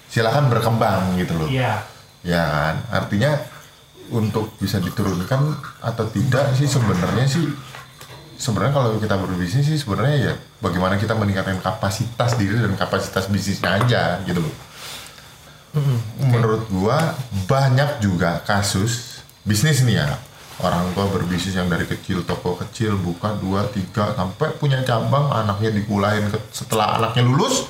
silakan 0.10 0.50
berkembang 0.50 1.14
gitu 1.22 1.38
loh. 1.38 1.46
Iya. 1.46 1.86
Ya 2.26 2.44
kan, 2.44 2.76
artinya 2.90 3.38
untuk 4.10 4.58
bisa 4.58 4.82
diturunkan 4.82 5.54
atau 5.86 6.06
tidak 6.10 6.58
sih 6.58 6.66
sebenarnya 6.66 7.30
sih 7.30 7.46
sebenarnya 8.42 8.74
kalau 8.74 8.90
kita 8.98 9.16
berbisnis 9.22 9.70
sih 9.70 9.78
sebenarnya 9.78 10.16
ya 10.18 10.34
bagaimana 10.64 10.98
kita 10.98 11.14
meningkatkan 11.14 11.62
kapasitas 11.62 12.34
diri 12.40 12.58
dan 12.58 12.74
kapasitas 12.74 13.30
bisnisnya 13.30 13.86
aja 13.86 14.04
gitu 14.26 14.42
loh. 14.42 14.56
Menurut 16.18 16.66
gua 16.74 17.14
banyak 17.46 18.02
juga 18.02 18.42
kasus 18.42 19.22
bisnis 19.46 19.86
nih 19.86 20.02
ya 20.02 20.18
orang 20.60 20.92
tua 20.92 21.08
berbisnis 21.08 21.54
yang 21.54 21.66
dari 21.66 21.84
kecil 21.84 22.22
toko 22.22 22.56
kecil 22.58 22.96
buka 22.96 23.36
dua 23.36 23.64
tiga 23.66 24.12
sampai 24.12 24.52
punya 24.54 24.80
cabang 24.82 25.30
anaknya 25.30 25.72
dikulahin 25.74 26.28
ke- 26.28 26.52
setelah 26.52 26.96
anaknya 26.96 27.24
lulus 27.24 27.68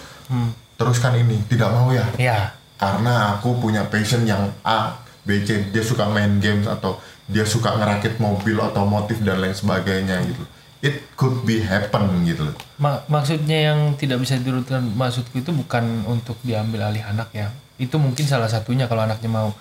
teruskan 0.75 1.17
ini 1.17 1.41
tidak 1.45 1.69
mau 1.69 1.89
ya 1.89 2.05
Iya. 2.15 2.39
karena 2.75 3.13
aku 3.35 3.57
punya 3.57 3.83
passion 3.85 4.23
yang 4.23 4.47
A, 4.61 4.95
B, 5.21 5.43
C, 5.43 5.67
dia 5.67 5.81
suka 5.81 6.07
main 6.07 6.39
games 6.39 6.65
atau 6.65 6.97
dia 7.25 7.43
suka 7.43 7.75
ngerakit 7.75 8.17
mobil 8.17 8.55
otomotif 8.57 9.19
dan 9.19 9.37
lain 9.37 9.53
sebagainya 9.53 10.17
gitu. 10.23 10.41
It 10.79 11.11
could 11.13 11.43
be 11.43 11.59
happen 11.59 12.23
gitu 12.23 12.47
loh. 12.47 12.55
Ma- 12.77 13.03
maksudnya 13.05 13.69
yang 13.69 13.93
tidak 13.93 14.17
bisa 14.17 14.33
diturunkan 14.33 14.81
maksudku 14.89 15.37
itu 15.37 15.51
bukan 15.51 15.83
untuk 16.05 16.39
diambil 16.39 16.87
alih 16.87 17.03
anak 17.03 17.29
ya 17.31 17.51
itu 17.75 17.95
mungkin 17.95 18.23
salah 18.23 18.47
satunya 18.47 18.87
kalau 18.87 19.03
anaknya 19.03 19.27
mau 19.27 19.51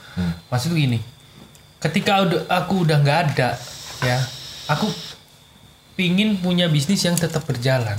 maksudku 0.49 0.75
gini 0.77 0.99
ketika 1.79 2.27
aku 2.51 2.87
udah 2.87 2.99
nggak 3.03 3.19
ada 3.31 3.55
ya 4.03 4.19
aku 4.67 4.91
pingin 5.99 6.39
punya 6.39 6.71
bisnis 6.71 7.03
yang 7.03 7.19
tetap 7.19 7.43
berjalan. 7.47 7.99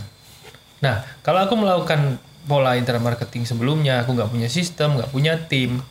Nah 0.79 1.03
kalau 1.19 1.43
aku 1.43 1.55
melakukan 1.59 2.19
pola 2.47 2.79
internet 2.79 3.03
marketing 3.03 3.43
sebelumnya 3.43 4.03
aku 4.03 4.15
nggak 4.15 4.31
punya 4.31 4.47
sistem 4.47 4.95
nggak 4.95 5.11
punya 5.11 5.35
tim 5.47 5.83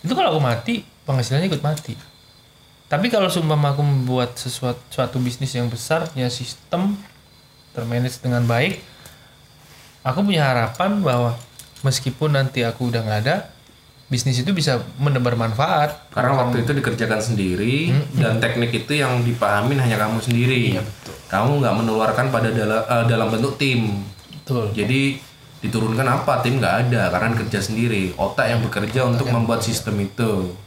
itu 0.00 0.12
kalau 0.16 0.32
aku 0.36 0.40
mati 0.40 0.74
penghasilannya 1.04 1.48
ikut 1.52 1.64
mati. 1.64 1.94
Tapi 2.90 3.06
kalau 3.06 3.30
seumpama 3.30 3.76
aku 3.76 3.86
membuat 3.86 4.34
sesuatu 4.34 4.80
suatu 4.90 5.22
bisnis 5.22 5.54
yang 5.54 5.70
besar 5.70 6.10
punya 6.10 6.32
sistem 6.32 6.98
termanage 7.70 8.18
dengan 8.18 8.42
baik 8.48 8.82
aku 10.04 10.24
punya 10.24 10.48
harapan 10.48 11.00
bahwa 11.04 11.36
meskipun 11.84 12.36
nanti 12.36 12.64
aku 12.64 12.88
udah 12.88 13.00
nggak 13.04 13.20
ada 13.26 13.36
bisnis 14.10 14.42
itu 14.42 14.50
bisa 14.50 14.82
menebar 14.98 15.38
manfaat 15.38 16.10
Karena 16.10 16.34
waktu 16.34 16.66
itu 16.66 16.74
dikerjakan 16.74 17.22
sendiri 17.22 17.94
dan 18.18 18.42
teknik 18.42 18.74
itu 18.74 18.98
yang 18.98 19.22
dipahamin 19.22 19.78
hanya 19.78 19.96
kamu 19.96 20.18
sendiri. 20.18 20.82
Kamu 21.30 21.62
nggak 21.62 21.74
menularkan 21.78 22.26
pada 22.28 22.50
dalam 22.50 22.82
eh, 22.82 23.04
dalam 23.06 23.30
bentuk 23.30 23.54
tim. 23.54 24.02
betul 24.34 24.66
Jadi 24.74 25.22
diturunkan 25.62 26.02
apa 26.02 26.42
tim 26.42 26.58
nggak 26.58 26.90
ada 26.90 27.02
karena 27.08 27.38
kerja 27.38 27.62
sendiri. 27.62 28.10
Otak 28.18 28.50
yang 28.50 28.60
bekerja 28.60 29.06
untuk 29.06 29.30
membuat 29.30 29.62
sistem 29.62 29.96
itu. 30.00 30.58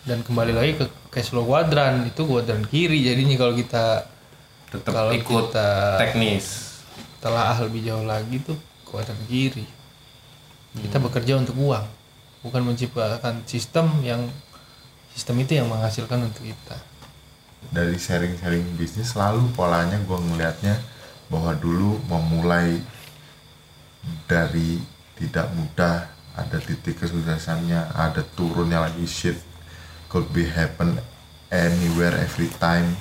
dan 0.00 0.24
kembali 0.24 0.56
lagi 0.56 0.72
ke 0.80 0.84
cash 1.12 1.28
flow 1.28 1.44
kuadran 1.44 2.08
itu 2.08 2.24
kuadran 2.24 2.64
kiri 2.64 3.04
jadinya 3.04 3.36
kalau 3.36 3.52
kita 3.52 4.08
Tetap 4.72 4.92
kalau 4.96 5.12
ikut 5.12 5.52
kita 5.52 5.68
teknis. 6.00 6.72
telah 7.20 7.52
lebih 7.60 7.84
jauh 7.84 8.08
lagi 8.08 8.40
tuh 8.40 8.56
kuadran 8.88 9.20
kiri 9.28 9.68
kita 10.72 10.96
bekerja 10.96 11.36
untuk 11.36 11.52
uang 11.60 11.84
bukan 12.40 12.64
menciptakan 12.64 13.44
sistem 13.44 13.90
yang 14.00 14.28
sistem 15.12 15.42
itu 15.44 15.60
yang 15.60 15.68
menghasilkan 15.68 16.24
untuk 16.24 16.46
kita. 16.46 16.78
Dari 17.70 18.00
sharing-sharing 18.00 18.80
bisnis 18.80 19.12
selalu 19.12 19.52
polanya 19.52 20.00
gue 20.00 20.16
ngelihatnya 20.16 20.80
bahwa 21.28 21.52
dulu 21.54 22.00
memulai 22.08 22.80
dari 24.24 24.80
tidak 25.20 25.52
mudah 25.52 26.08
ada 26.32 26.56
titik 26.56 26.96
kesuksesannya 26.96 27.92
ada 27.92 28.24
turunnya 28.32 28.80
lagi 28.80 29.04
shit 29.04 29.36
could 30.08 30.24
be 30.32 30.48
happen 30.48 30.96
anywhere 31.52 32.16
every 32.16 32.48
time. 32.56 32.96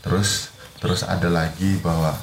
Terus 0.00 0.50
terus 0.80 1.04
ada 1.04 1.28
lagi 1.28 1.76
bahwa 1.84 2.16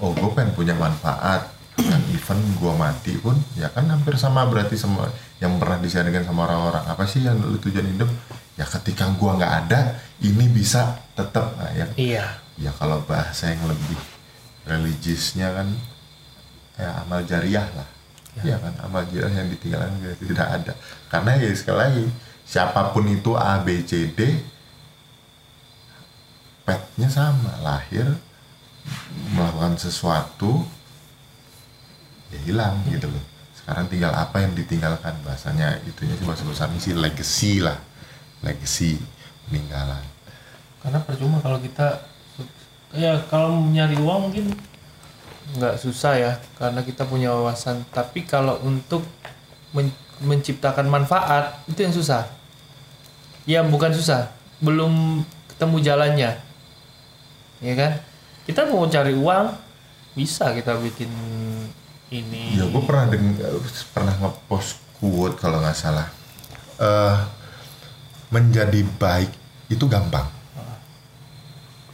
oh 0.00 0.16
gue 0.16 0.30
pengen 0.32 0.56
punya 0.56 0.74
manfaat 0.74 1.55
yang 1.76 2.02
even 2.08 2.40
gue 2.56 2.72
mati 2.72 3.12
pun 3.20 3.36
ya 3.52 3.68
kan 3.68 3.84
hampir 3.92 4.16
sama 4.16 4.48
berarti 4.48 4.80
sama 4.80 5.12
yang 5.40 5.60
pernah 5.60 5.76
disaringkan 5.76 6.24
sama 6.24 6.48
orang-orang. 6.48 6.84
Apa 6.88 7.04
sih 7.04 7.20
yang 7.20 7.36
lu 7.36 7.60
tujuan 7.60 7.84
hidup? 7.84 8.08
Ya 8.56 8.64
ketika 8.64 9.12
gue 9.12 9.30
nggak 9.36 9.54
ada 9.68 10.00
ini 10.24 10.48
bisa 10.48 10.96
tetap 11.12 11.52
nah, 11.60 11.68
ya. 11.76 11.86
Iya. 12.00 12.24
Ya 12.56 12.72
kalau 12.72 13.04
bahasa 13.04 13.52
yang 13.52 13.60
lebih 13.68 14.00
religiusnya 14.64 15.52
kan 15.52 15.68
ya 16.80 17.04
amal 17.04 17.20
jariah 17.28 17.68
lah. 17.76 17.88
Ya, 18.44 18.60
kan 18.60 18.72
amal 18.84 19.04
jariah 19.08 19.44
yang 19.44 19.48
ditinggalkan 19.48 19.96
tidak- 19.96 20.20
tidak 20.20 20.48
ada. 20.48 20.72
Karena 21.08 21.30
ya 21.40 21.48
sekali 21.56 21.78
lagi 21.80 22.04
siapa 22.44 22.92
pun 22.92 23.04
itu 23.08 23.32
A 23.36 23.60
B 23.60 23.84
C 23.84 24.12
D 24.12 24.40
petnya 26.64 27.08
sama. 27.12 27.60
Lahir 27.60 28.16
melakukan 29.36 29.76
sesuatu 29.76 30.64
ya 32.32 32.38
hilang 32.46 32.82
gitu 32.90 33.06
loh. 33.10 33.24
Sekarang 33.54 33.90
tinggal 33.90 34.14
apa 34.14 34.42
yang 34.42 34.54
ditinggalkan 34.54 35.14
bahasanya 35.26 35.82
itunya 35.82 36.14
sih 36.14 36.26
bahasa 36.26 36.46
besar 36.46 36.70
sih 36.78 36.94
legacy 36.94 37.58
lah. 37.58 37.78
Legacy 38.42 39.00
peninggalan. 39.48 40.02
Karena 40.82 41.02
percuma 41.02 41.42
kalau 41.42 41.58
kita 41.58 42.06
ya 42.94 43.18
kalau 43.26 43.58
nyari 43.66 43.98
uang 43.98 44.30
mungkin 44.30 44.54
nggak 45.58 45.78
susah 45.78 46.14
ya 46.14 46.32
karena 46.58 46.82
kita 46.86 47.02
punya 47.06 47.34
wawasan. 47.34 47.82
Tapi 47.90 48.22
kalau 48.22 48.62
untuk 48.62 49.02
men- 49.74 49.94
menciptakan 50.22 50.86
manfaat 50.86 51.58
itu 51.66 51.82
yang 51.82 51.94
susah. 51.94 52.26
Ya 53.46 53.66
bukan 53.66 53.90
susah. 53.94 54.30
Belum 54.62 55.22
ketemu 55.50 55.76
jalannya. 55.82 56.30
Ya 57.60 57.74
kan? 57.74 57.92
Kita 58.46 58.68
mau 58.70 58.86
cari 58.86 59.10
uang 59.10 59.58
bisa 60.14 60.54
kita 60.54 60.78
bikin 60.80 61.10
ini 62.10 62.54
Ya 62.54 62.64
gue 62.70 62.82
pernah 62.86 63.10
deng 63.10 63.34
pernah 63.90 64.14
ngepost 64.22 64.78
quote 64.98 65.36
kalau 65.38 65.58
nggak 65.60 65.76
salah. 65.76 66.08
eh 66.76 67.18
menjadi 68.30 68.82
baik 68.98 69.30
itu 69.70 69.84
gampang. 69.86 70.26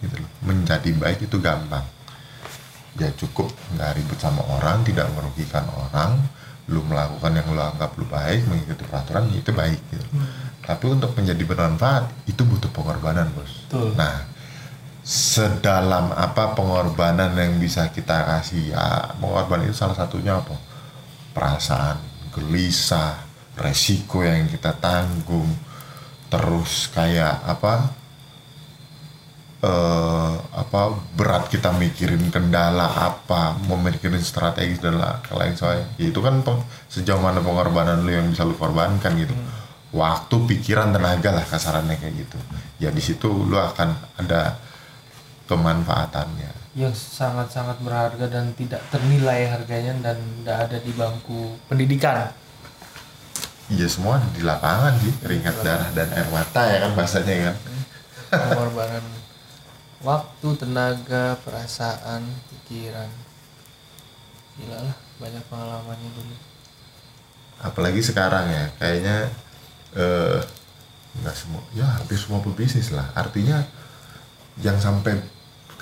Gitu 0.02 0.16
loh. 0.18 0.30
Menjadi 0.42 0.90
baik 0.96 1.28
itu 1.28 1.36
gampang. 1.38 1.84
Ya 2.98 3.08
cukup 3.16 3.48
nggak 3.76 3.90
ribut 3.96 4.18
sama 4.20 4.44
orang, 4.52 4.84
tidak 4.84 5.08
merugikan 5.16 5.64
orang, 5.72 6.20
lu 6.68 6.84
melakukan 6.84 7.32
yang 7.32 7.46
lu 7.52 7.62
anggap 7.62 7.96
lu 7.96 8.04
baik, 8.08 8.44
mengikuti 8.48 8.84
peraturan 8.84 9.28
ya 9.32 9.38
itu 9.40 9.52
baik 9.52 9.80
gitu. 9.92 10.06
Tapi 10.62 10.84
untuk 10.88 11.16
menjadi 11.16 11.42
bermanfaat 11.42 12.04
itu 12.28 12.42
butuh 12.44 12.70
pengorbanan 12.70 13.32
bos. 13.32 13.64
Betul. 13.66 13.96
Nah 13.96 14.31
sedalam 15.02 16.14
apa 16.14 16.54
pengorbanan 16.54 17.34
yang 17.34 17.58
bisa 17.58 17.90
kita 17.90 18.22
kasih? 18.26 18.74
Ya 18.74 19.14
pengorbanan 19.18 19.66
itu 19.68 19.76
salah 19.76 19.96
satunya 19.98 20.38
apa? 20.38 20.54
Perasaan 21.34 21.98
gelisah 22.34 23.18
resiko 23.58 24.22
yang 24.24 24.48
kita 24.48 24.72
tanggung 24.78 25.50
terus 26.32 26.88
kayak 26.94 27.44
apa? 27.44 27.74
Eh 29.62 30.32
apa 30.62 30.80
berat 31.14 31.46
kita 31.46 31.70
mikirin 31.70 32.34
kendala 32.34 32.88
apa 33.08 33.54
memikirin 33.62 34.18
strategi 34.18 34.74
dan 34.82 34.98
la- 34.98 35.22
lain 35.38 35.54
sebagainya. 35.54 35.86
Ya, 36.02 36.06
itu 36.10 36.18
kan 36.18 36.42
sejauh 36.90 37.22
mana 37.22 37.38
pengorbanan 37.38 38.02
lu 38.02 38.10
yang 38.10 38.26
bisa 38.32 38.42
lu 38.42 38.58
korbankan 38.58 39.12
gitu. 39.22 39.34
Waktu 39.94 40.36
pikiran 40.50 40.90
tenaga 40.96 41.30
lah 41.36 41.46
kasarannya 41.46 41.96
kayak 42.00 42.14
gitu. 42.26 42.38
Ya 42.82 42.90
di 42.90 43.02
situ 43.04 43.28
lu 43.30 43.54
akan 43.60 43.94
ada 44.18 44.58
kemanfaatannya. 45.50 46.52
Yang 46.72 46.96
sangat-sangat 46.96 47.84
berharga 47.84 48.26
dan 48.32 48.56
tidak 48.56 48.80
ternilai 48.88 49.44
harganya 49.44 49.92
dan 50.00 50.16
tidak 50.20 50.58
ada 50.68 50.78
di 50.80 50.92
bangku 50.96 51.60
pendidikan. 51.68 52.32
Iya 53.72 53.88
semua 53.88 54.20
di 54.36 54.44
lapangan 54.44 54.96
sih 55.00 55.12
ringat 55.24 55.56
darah 55.64 55.88
dan 55.96 56.08
air 56.12 56.28
mata 56.28 56.62
ya 56.68 56.76
kan 56.84 56.92
bahasanya 56.92 57.34
kan? 57.52 57.56
Pengorbanan 58.28 59.04
waktu 60.04 60.48
tenaga 60.60 61.36
perasaan 61.40 62.24
pikiran. 62.52 63.08
Gila 64.60 64.76
lah 64.76 64.96
banyak 65.16 65.44
pengalamannya 65.48 66.10
dulu. 66.12 66.36
Apalagi 67.64 68.00
sekarang 68.04 68.48
ya. 68.48 68.64
Kayaknya 68.76 69.16
eh 69.96 70.40
nggak 71.12 71.36
semua 71.36 71.60
ya 71.76 71.84
hampir 71.84 72.16
semua 72.16 72.40
pebisnis 72.44 72.92
lah. 72.92 73.08
Artinya 73.16 73.64
yang 74.60 74.76
sampai 74.76 75.16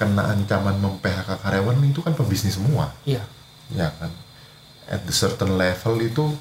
kena 0.01 0.33
ancaman 0.33 0.81
mem-PHK 0.81 1.45
karyawan 1.45 1.77
itu 1.85 2.01
kan 2.01 2.17
pebisnis 2.17 2.57
semua. 2.57 2.89
Iya. 3.05 3.21
Ya 3.77 3.93
kan? 4.01 4.09
At 4.89 5.05
the 5.05 5.13
certain 5.13 5.61
level 5.61 6.01
itu 6.01 6.33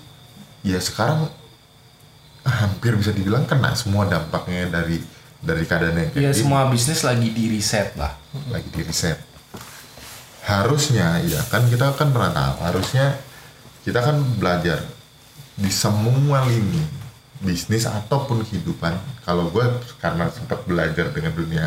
ya 0.63 0.79
sekarang 0.79 1.27
hampir 2.47 2.95
bisa 2.95 3.11
dibilang 3.11 3.43
kena 3.43 3.75
semua 3.75 4.07
dampaknya 4.07 4.71
dari 4.71 5.03
dari 5.43 5.67
keadaan 5.67 5.99
yang 5.99 6.09
kayak 6.15 6.23
Ya 6.23 6.31
semua 6.31 6.71
bisnis 6.71 7.03
lagi 7.03 7.27
di 7.35 7.51
reset 7.51 7.99
lah. 7.99 8.15
lagi 8.47 8.71
di 8.71 8.81
riset 8.87 9.19
harusnya 10.49 11.21
ya 11.29 11.37
kan 11.53 11.61
kita 11.69 11.93
kan 11.93 12.09
pernah 12.09 12.33
tahu 12.33 12.55
harusnya 12.65 13.21
kita 13.85 14.01
kan 14.01 14.17
belajar 14.41 14.81
di 15.53 15.69
semua 15.69 16.41
lini 16.49 16.81
bisnis 17.39 17.87
ataupun 17.87 18.43
kehidupan. 18.43 18.99
Kalau 19.23 19.47
gue 19.47 19.63
karena 20.03 20.27
sempat 20.27 20.63
belajar 20.67 21.07
dengan 21.15 21.31
dunia 21.31 21.65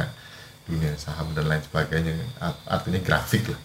dunia 0.72 0.96
saham 0.96 1.28
dan 1.36 1.52
lain 1.52 1.60
sebagainya. 1.60 2.16
Art- 2.40 2.64
artinya 2.64 2.96
grafik 3.04 3.52
lah. 3.52 3.60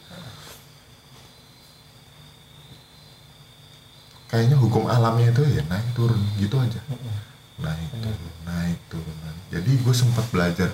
Kayaknya 4.28 4.60
hukum 4.60 4.92
alamnya 4.92 5.32
itu 5.32 5.40
ya 5.56 5.64
naik 5.72 5.88
turun 5.96 6.20
gitu 6.36 6.60
aja. 6.60 6.84
Naik 7.64 7.96
turun 8.04 8.32
naik 8.44 8.76
turun. 8.92 9.16
Naik. 9.24 9.40
jadi 9.48 9.72
gue 9.80 9.96
sempat 9.96 10.28
belajar 10.28 10.68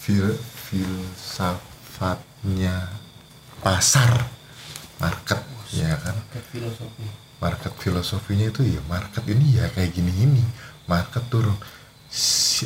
fil 0.00 0.32
filsafatnya 0.66 2.88
pasar 3.60 4.32
market 4.96 5.44
ya 5.76 5.92
kan? 6.00 6.16
filosofi. 6.48 7.04
Market 7.36 7.76
filosofinya 7.76 8.48
itu 8.48 8.64
ya 8.64 8.80
market 8.88 9.28
ini 9.28 9.60
ya 9.60 9.68
kayak 9.76 9.92
gini 9.92 10.08
ini 10.16 10.40
market 10.88 11.20
turun 11.28 11.52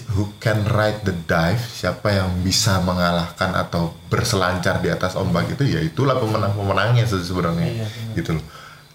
who 0.09 0.31
can 0.39 0.63
ride 0.65 1.03
the 1.03 1.15
dive 1.25 1.59
siapa 1.59 2.07
yang 2.13 2.31
bisa 2.41 2.79
mengalahkan 2.81 3.51
atau 3.53 3.91
berselancar 4.07 4.79
di 4.79 4.89
atas 4.89 5.15
ombak 5.15 5.51
itu 5.51 5.67
ya 5.67 5.81
itulah 5.81 6.15
pemenang 6.15 6.55
pemenangnya 6.55 7.03
se- 7.03 7.19
sebenarnya 7.21 7.67
Iya, 7.67 7.87
benar. 7.87 8.15
gitu 8.15 8.31
loh 8.35 8.45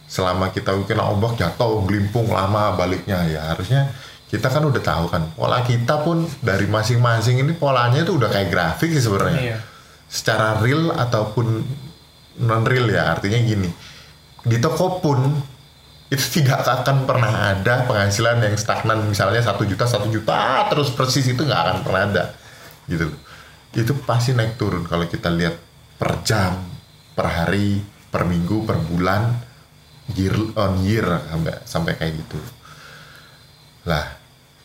selama 0.05 0.49
kita 0.49 0.71
kena 0.83 1.03
ombak 1.05 1.35
jatuh 1.35 1.83
gelimpung 1.83 2.29
lama 2.29 2.71
baliknya 2.73 3.25
ya 3.25 3.51
harusnya 3.51 3.91
kita 4.25 4.47
kan 4.47 4.63
udah 4.63 4.79
tahu 4.79 5.05
kan 5.07 5.27
pola 5.31 5.59
kita 5.61 5.99
pun 5.99 6.23
dari 6.39 6.65
masing-masing 6.65 7.35
ini 7.37 7.51
polanya 7.51 7.99
itu 7.99 8.15
udah 8.15 8.29
kayak 8.29 8.47
grafik 8.47 8.89
sih 8.89 9.03
sebenarnya 9.03 9.41
Iya. 9.41 9.57
secara 10.07 10.55
real 10.57 10.87
ataupun 10.89 11.45
non 12.37 12.63
real 12.63 12.87
ya 12.87 13.11
artinya 13.11 13.39
gini 13.39 13.67
di 14.41 14.57
toko 14.57 14.99
pun 14.99 15.19
itu 16.15 16.41
tidak 16.41 16.63
akan 16.63 17.03
pernah 17.03 17.51
ada 17.51 17.83
penghasilan 17.83 18.39
yang 18.39 18.55
stagnan. 18.55 19.03
Misalnya 19.05 19.43
satu 19.43 19.67
juta 19.67 19.83
satu 19.83 20.07
juta 20.07 20.65
terus 20.71 20.89
persis 20.95 21.27
itu 21.27 21.43
nggak 21.43 21.61
akan 21.61 21.77
pernah 21.83 22.01
ada. 22.07 22.23
Gitu. 22.87 23.11
Itu 23.75 23.91
pasti 24.07 24.31
naik 24.31 24.55
turun 24.55 24.87
kalau 24.87 25.03
kita 25.05 25.27
lihat 25.27 25.59
per 25.99 26.23
jam 26.23 26.63
per 27.15 27.27
hari 27.27 27.83
per 28.07 28.23
minggu 28.23 28.63
per 28.63 28.79
bulan 28.79 29.35
year 30.15 30.35
on 30.55 30.79
year 30.87 31.03
sampai 31.27 31.53
sampai 31.67 31.93
kayak 31.99 32.13
gitu. 32.23 32.39
Lah 33.87 34.15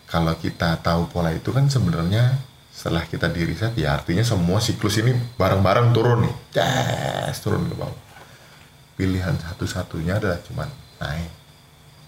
kalau 0.07 0.35
kita 0.39 0.79
tahu 0.83 1.11
pola 1.11 1.35
itu 1.35 1.51
kan 1.51 1.67
sebenarnya 1.67 2.39
setelah 2.71 3.03
kita 3.07 3.27
di 3.29 3.43
riset 3.45 3.75
ya 3.75 3.99
artinya 3.99 4.23
semua 4.23 4.63
siklus 4.63 5.03
ini 5.03 5.15
bareng-bareng 5.35 5.91
turun 5.91 6.27
nih. 6.27 6.35
Yes, 6.55 7.43
turun 7.43 7.67
ke 7.67 7.75
bawah. 7.75 7.99
Pilihan 8.95 9.35
satu-satunya 9.39 10.23
adalah 10.23 10.39
cuman 10.45 10.69
naik 11.01 11.40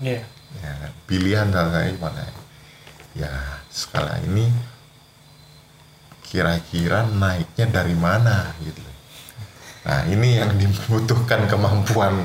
iya 0.01 0.25
ya 0.63 0.73
kan? 0.79 0.93
pilihan 1.05 1.49
cuma 1.53 2.09
naik 2.13 2.37
ya 3.13 3.33
skala 3.69 4.17
ini 4.25 4.49
kira-kira 6.25 7.05
naiknya 7.05 7.67
dari 7.69 7.93
mana 7.93 8.57
gitu 8.63 8.81
nah 9.83 10.07
ini 10.07 10.39
yang 10.39 10.55
dibutuhkan 10.57 11.45
kemampuan 11.51 12.25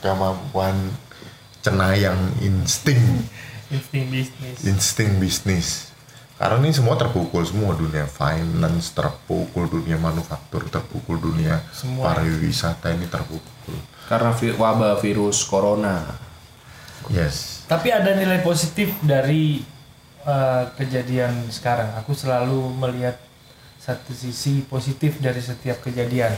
kemampuan 0.00 0.76
cenayang 1.60 2.16
insting 2.40 3.26
insting 3.68 4.06
bisnis 4.08 4.56
insting 4.64 5.10
bisnis 5.18 5.68
karena 6.38 6.62
ini 6.62 6.70
semua 6.70 6.94
terpukul 6.94 7.42
semua 7.42 7.74
dunia 7.74 8.06
finance 8.06 8.94
terpukul 8.94 9.66
dunia 9.66 9.98
manufaktur 9.98 10.70
terpukul 10.70 11.18
dunia 11.18 11.58
Semua. 11.74 12.14
pariwisata 12.14 12.94
ini 12.94 13.10
terpukul 13.10 13.74
Karena 14.08 14.32
vi- 14.32 14.54
wabah 14.56 15.02
virus 15.02 15.44
corona. 15.44 16.06
Yes 17.12 17.64
Tapi 17.68 17.92
ada 17.92 18.16
nilai 18.16 18.40
positif 18.40 18.96
dari 19.04 19.60
uh, 20.24 20.72
kejadian 20.72 21.52
sekarang. 21.52 21.92
Aku 22.00 22.16
selalu 22.16 22.72
melihat 22.80 23.20
satu 23.76 24.16
sisi 24.16 24.64
positif 24.64 25.20
dari 25.20 25.36
setiap 25.40 25.84
kejadian. 25.84 26.32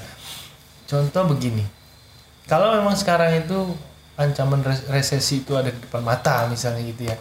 Contoh 0.90 1.30
begini, 1.30 1.62
kalau 2.50 2.74
memang 2.74 2.98
sekarang 2.98 3.46
itu 3.46 3.78
ancaman 4.18 4.58
res- 4.66 4.90
resesi 4.90 5.46
itu 5.46 5.54
ada 5.54 5.70
di 5.70 5.78
depan 5.78 6.02
mata 6.02 6.50
misalnya 6.50 6.82
gitu 6.82 7.06
ya, 7.06 7.16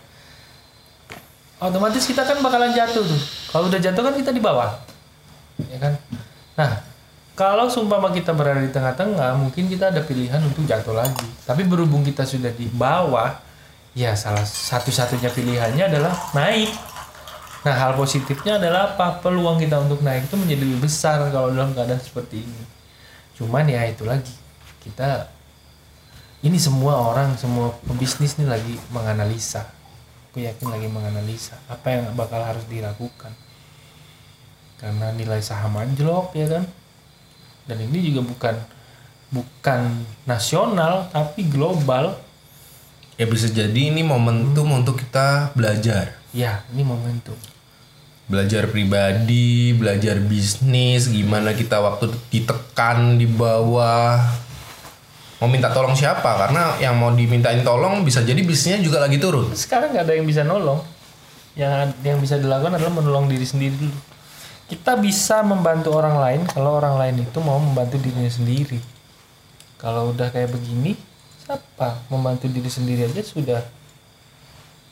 otomatis 1.61 2.01
kita 2.01 2.25
kan 2.25 2.41
bakalan 2.41 2.73
jatuh 2.73 3.05
tuh. 3.05 3.21
Kalau 3.53 3.69
udah 3.69 3.77
jatuh 3.77 4.01
kan 4.01 4.17
kita 4.17 4.33
di 4.33 4.41
bawah, 4.41 4.73
ya 5.69 5.77
kan? 5.77 5.93
Nah, 6.57 6.81
kalau 7.39 7.71
sumpama 7.71 8.11
kita 8.11 8.35
berada 8.35 8.59
di 8.59 8.67
tengah-tengah, 8.67 9.39
mungkin 9.39 9.71
kita 9.71 9.95
ada 9.95 10.03
pilihan 10.03 10.43
untuk 10.43 10.67
jatuh 10.67 10.91
lagi. 10.91 11.23
Tapi 11.47 11.63
berhubung 11.63 12.03
kita 12.03 12.27
sudah 12.27 12.51
di 12.51 12.67
bawah, 12.67 13.39
ya 13.95 14.11
salah 14.19 14.43
satu-satunya 14.43 15.31
pilihannya 15.31 15.87
adalah 15.87 16.11
naik. 16.35 16.67
Nah, 17.63 17.75
hal 17.79 17.95
positifnya 17.95 18.59
adalah 18.59 18.91
apa? 18.91 19.23
Peluang 19.23 19.55
kita 19.55 19.79
untuk 19.79 20.03
naik 20.03 20.27
itu 20.27 20.35
menjadi 20.35 20.67
lebih 20.67 20.83
besar 20.83 21.23
kalau 21.31 21.55
dalam 21.55 21.71
keadaan 21.71 22.03
seperti 22.03 22.43
ini. 22.43 22.63
Cuman 23.39 23.71
ya 23.71 23.87
itu 23.87 24.03
lagi, 24.03 24.35
kita 24.83 25.31
ini 26.43 26.59
semua 26.59 26.99
orang, 26.99 27.39
semua 27.39 27.71
pebisnis 27.87 28.35
ini 28.35 28.51
lagi 28.51 28.75
menganalisa. 28.91 29.63
aku 30.29 30.45
yakin 30.45 30.69
lagi 30.69 30.85
menganalisa 30.85 31.57
apa 31.65 31.89
yang 31.89 32.13
bakal 32.13 32.37
harus 32.37 32.61
dilakukan 32.69 33.33
karena 34.77 35.09
nilai 35.17 35.41
saham 35.41 35.73
anjlok 35.73 36.37
ya 36.37 36.45
kan 36.45 36.69
dan 37.69 37.77
ini 37.85 38.09
juga 38.09 38.25
bukan 38.25 38.55
bukan 39.29 39.79
nasional 40.25 41.05
tapi 41.13 41.45
global 41.45 42.17
Ya 43.19 43.27
bisa 43.27 43.51
jadi 43.51 43.91
ini 43.91 43.99
momentum 43.99 44.63
untuk 44.71 44.95
kita 44.95 45.51
belajar. 45.51 46.15
ya 46.31 46.63
ini 46.73 46.81
momentum 46.87 47.35
Belajar 48.29 48.69
pribadi, 48.69 49.73
belajar 49.73 50.21
bisnis, 50.21 51.09
gimana 51.09 51.51
kita 51.57 51.81
waktu 51.81 52.13
ditekan 52.29 53.17
di 53.17 53.25
bawah. 53.25 54.21
Mau 55.41 55.49
minta 55.49 55.73
tolong 55.73 55.97
siapa? 55.97 56.37
Karena 56.37 56.77
yang 56.77 56.93
mau 56.95 57.09
dimintain 57.09 57.65
tolong 57.65 58.05
bisa 58.05 58.21
jadi 58.21 58.37
bisnisnya 58.45 58.85
juga 58.85 59.01
lagi 59.01 59.17
turun. 59.17 59.49
sekarang 59.51 59.97
nggak 59.97 60.05
ada 60.05 60.13
yang 60.13 60.29
bisa 60.29 60.45
nolong 60.45 60.79
yang 61.59 61.91
yang 62.05 62.23
bisa 62.23 62.39
dilakukan 62.39 62.79
adalah 62.79 62.93
menolong 63.03 63.27
diri 63.27 63.43
sendiri 63.43 63.75
dulu 63.75 63.95
kita 64.69 64.93
bisa 65.01 65.41
membantu 65.41 65.97
orang 65.97 66.21
lain 66.21 66.41
kalau 66.45 66.77
orang 66.77 66.95
lain 67.01 67.25
itu 67.25 67.41
mau 67.41 67.57
membantu 67.57 67.97
dirinya 67.97 68.29
sendiri. 68.29 68.77
Kalau 69.81 70.13
udah 70.13 70.29
kayak 70.29 70.53
begini 70.53 70.93
siapa 71.41 72.05
membantu 72.13 72.45
diri 72.45 72.69
sendiri 72.69 73.09
aja 73.09 73.25
sudah 73.25 73.65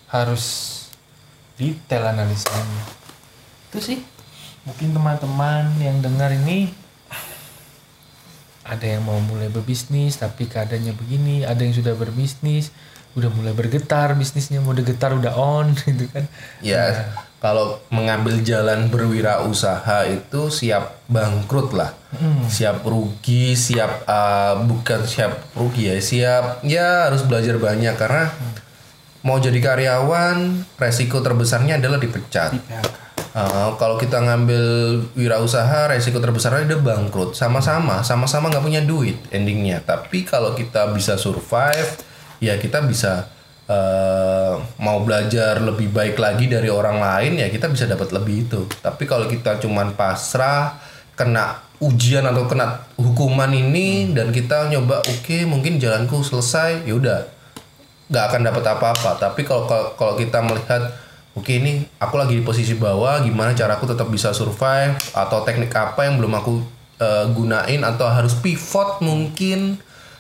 harus 0.10 0.46
detail 1.62 2.10
analisanya. 2.10 2.84
Itu 3.70 3.78
sih. 3.78 4.00
Mungkin 4.66 4.98
teman-teman 4.98 5.78
yang 5.78 6.02
dengar 6.02 6.34
ini 6.34 6.74
ada 8.68 8.84
yang 8.84 9.08
mau 9.08 9.18
mulai 9.24 9.48
berbisnis 9.48 10.20
tapi 10.20 10.46
keadaannya 10.46 10.94
begini 10.94 11.48
ada 11.48 11.64
yang 11.64 11.74
sudah 11.74 11.96
berbisnis 11.96 12.70
udah 13.18 13.34
mulai 13.34 13.50
bergetar 13.58 14.14
bisnisnya 14.14 14.62
mau 14.62 14.78
getar 14.78 15.18
udah 15.18 15.34
on 15.34 15.74
gitu 15.90 16.06
kan. 16.14 16.30
Ya, 16.62 17.10
kalau 17.42 17.82
mengambil 17.90 18.46
jalan 18.46 18.94
berwirausaha 18.94 20.06
itu 20.06 20.54
siap 20.54 21.02
bangkrut 21.10 21.74
lah. 21.74 21.98
Siap 22.46 22.86
rugi, 22.86 23.58
siap 23.58 24.06
eh, 24.06 24.54
bukan 24.70 25.02
siap 25.10 25.50
rugi 25.58 25.90
ya, 25.90 25.98
siap 25.98 26.44
ya 26.62 27.10
harus 27.10 27.26
belajar 27.26 27.58
banyak 27.58 27.98
karena 27.98 28.30
mau 29.26 29.42
jadi 29.42 29.60
karyawan 29.66 30.62
resiko 30.78 31.26
terbesarnya 31.26 31.82
adalah 31.82 31.98
dipecat. 31.98 32.54
di 32.54 32.62
Eh, 33.38 33.70
kalau 33.78 34.02
kita 34.02 34.18
ngambil 34.18 34.66
wirausaha 35.14 35.94
resiko 35.94 36.18
terbesarnya 36.18 36.74
dia 36.74 36.80
bangkrut. 36.82 37.38
Sama-sama 37.38 38.02
sama-sama 38.02 38.50
nggak 38.50 38.66
punya 38.66 38.82
duit 38.82 39.22
endingnya. 39.30 39.86
Tapi 39.86 40.26
kalau 40.26 40.58
kita 40.58 40.90
bisa 40.98 41.22
survive 41.22 42.02
ya 42.42 42.58
kita 42.58 42.82
bisa 42.90 43.30
eh, 43.70 44.54
mau 44.82 45.06
belajar 45.06 45.62
lebih 45.62 45.94
baik 45.94 46.18
lagi 46.18 46.50
dari 46.50 46.66
orang 46.74 46.98
lain 46.98 47.38
ya 47.38 47.54
kita 47.54 47.70
bisa 47.70 47.86
dapat 47.86 48.10
lebih 48.10 48.50
itu. 48.50 48.66
Tapi 48.82 49.06
kalau 49.06 49.30
kita 49.30 49.62
cuman 49.62 49.94
pasrah 49.94 50.82
kena 51.14 51.62
ujian 51.78 52.26
atau 52.26 52.50
kena 52.50 52.90
hukuman 52.98 53.54
ini 53.54 54.18
dan 54.18 54.34
kita 54.34 54.66
nyoba 54.74 55.06
oke 55.06 55.38
mungkin 55.46 55.78
jalanku 55.78 56.26
selesai 56.26 56.90
ya 56.90 56.98
udah. 56.98 57.22
Nggak 58.10 58.24
akan 58.34 58.42
dapat 58.50 58.64
apa-apa. 58.66 59.12
Tapi 59.22 59.46
kalau- 59.46 59.94
kalau 59.94 60.18
kita 60.18 60.42
melihat 60.42 61.06
oke 61.38 61.54
ini 61.54 61.86
aku 62.02 62.18
lagi 62.18 62.34
di 62.34 62.42
posisi 62.42 62.74
bawah 62.74 63.22
gimana 63.22 63.54
cara 63.54 63.78
aku 63.78 63.86
tetap 63.86 64.10
bisa 64.10 64.34
survive 64.34 64.98
atau 65.14 65.46
teknik 65.46 65.70
apa 65.78 66.10
yang 66.10 66.18
belum 66.18 66.34
aku 66.34 66.66
eh, 66.98 67.26
gunain 67.30 67.86
atau 67.86 68.10
harus 68.10 68.34
pivot 68.42 69.06
mungkin 69.06 69.78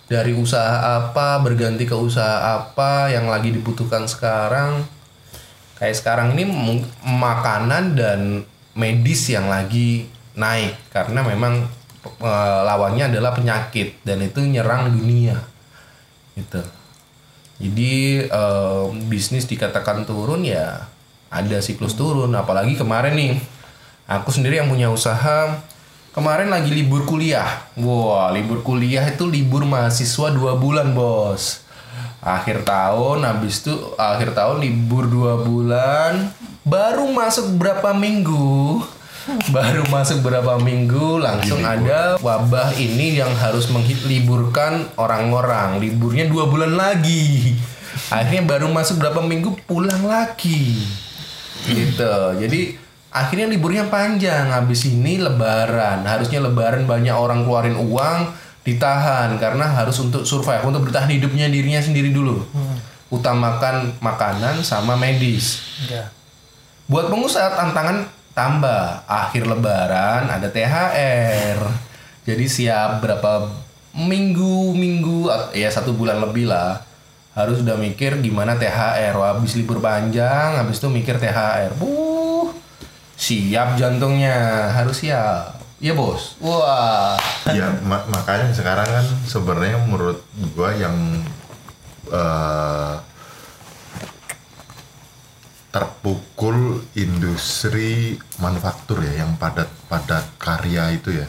dari 0.07 0.31
usaha 0.31 1.03
apa 1.03 1.41
berganti 1.43 1.83
ke 1.83 1.97
usaha 1.97 2.55
apa 2.55 3.11
yang 3.11 3.27
lagi 3.27 3.51
dibutuhkan 3.51 4.07
sekarang? 4.07 4.87
Kayak 5.75 5.99
sekarang 5.99 6.33
ini 6.33 6.47
makanan 7.03 7.93
dan 7.93 8.19
medis 8.71 9.27
yang 9.27 9.51
lagi 9.51 10.07
naik 10.37 10.77
karena 10.93 11.25
memang 11.25 11.65
eh, 12.23 12.61
lawannya 12.63 13.11
adalah 13.11 13.33
penyakit 13.35 13.99
dan 14.05 14.23
itu 14.23 14.39
nyerang 14.45 14.93
dunia 14.93 15.43
gitu. 16.37 16.61
Jadi 17.57 18.21
eh, 18.29 18.85
bisnis 19.09 19.49
dikatakan 19.49 20.07
turun 20.07 20.45
ya 20.45 20.87
ada 21.27 21.59
siklus 21.59 21.95
turun 21.95 22.31
apalagi 22.35 22.79
kemarin 22.79 23.15
nih. 23.15 23.35
Aku 24.07 24.31
sendiri 24.31 24.63
yang 24.63 24.71
punya 24.71 24.87
usaha. 24.87 25.59
Kemarin 26.15 26.49
lagi 26.49 26.71
libur 26.71 27.03
kuliah. 27.03 27.67
Wah 27.77 28.31
libur 28.31 28.63
kuliah 28.63 29.03
itu 29.05 29.27
libur 29.27 29.67
mahasiswa 29.67 30.31
dua 30.31 30.55
bulan 30.55 30.95
bos. 30.95 31.61
Akhir 32.23 32.65
tahun 32.65 33.21
habis 33.27 33.61
itu 33.61 33.75
akhir 33.99 34.33
tahun 34.33 34.63
libur 34.63 35.05
dua 35.05 35.43
bulan 35.43 36.31
baru 36.63 37.11
masuk 37.11 37.59
berapa 37.59 37.93
minggu. 37.93 38.81
Baru 39.51 39.83
masuk 39.91 40.23
berapa 40.23 40.55
minggu 40.55 41.19
langsung 41.19 41.59
ada 41.59 42.15
wabah 42.23 42.71
ini 42.79 43.19
yang 43.19 43.35
harus 43.35 43.67
menghiliburkan 43.67 44.87
orang-orang. 44.95 45.83
Liburnya 45.83 46.31
dua 46.31 46.47
bulan 46.47 46.79
lagi. 46.79 47.51
Akhirnya 48.07 48.47
baru 48.47 48.71
masuk 48.71 49.03
berapa 49.03 49.19
minggu 49.19 49.59
pulang 49.67 49.99
lagi 50.07 50.79
gitu. 51.65 52.13
Jadi 52.37 52.77
akhirnya 53.09 53.49
liburnya 53.49 53.89
panjang. 53.89 54.53
Habis 54.53 54.85
ini 54.85 55.17
lebaran. 55.17 56.05
Harusnya 56.05 56.43
lebaran 56.43 56.85
banyak 56.85 57.15
orang 57.15 57.41
keluarin 57.47 57.79
uang 57.79 58.19
ditahan. 58.61 59.33
Karena 59.41 59.73
harus 59.73 59.97
untuk 59.97 60.27
survive 60.27 60.61
untuk 60.67 60.85
bertahan 60.85 61.09
hidupnya 61.09 61.49
dirinya 61.49 61.81
sendiri 61.81 62.13
dulu. 62.13 62.45
Utamakan 63.09 63.97
makanan 64.03 64.61
sama 64.61 64.93
medis. 64.93 65.63
Enggak 65.87 66.17
buat 66.87 67.11
pengusaha 67.11 67.51
tantangan 67.53 68.07
tambah. 68.31 69.03
Akhir 69.05 69.43
lebaran 69.43 70.31
ada 70.31 70.47
THR 70.47 71.59
jadi 72.23 72.45
siap 72.47 73.03
berapa 73.03 73.51
minggu 73.97 74.75
minggu 74.75 75.27
ya 75.57 75.67
satu 75.67 75.95
bulan 75.95 76.21
lebih 76.23 76.47
lah 76.47 76.79
harus 77.37 77.61
udah 77.61 77.77
mikir 77.77 78.17
gimana 78.17 78.57
THR 78.57 79.13
Wah, 79.13 79.37
habis 79.37 79.53
libur 79.53 79.77
panjang 79.77 80.57
habis 80.57 80.81
itu 80.81 80.89
mikir 80.89 81.21
THR 81.21 81.77
buh 81.77 82.49
siap 83.17 83.75
jantungnya. 83.81 84.69
Harus 84.71 85.01
siap. 85.01 85.57
Ya 85.77 85.93
bos? 85.93 86.37
Wah. 86.41 87.17
Ya 87.49 87.69
ma- 87.85 88.05
makanya 88.09 88.49
sekarang 88.53 88.85
kan 88.85 89.05
sebenarnya 89.25 89.77
menurut 89.85 90.21
gua 90.57 90.73
yang 90.73 90.97
eh, 92.09 92.95
terpukul 95.69 96.81
industri 96.97 98.17
manufaktur 98.41 99.05
ya 99.05 99.21
yang 99.21 99.37
padat 99.37 99.69
padat 99.85 100.25
karya 100.41 100.97
itu 100.97 101.13
ya. 101.21 101.27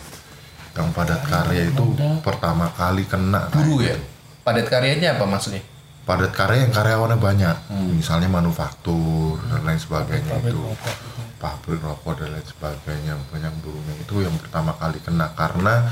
Yang 0.77 0.89
padat 0.97 1.21
karya 1.29 1.69
itu 1.69 1.85
pertama 2.25 2.73
kali 2.73 3.05
kena 3.05 3.53
buru 3.53 3.85
ya? 3.85 3.97
padat 4.49 4.65
karyanya 4.73 5.21
apa 5.21 5.29
maksudnya 5.29 5.61
padat 6.09 6.33
karya 6.33 6.65
yang 6.65 6.73
karyawannya 6.73 7.21
banyak. 7.21 7.57
Misalnya 7.93 8.33
manufaktur 8.33 9.37
dan 9.45 9.61
lain 9.69 9.77
sebagainya 9.77 10.41
itu. 10.41 10.57
pabrik 11.39 11.79
rokok 11.79 12.19
dan 12.19 12.35
lain 12.35 12.43
sebagainya 12.43 13.15
banyak 13.31 13.53
burunya 13.63 13.95
itu 14.03 14.27
yang 14.27 14.35
pertama 14.43 14.75
kali 14.75 14.99
kena 14.99 15.31
karena 15.39 15.87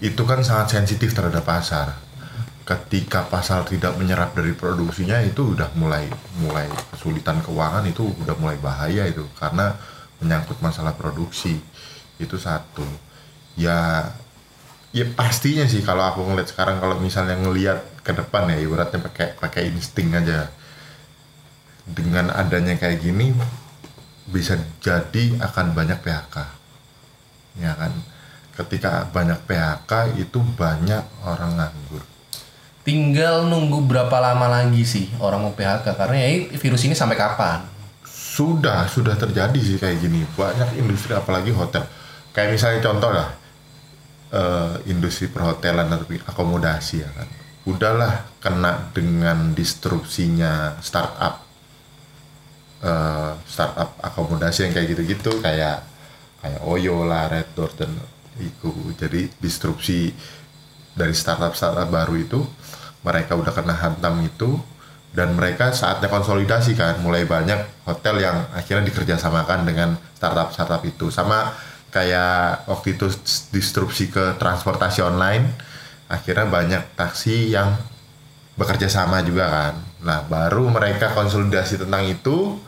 itu 0.00 0.24
kan 0.24 0.40
sangat 0.40 0.78
sensitif 0.78 1.12
terhadap 1.12 1.42
pasar. 1.42 1.98
Ketika 2.62 3.26
pasar 3.26 3.66
tidak 3.66 3.98
menyerap 3.98 4.32
dari 4.38 4.54
produksinya 4.54 5.18
itu 5.20 5.52
udah 5.52 5.74
mulai 5.76 6.06
mulai 6.40 6.70
kesulitan 6.94 7.42
keuangan 7.42 7.84
itu 7.90 8.06
udah 8.22 8.34
mulai 8.38 8.56
bahaya 8.62 9.04
itu. 9.10 9.26
Karena 9.34 9.74
menyangkut 10.22 10.62
masalah 10.62 10.94
produksi. 10.94 11.58
Itu 12.16 12.38
satu. 12.38 12.86
Ya 13.58 14.10
ya 14.96 15.04
pastinya 15.12 15.68
sih 15.68 15.84
kalau 15.84 16.08
aku 16.08 16.24
ngeliat 16.24 16.48
sekarang 16.48 16.80
kalau 16.80 16.96
misalnya 16.96 17.36
ngelihat 17.36 18.00
ke 18.00 18.16
depan 18.16 18.48
ya 18.48 18.56
ibaratnya 18.56 19.04
pakai 19.04 19.36
pakai 19.36 19.68
insting 19.68 20.16
aja. 20.16 20.48
Dengan 21.86 22.32
adanya 22.32 22.74
kayak 22.80 23.04
gini 23.04 23.30
bisa 24.26 24.58
jadi 24.82 25.38
akan 25.38 25.76
banyak 25.76 26.00
PHK 26.00 26.36
ya 27.60 27.76
kan? 27.76 27.92
Ketika 28.56 29.04
banyak 29.12 29.36
PHK 29.44 30.16
itu 30.16 30.40
banyak 30.56 31.04
orang 31.28 31.60
nganggur. 31.60 32.02
Tinggal 32.82 33.46
nunggu 33.46 33.84
berapa 33.84 34.16
lama 34.18 34.48
lagi 34.48 34.82
sih 34.88 35.12
orang 35.20 35.44
mau 35.44 35.52
PHK 35.52 35.92
karena 35.92 36.16
ya 36.24 36.56
virus 36.56 36.88
ini 36.88 36.96
sampai 36.96 37.20
kapan? 37.20 37.68
Sudah 38.08 38.88
sudah 38.88 39.12
terjadi 39.14 39.60
sih 39.60 39.76
kayak 39.76 40.00
gini. 40.00 40.24
Banyak 40.34 40.80
industri 40.80 41.12
apalagi 41.12 41.52
hotel. 41.52 41.84
Kayak 42.32 42.56
misalnya 42.56 42.80
contoh 42.80 43.12
lah 43.12 43.45
eh, 44.32 44.74
industri 44.90 45.30
perhotelan 45.30 45.90
atau 45.92 46.06
akomodasi 46.26 47.02
ya 47.02 47.10
kan. 47.12 47.28
Udahlah 47.66 48.38
kena 48.38 48.94
dengan 48.94 49.50
disrupsinya 49.54 50.78
startup 50.82 51.42
eh, 52.82 53.32
startup 53.46 53.98
akomodasi 54.02 54.70
yang 54.70 54.72
kayak 54.74 54.88
gitu-gitu 54.96 55.42
kayak 55.42 55.82
kayak 56.42 56.60
Oyo 56.62 57.02
lah 57.06 57.26
Red 57.26 57.54
Door 57.58 57.72
dan 57.74 57.90
itu. 58.38 58.72
Jadi 58.94 59.32
disrupsi 59.40 60.12
dari 60.96 61.12
startup 61.12 61.52
startup 61.56 61.88
baru 61.88 62.14
itu 62.16 62.40
mereka 63.04 63.36
udah 63.38 63.52
kena 63.52 63.74
hantam 63.76 64.18
itu 64.24 64.58
dan 65.16 65.32
mereka 65.32 65.72
saatnya 65.72 66.12
konsolidasi 66.12 66.76
kan. 66.76 67.00
Mulai 67.00 67.24
banyak 67.24 67.88
hotel 67.88 68.20
yang 68.20 68.46
akhirnya 68.52 68.88
dikerjasamakan 68.92 69.64
dengan 69.64 69.88
startup 70.12 70.52
startup 70.52 70.82
itu. 70.84 71.08
Sama 71.08 71.56
kayak 71.96 72.68
waktu 72.68 73.00
itu 73.00 73.08
disrupsi 73.56 74.12
ke 74.12 74.36
transportasi 74.36 75.00
online 75.00 75.48
akhirnya 76.12 76.44
banyak 76.44 76.82
taksi 76.92 77.56
yang 77.56 77.72
bekerja 78.56 78.88
sama 78.88 79.24
juga 79.24 79.48
kan. 79.48 79.74
Nah 80.04 80.20
baru 80.28 80.68
mereka 80.68 81.16
konsolidasi 81.16 81.80
tentang 81.80 82.04
itu 82.04 82.60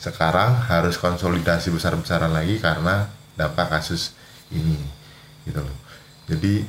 sekarang 0.00 0.56
harus 0.70 0.96
konsolidasi 0.96 1.74
besar-besaran 1.74 2.32
lagi 2.32 2.56
karena 2.62 3.10
dampak 3.36 3.68
kasus 3.78 4.14
ini 4.54 4.78
gitu 5.44 5.60
loh. 5.60 5.78
Jadi 6.30 6.64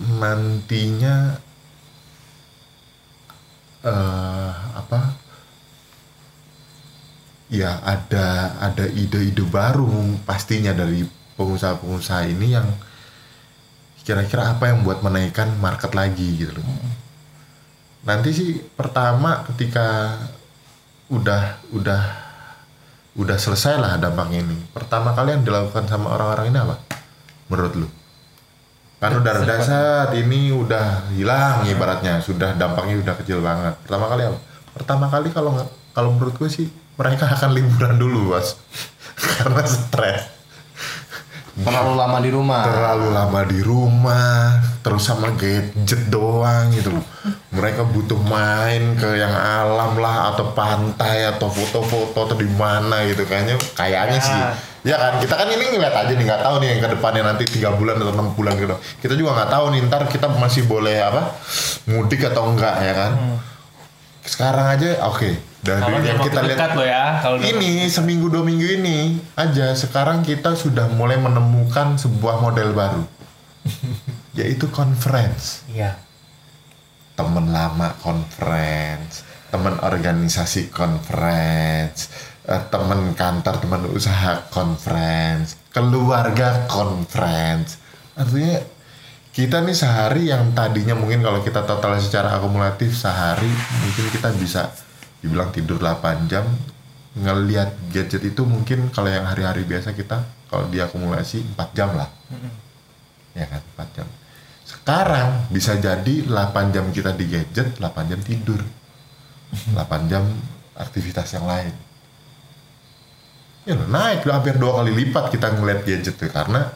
nantinya 0.00 1.36
eh 3.80 4.52
apa 4.76 5.19
ya 7.50 7.82
ada 7.82 8.56
ada 8.62 8.86
ide-ide 8.86 9.42
baru 9.42 9.90
pastinya 10.22 10.70
dari 10.70 11.02
pengusaha-pengusaha 11.34 12.30
ini 12.30 12.54
yang 12.54 12.66
kira-kira 14.06 14.54
apa 14.54 14.70
yang 14.70 14.86
buat 14.86 15.02
menaikkan 15.02 15.50
market 15.58 15.92
lagi 15.92 16.46
gitu 16.46 16.56
loh. 16.56 16.66
Nanti 18.06 18.32
sih 18.32 18.50
pertama 18.56 19.44
ketika 19.50 20.16
udah 21.10 21.58
udah 21.74 22.02
udah 23.18 23.36
selesai 23.36 23.76
lah 23.76 23.98
dampak 23.98 24.30
ini. 24.30 24.56
Pertama 24.70 25.12
kali 25.12 25.34
yang 25.34 25.44
dilakukan 25.44 25.90
sama 25.90 26.14
orang-orang 26.14 26.54
ini 26.54 26.58
apa? 26.62 26.76
Menurut 27.50 27.74
lu? 27.76 27.88
Kan 29.00 29.16
udah 29.16 29.32
reda 29.32 29.56
saat 29.64 30.10
ini 30.12 30.52
udah 30.52 31.08
hilang 31.16 31.64
ibaratnya, 31.66 32.20
sudah 32.20 32.52
dampaknya 32.54 33.00
udah 33.00 33.14
kecil 33.16 33.40
banget. 33.40 33.74
Pertama 33.84 34.06
kali 34.06 34.22
apa? 34.28 34.38
Pertama 34.76 35.06
kali 35.10 35.28
kalau 35.34 35.52
kalau 35.90 36.10
menurut 36.14 36.36
gue 36.36 36.50
sih 36.52 36.68
mereka 37.00 37.24
akan 37.26 37.50
liburan 37.50 37.96
dulu, 37.96 38.36
Bos. 38.36 38.60
Karena 39.40 39.64
stres. 39.64 40.36
Terlalu 41.60 41.92
lama 41.92 42.18
di 42.20 42.30
rumah. 42.32 42.62
terlalu 42.64 43.06
lama 43.12 43.40
di 43.44 43.60
rumah 43.60 44.56
terus 44.80 45.04
sama 45.04 45.28
gadget 45.36 46.08
doang 46.08 46.72
gitu 46.72 46.88
loh 46.88 47.04
mereka 47.52 47.84
butuh 47.84 48.16
main 48.16 48.96
ke 48.96 49.20
yang 49.20 49.28
alam 49.28 49.92
lah 50.00 50.32
atau 50.32 50.56
pantai 50.56 51.28
atau 51.28 51.52
foto-foto 51.52 52.16
atau 52.16 52.36
di 52.38 52.48
mana 52.48 53.04
gitu 53.04 53.28
kayaknya 53.28 53.60
kayaknya 53.76 54.16
Ya. 54.16 54.24
sih 54.24 54.40
ya 54.88 54.96
kan 54.96 55.12
kita 55.20 55.36
kan 55.36 55.52
ini 55.52 55.64
ngeliat 55.68 55.92
aja 55.92 56.12
nih 56.16 56.24
nggak 56.24 56.40
tahu 56.40 56.54
nih 56.64 56.68
yang 56.72 56.80
ke 56.80 56.88
depannya 56.96 57.22
nanti 57.28 57.44
tiga 57.44 57.76
bulan 57.76 58.00
atau 58.00 58.12
enam 58.16 58.32
bulan 58.32 58.56
gitu 58.56 58.76
kita 59.04 59.12
juga 59.12 59.30
nggak 59.36 59.50
tahu 59.52 59.64
nih 59.68 59.80
ntar 59.84 60.02
kita 60.08 60.26
masih 60.32 60.64
boleh 60.64 60.96
apa 60.96 61.36
mudik 61.84 62.24
atau 62.24 62.48
enggak 62.48 62.80
ya 62.80 62.94
kan 62.96 63.12
sekarang 64.24 64.66
aja 64.70 65.04
oke 65.04 65.49
dari 65.60 65.80
Kalau 65.80 65.98
yang 66.00 66.20
kita 66.24 66.40
lihat 66.40 66.72
loh 66.72 66.86
ya. 66.88 67.20
Kalau 67.20 67.36
ini 67.36 67.84
seminggu 67.86 68.32
dua 68.32 68.40
minggu 68.40 68.80
ini 68.80 69.20
aja 69.36 69.76
sekarang 69.76 70.24
kita 70.24 70.56
sudah 70.56 70.88
mulai 70.88 71.20
menemukan 71.20 72.00
sebuah 72.00 72.40
model 72.40 72.72
baru 72.72 73.04
yaitu 74.38 74.72
conference 74.72 75.66
Iya. 75.68 76.00
teman 77.12 77.52
lama 77.52 77.92
conference 78.00 79.20
teman 79.52 79.76
organisasi 79.84 80.72
conference 80.72 82.08
eh, 82.48 82.62
teman 82.72 83.12
kantor 83.12 83.60
teman 83.60 83.84
usaha 83.92 84.48
conference 84.48 85.60
keluarga 85.68 86.64
conference 86.64 87.76
artinya 88.16 88.64
kita 89.30 89.60
nih 89.60 89.76
sehari 89.76 90.32
yang 90.32 90.56
tadinya 90.56 90.96
mungkin 90.96 91.20
kalau 91.20 91.44
kita 91.44 91.68
total 91.68 92.00
secara 92.00 92.40
akumulatif 92.40 92.96
sehari 92.96 93.46
mungkin 93.84 94.06
kita 94.08 94.32
bisa 94.34 94.72
dibilang 95.20 95.52
tidur 95.52 95.80
8 95.80 96.28
jam 96.28 96.44
ngelihat 97.16 97.74
gadget 97.90 98.22
itu 98.22 98.42
mungkin 98.46 98.88
kalau 98.94 99.10
yang 99.10 99.26
hari-hari 99.26 99.66
biasa 99.66 99.92
kita 99.92 100.22
kalau 100.48 100.66
diakumulasi 100.72 101.42
4 101.54 101.76
jam 101.76 101.94
lah. 101.94 102.10
Ya 103.36 103.46
kan 103.46 103.62
4 103.78 103.96
jam. 103.96 104.06
Sekarang 104.66 105.50
bisa 105.50 105.74
jadi 105.76 106.24
8 106.26 106.74
jam 106.74 106.86
kita 106.90 107.14
di 107.14 107.26
gadget 107.26 107.78
8 107.78 108.10
jam 108.10 108.20
tidur. 108.22 108.62
8 109.74 110.10
jam 110.10 110.24
aktivitas 110.78 111.34
yang 111.34 111.46
lain. 111.46 111.74
Ya 113.68 113.76
loh, 113.76 113.86
naik 113.92 114.24
loh, 114.24 114.34
hampir 114.40 114.56
dua 114.56 114.80
kali 114.80 114.90
lipat 115.04 115.28
kita 115.28 115.52
ngeliat 115.52 115.84
gadget 115.84 116.16
tuh 116.16 116.32
karena 116.32 116.72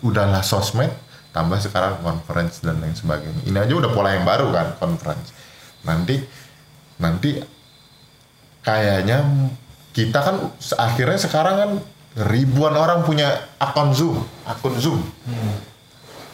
udahlah 0.00 0.40
sosmed 0.40 0.88
tambah 1.36 1.60
sekarang 1.60 2.00
conference 2.00 2.64
dan 2.64 2.80
lain 2.80 2.96
sebagainya. 2.96 3.44
Ini 3.44 3.58
aja 3.60 3.74
udah 3.76 3.90
pola 3.92 4.16
yang 4.16 4.24
baru 4.24 4.48
kan 4.54 4.72
conference. 4.80 5.36
Nanti 5.84 6.16
nanti 7.02 7.42
kayaknya 8.62 9.26
kita 9.92 10.22
kan 10.22 10.36
akhirnya 10.78 11.18
sekarang 11.18 11.54
kan 11.58 11.70
ribuan 12.30 12.72
orang 12.78 13.02
punya 13.02 13.50
akun 13.58 13.90
Zoom 13.92 14.22
akun 14.46 14.78
Zoom. 14.78 15.00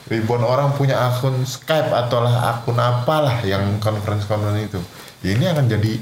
Ribuan 0.08 0.40
orang 0.40 0.72
punya 0.72 1.08
akun 1.08 1.44
Skype 1.44 1.92
atau 1.92 2.20
lah 2.20 2.60
akun 2.60 2.76
apalah 2.76 3.40
yang 3.44 3.80
conference 3.80 4.24
conference 4.28 4.72
itu 4.72 4.80
ini 5.26 5.50
akan 5.50 5.66
jadi 5.66 5.98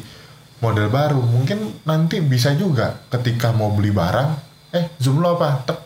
model 0.60 0.92
baru. 0.92 1.20
Mungkin 1.20 1.84
nanti 1.88 2.20
bisa 2.20 2.52
juga 2.52 3.00
ketika 3.08 3.52
mau 3.52 3.72
beli 3.72 3.92
barang 3.92 4.28
eh 4.76 4.92
zoom 5.00 5.24
lo 5.24 5.38
apa? 5.40 5.64
Tek. 5.64 5.78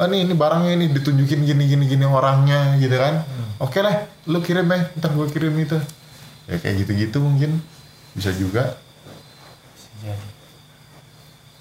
oh 0.00 0.08
ini 0.08 0.24
ini 0.24 0.32
barangnya 0.32 0.72
ini 0.80 0.86
ditunjukin 0.96 1.44
gini 1.44 1.68
gini 1.68 1.84
gini 1.84 2.04
orangnya 2.08 2.80
gitu 2.80 2.96
kan? 2.96 3.20
Oke 3.60 3.84
lah 3.84 4.08
lu 4.24 4.40
kirim 4.40 4.64
eh 4.72 4.88
ntar 4.96 5.12
gue 5.12 5.28
kirim 5.28 5.52
itu. 5.60 5.76
Ya 6.48 6.56
kayak 6.56 6.74
gitu 6.84 6.92
gitu 6.96 7.18
mungkin 7.20 7.60
bisa 8.16 8.30
juga 8.34 8.76
Bisa 9.74 9.90
jadi. 10.02 10.28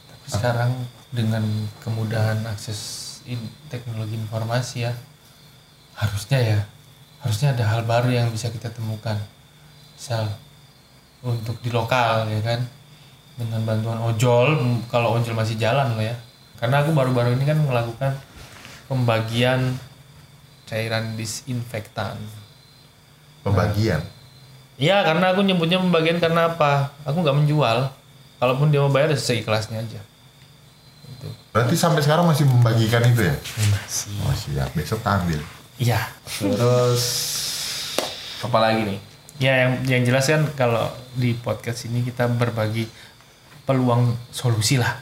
Tapi 0.10 0.28
sekarang 0.30 0.72
dengan 1.10 1.44
kemudahan 1.82 2.42
akses 2.46 3.06
in- 3.26 3.54
teknologi 3.70 4.18
informasi 4.18 4.90
ya, 4.90 4.94
harusnya 5.98 6.40
ya, 6.42 6.60
harusnya 7.22 7.54
ada 7.54 7.66
hal 7.66 7.82
baru 7.86 8.10
yang 8.10 8.28
bisa 8.34 8.50
kita 8.50 8.70
temukan. 8.70 9.18
Misal 9.98 10.30
untuk 11.26 11.60
di 11.60 11.70
lokal 11.70 12.30
ya 12.32 12.42
kan, 12.42 12.62
dengan 13.36 13.64
bantuan 13.68 14.00
ojol, 14.00 14.56
kalau 14.92 15.20
ojol 15.20 15.36
masih 15.36 15.56
jalan 15.60 15.96
loh 15.96 16.04
ya. 16.04 16.16
Karena 16.60 16.84
aku 16.84 16.92
baru-baru 16.92 17.40
ini 17.40 17.48
kan 17.48 17.56
melakukan 17.60 18.14
pembagian 18.92 19.78
cairan 20.68 21.18
disinfektan. 21.18 22.18
pembagian 23.40 24.04
Iya, 24.80 25.04
karena 25.04 25.36
aku 25.36 25.44
nyebutnya 25.44 25.78
pembagian 25.78 26.24
karena 26.24 26.56
apa? 26.56 26.96
Aku 27.04 27.20
nggak 27.20 27.36
menjual. 27.36 27.92
Kalaupun 28.40 28.72
dia 28.72 28.80
mau 28.80 28.88
bayar 28.88 29.12
ya 29.12 29.20
seikhlasnya 29.20 29.84
aja. 29.84 30.00
Itu. 31.10 31.28
berarti 31.52 31.76
sampai 31.76 32.00
sekarang 32.06 32.30
masih 32.30 32.46
membagikan 32.46 33.02
itu 33.02 33.26
ya 33.26 33.34
Masih. 33.74 34.14
oh 34.24 34.32
siap 34.38 34.70
besok 34.78 35.02
ambil 35.04 35.42
Iya. 35.80 36.00
Terus 36.40 37.04
apa 38.44 38.58
lagi 38.60 38.84
nih? 38.84 39.00
Ya 39.40 39.54
yang 39.64 39.74
yang 39.88 40.02
jelas 40.04 40.28
kan 40.28 40.44
kalau 40.60 40.92
di 41.16 41.32
podcast 41.40 41.88
ini 41.88 42.04
kita 42.04 42.28
berbagi 42.28 42.84
peluang 43.64 44.12
solusi 44.32 44.76
lah. 44.76 45.00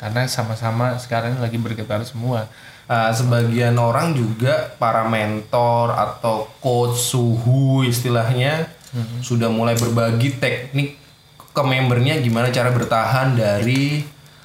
Karena 0.00 0.24
sama-sama 0.24 0.96
sekarang 0.96 1.36
lagi 1.44 1.60
bergetar 1.60 2.00
semua. 2.08 2.48
Uh, 2.88 3.12
sebagian 3.12 3.76
orang 3.76 4.12
juga 4.16 4.72
para 4.80 5.04
mentor 5.08 5.92
atau 5.92 6.48
coach 6.60 6.96
suhu 7.00 7.84
istilahnya 7.84 8.68
sudah 9.22 9.50
mulai 9.50 9.74
berbagi 9.74 10.38
teknik 10.38 10.98
ke 11.54 11.62
membernya 11.62 12.18
gimana 12.18 12.50
cara 12.50 12.74
bertahan 12.74 13.38
dari 13.38 14.02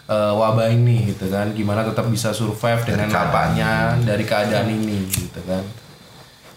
uh, 0.10 0.34
wabah 0.38 0.70
ini 0.74 1.14
gitu 1.14 1.30
kan. 1.30 1.54
Gimana 1.54 1.86
tetap 1.86 2.10
bisa 2.10 2.34
survive 2.34 2.82
dengan 2.86 3.10
nampaknya 3.10 3.98
dari 4.02 4.26
keadaan 4.26 4.70
ini 4.70 5.06
gitu 5.10 5.42
kan. 5.46 5.64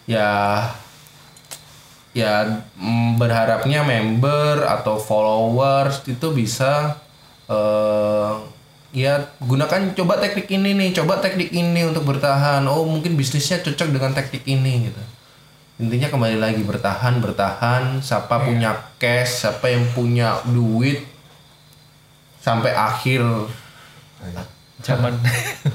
Ya 0.08 0.30
ya 2.12 2.64
mm, 2.76 3.16
berharapnya 3.16 3.80
member 3.80 4.68
atau 4.68 5.00
followers 5.00 6.04
itu 6.04 6.28
bisa 6.36 7.00
eh 7.48 8.32
ya 8.92 9.24
gunakan 9.40 9.96
coba 9.96 10.20
teknik 10.20 10.52
ini 10.52 10.76
nih 10.76 10.92
coba 11.00 11.20
teknik 11.20 11.48
ini 11.52 11.88
untuk 11.88 12.04
bertahan. 12.04 12.64
Oh 12.68 12.84
mungkin 12.84 13.16
bisnisnya 13.16 13.64
cocok 13.64 13.88
dengan 13.88 14.12
teknik 14.12 14.44
ini 14.44 14.92
gitu 14.92 15.02
intinya 15.82 16.06
kembali 16.06 16.38
lagi 16.38 16.62
bertahan 16.62 17.18
bertahan. 17.18 17.98
Siapa 17.98 18.46
punya 18.46 18.94
cash 19.02 19.42
siapa 19.42 19.66
yang 19.66 19.82
punya 19.90 20.38
duit 20.46 21.02
sampai 22.38 22.70
akhir. 22.70 23.26
Zaman. 24.82 25.14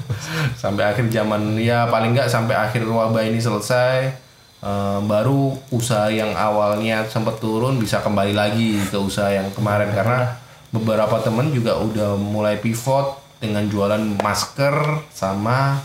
Sampai 0.62 0.84
akhir 0.84 1.08
zaman. 1.08 1.56
Ya 1.56 1.88
paling 1.88 2.12
nggak 2.12 2.28
sampai 2.28 2.52
akhir 2.52 2.84
wabah 2.84 3.24
ini 3.24 3.40
selesai 3.40 4.12
eh, 4.60 5.00
baru 5.08 5.56
usaha 5.72 6.12
yang 6.12 6.36
awalnya 6.36 7.08
sempat 7.08 7.40
turun 7.40 7.80
bisa 7.80 8.04
kembali 8.04 8.36
lagi 8.36 8.76
ke 8.84 9.00
usaha 9.00 9.32
yang 9.32 9.48
kemarin. 9.56 9.88
Karena 9.96 10.36
beberapa 10.68 11.24
temen 11.24 11.56
juga 11.56 11.80
udah 11.80 12.20
mulai 12.20 12.60
pivot 12.60 13.16
dengan 13.40 13.64
jualan 13.64 14.20
masker 14.20 15.08
sama 15.08 15.80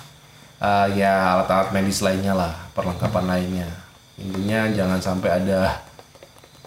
eh, 0.60 0.88
ya 1.00 1.40
alat-alat 1.40 1.72
medis 1.72 2.04
lainnya 2.04 2.36
lah 2.36 2.52
perlengkapan 2.76 3.24
lainnya 3.24 3.83
intinya 4.18 4.70
jangan 4.70 5.00
sampai 5.02 5.30
ada 5.42 5.82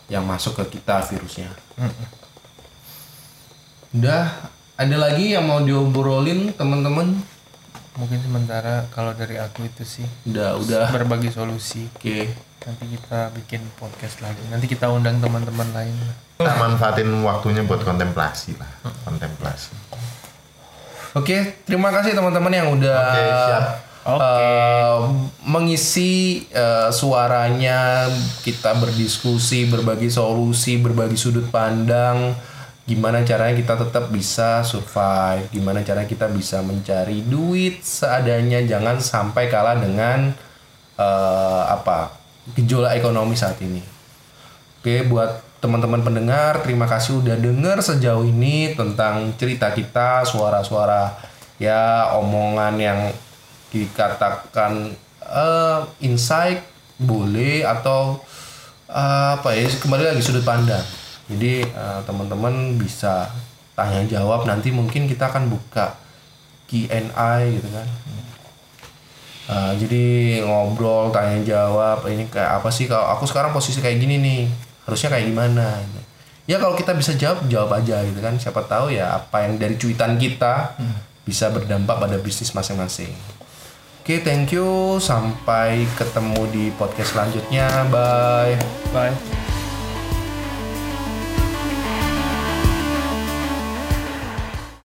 yang 0.06 0.22
masuk 0.22 0.58
ke 0.62 0.78
kita 0.78 1.02
virusnya. 1.06 1.50
Udah 3.94 4.28
ada 4.76 4.96
lagi 4.96 5.32
yang 5.32 5.46
mau 5.48 5.62
diobrolin 5.62 6.52
teman-teman? 6.52 7.16
Mungkin 7.96 8.18
sementara 8.20 8.84
kalau 8.92 9.16
dari 9.16 9.40
aku 9.40 9.64
itu 9.64 9.80
sih 9.80 10.04
Udah 10.28 10.60
udah. 10.60 10.92
berbagi 10.92 11.32
solusi. 11.32 11.88
Oke. 11.96 12.28
Nanti 12.66 12.84
kita 12.92 13.30
bikin 13.32 13.62
podcast 13.78 14.20
lagi. 14.20 14.42
Nanti 14.52 14.66
kita 14.66 14.90
undang 14.90 15.16
teman-teman 15.22 15.70
lain. 15.72 15.94
Kita 16.36 16.52
manfaatin 16.60 17.08
waktunya 17.24 17.62
buat 17.64 17.80
kontemplasi 17.80 18.58
lah. 18.58 18.68
Kontemplasi. 19.06 19.72
Oke, 21.16 21.62
terima 21.64 21.88
kasih 21.88 22.12
teman-teman 22.12 22.52
yang 22.52 22.68
udah 22.76 22.98
Oke, 23.00 23.22
siap. 23.24 23.64
Eh, 24.06 24.98
mengisi 25.42 26.46
eh, 26.54 26.90
suaranya 26.94 28.06
kita 28.46 28.78
berdiskusi, 28.78 29.66
berbagi 29.66 30.06
solusi, 30.06 30.78
berbagi 30.78 31.18
sudut 31.18 31.50
pandang, 31.50 32.38
gimana 32.86 33.26
caranya 33.26 33.58
kita 33.58 33.74
tetap 33.82 34.14
bisa 34.14 34.62
survive, 34.62 35.50
gimana 35.50 35.82
caranya 35.82 36.06
kita 36.06 36.30
bisa 36.30 36.62
mencari 36.62 37.26
duit 37.26 37.82
seadanya, 37.82 38.62
jangan 38.62 39.02
sampai 39.02 39.50
kalah 39.50 39.74
dengan 39.74 40.30
eh, 40.94 41.62
apa 41.66 42.14
gejolak 42.54 42.94
ekonomi 42.94 43.34
saat 43.34 43.58
ini. 43.58 43.82
Oke, 44.78 45.02
buat 45.10 45.42
teman-teman 45.58 45.98
pendengar, 46.06 46.62
terima 46.62 46.86
kasih 46.86 47.18
udah 47.18 47.34
denger 47.34 47.82
sejauh 47.82 48.22
ini 48.22 48.78
tentang 48.78 49.34
cerita 49.34 49.74
kita, 49.74 50.22
suara-suara 50.22 51.18
ya 51.58 52.14
omongan 52.20 52.74
yang 52.78 53.00
dikatakan 53.84 54.96
eh, 55.20 55.80
insight 56.06 56.64
boleh 56.96 57.66
atau 57.66 58.20
eh, 58.88 59.30
apa 59.36 59.52
ya 59.52 59.68
kembali 59.68 60.14
lagi 60.14 60.22
sudut 60.22 60.46
pandang. 60.46 60.84
Jadi 61.26 61.66
eh, 61.66 62.00
teman-teman 62.06 62.80
bisa 62.80 63.28
tanya 63.76 64.00
jawab 64.08 64.48
nanti 64.48 64.72
mungkin 64.72 65.04
kita 65.04 65.28
akan 65.28 65.52
buka 65.52 66.00
Q&A 66.66 67.32
gitu 67.52 67.68
kan. 67.70 67.88
Uh, 69.46 69.70
jadi 69.78 70.42
ngobrol 70.42 71.14
tanya 71.14 71.38
jawab 71.46 72.02
ini 72.10 72.26
kayak 72.26 72.58
apa 72.58 72.66
sih 72.66 72.90
kalau 72.90 73.14
aku 73.14 73.30
sekarang 73.30 73.54
posisi 73.54 73.78
kayak 73.78 74.02
gini 74.02 74.18
nih 74.18 74.42
harusnya 74.82 75.14
kayak 75.14 75.30
gimana 75.30 75.86
gitu. 75.86 76.00
ya 76.50 76.56
kalau 76.58 76.74
kita 76.74 76.90
bisa 76.98 77.14
jawab 77.14 77.46
jawab 77.46 77.78
aja 77.78 78.02
gitu 78.10 78.18
kan 78.18 78.34
siapa 78.42 78.66
tahu 78.66 78.90
ya 78.90 79.14
apa 79.14 79.46
yang 79.46 79.54
dari 79.54 79.78
cuitan 79.78 80.18
kita 80.18 80.74
bisa 81.22 81.54
berdampak 81.54 81.94
pada 81.94 82.18
bisnis 82.18 82.50
masing-masing 82.50 83.14
oke 84.06 84.22
thank 84.22 84.54
you. 84.54 85.02
Sampai 85.02 85.82
ketemu 85.98 86.46
di 86.54 86.64
podcast 86.78 87.10
selanjutnya. 87.10 87.90
Bye. 87.90 88.54
Bye. 88.94 89.45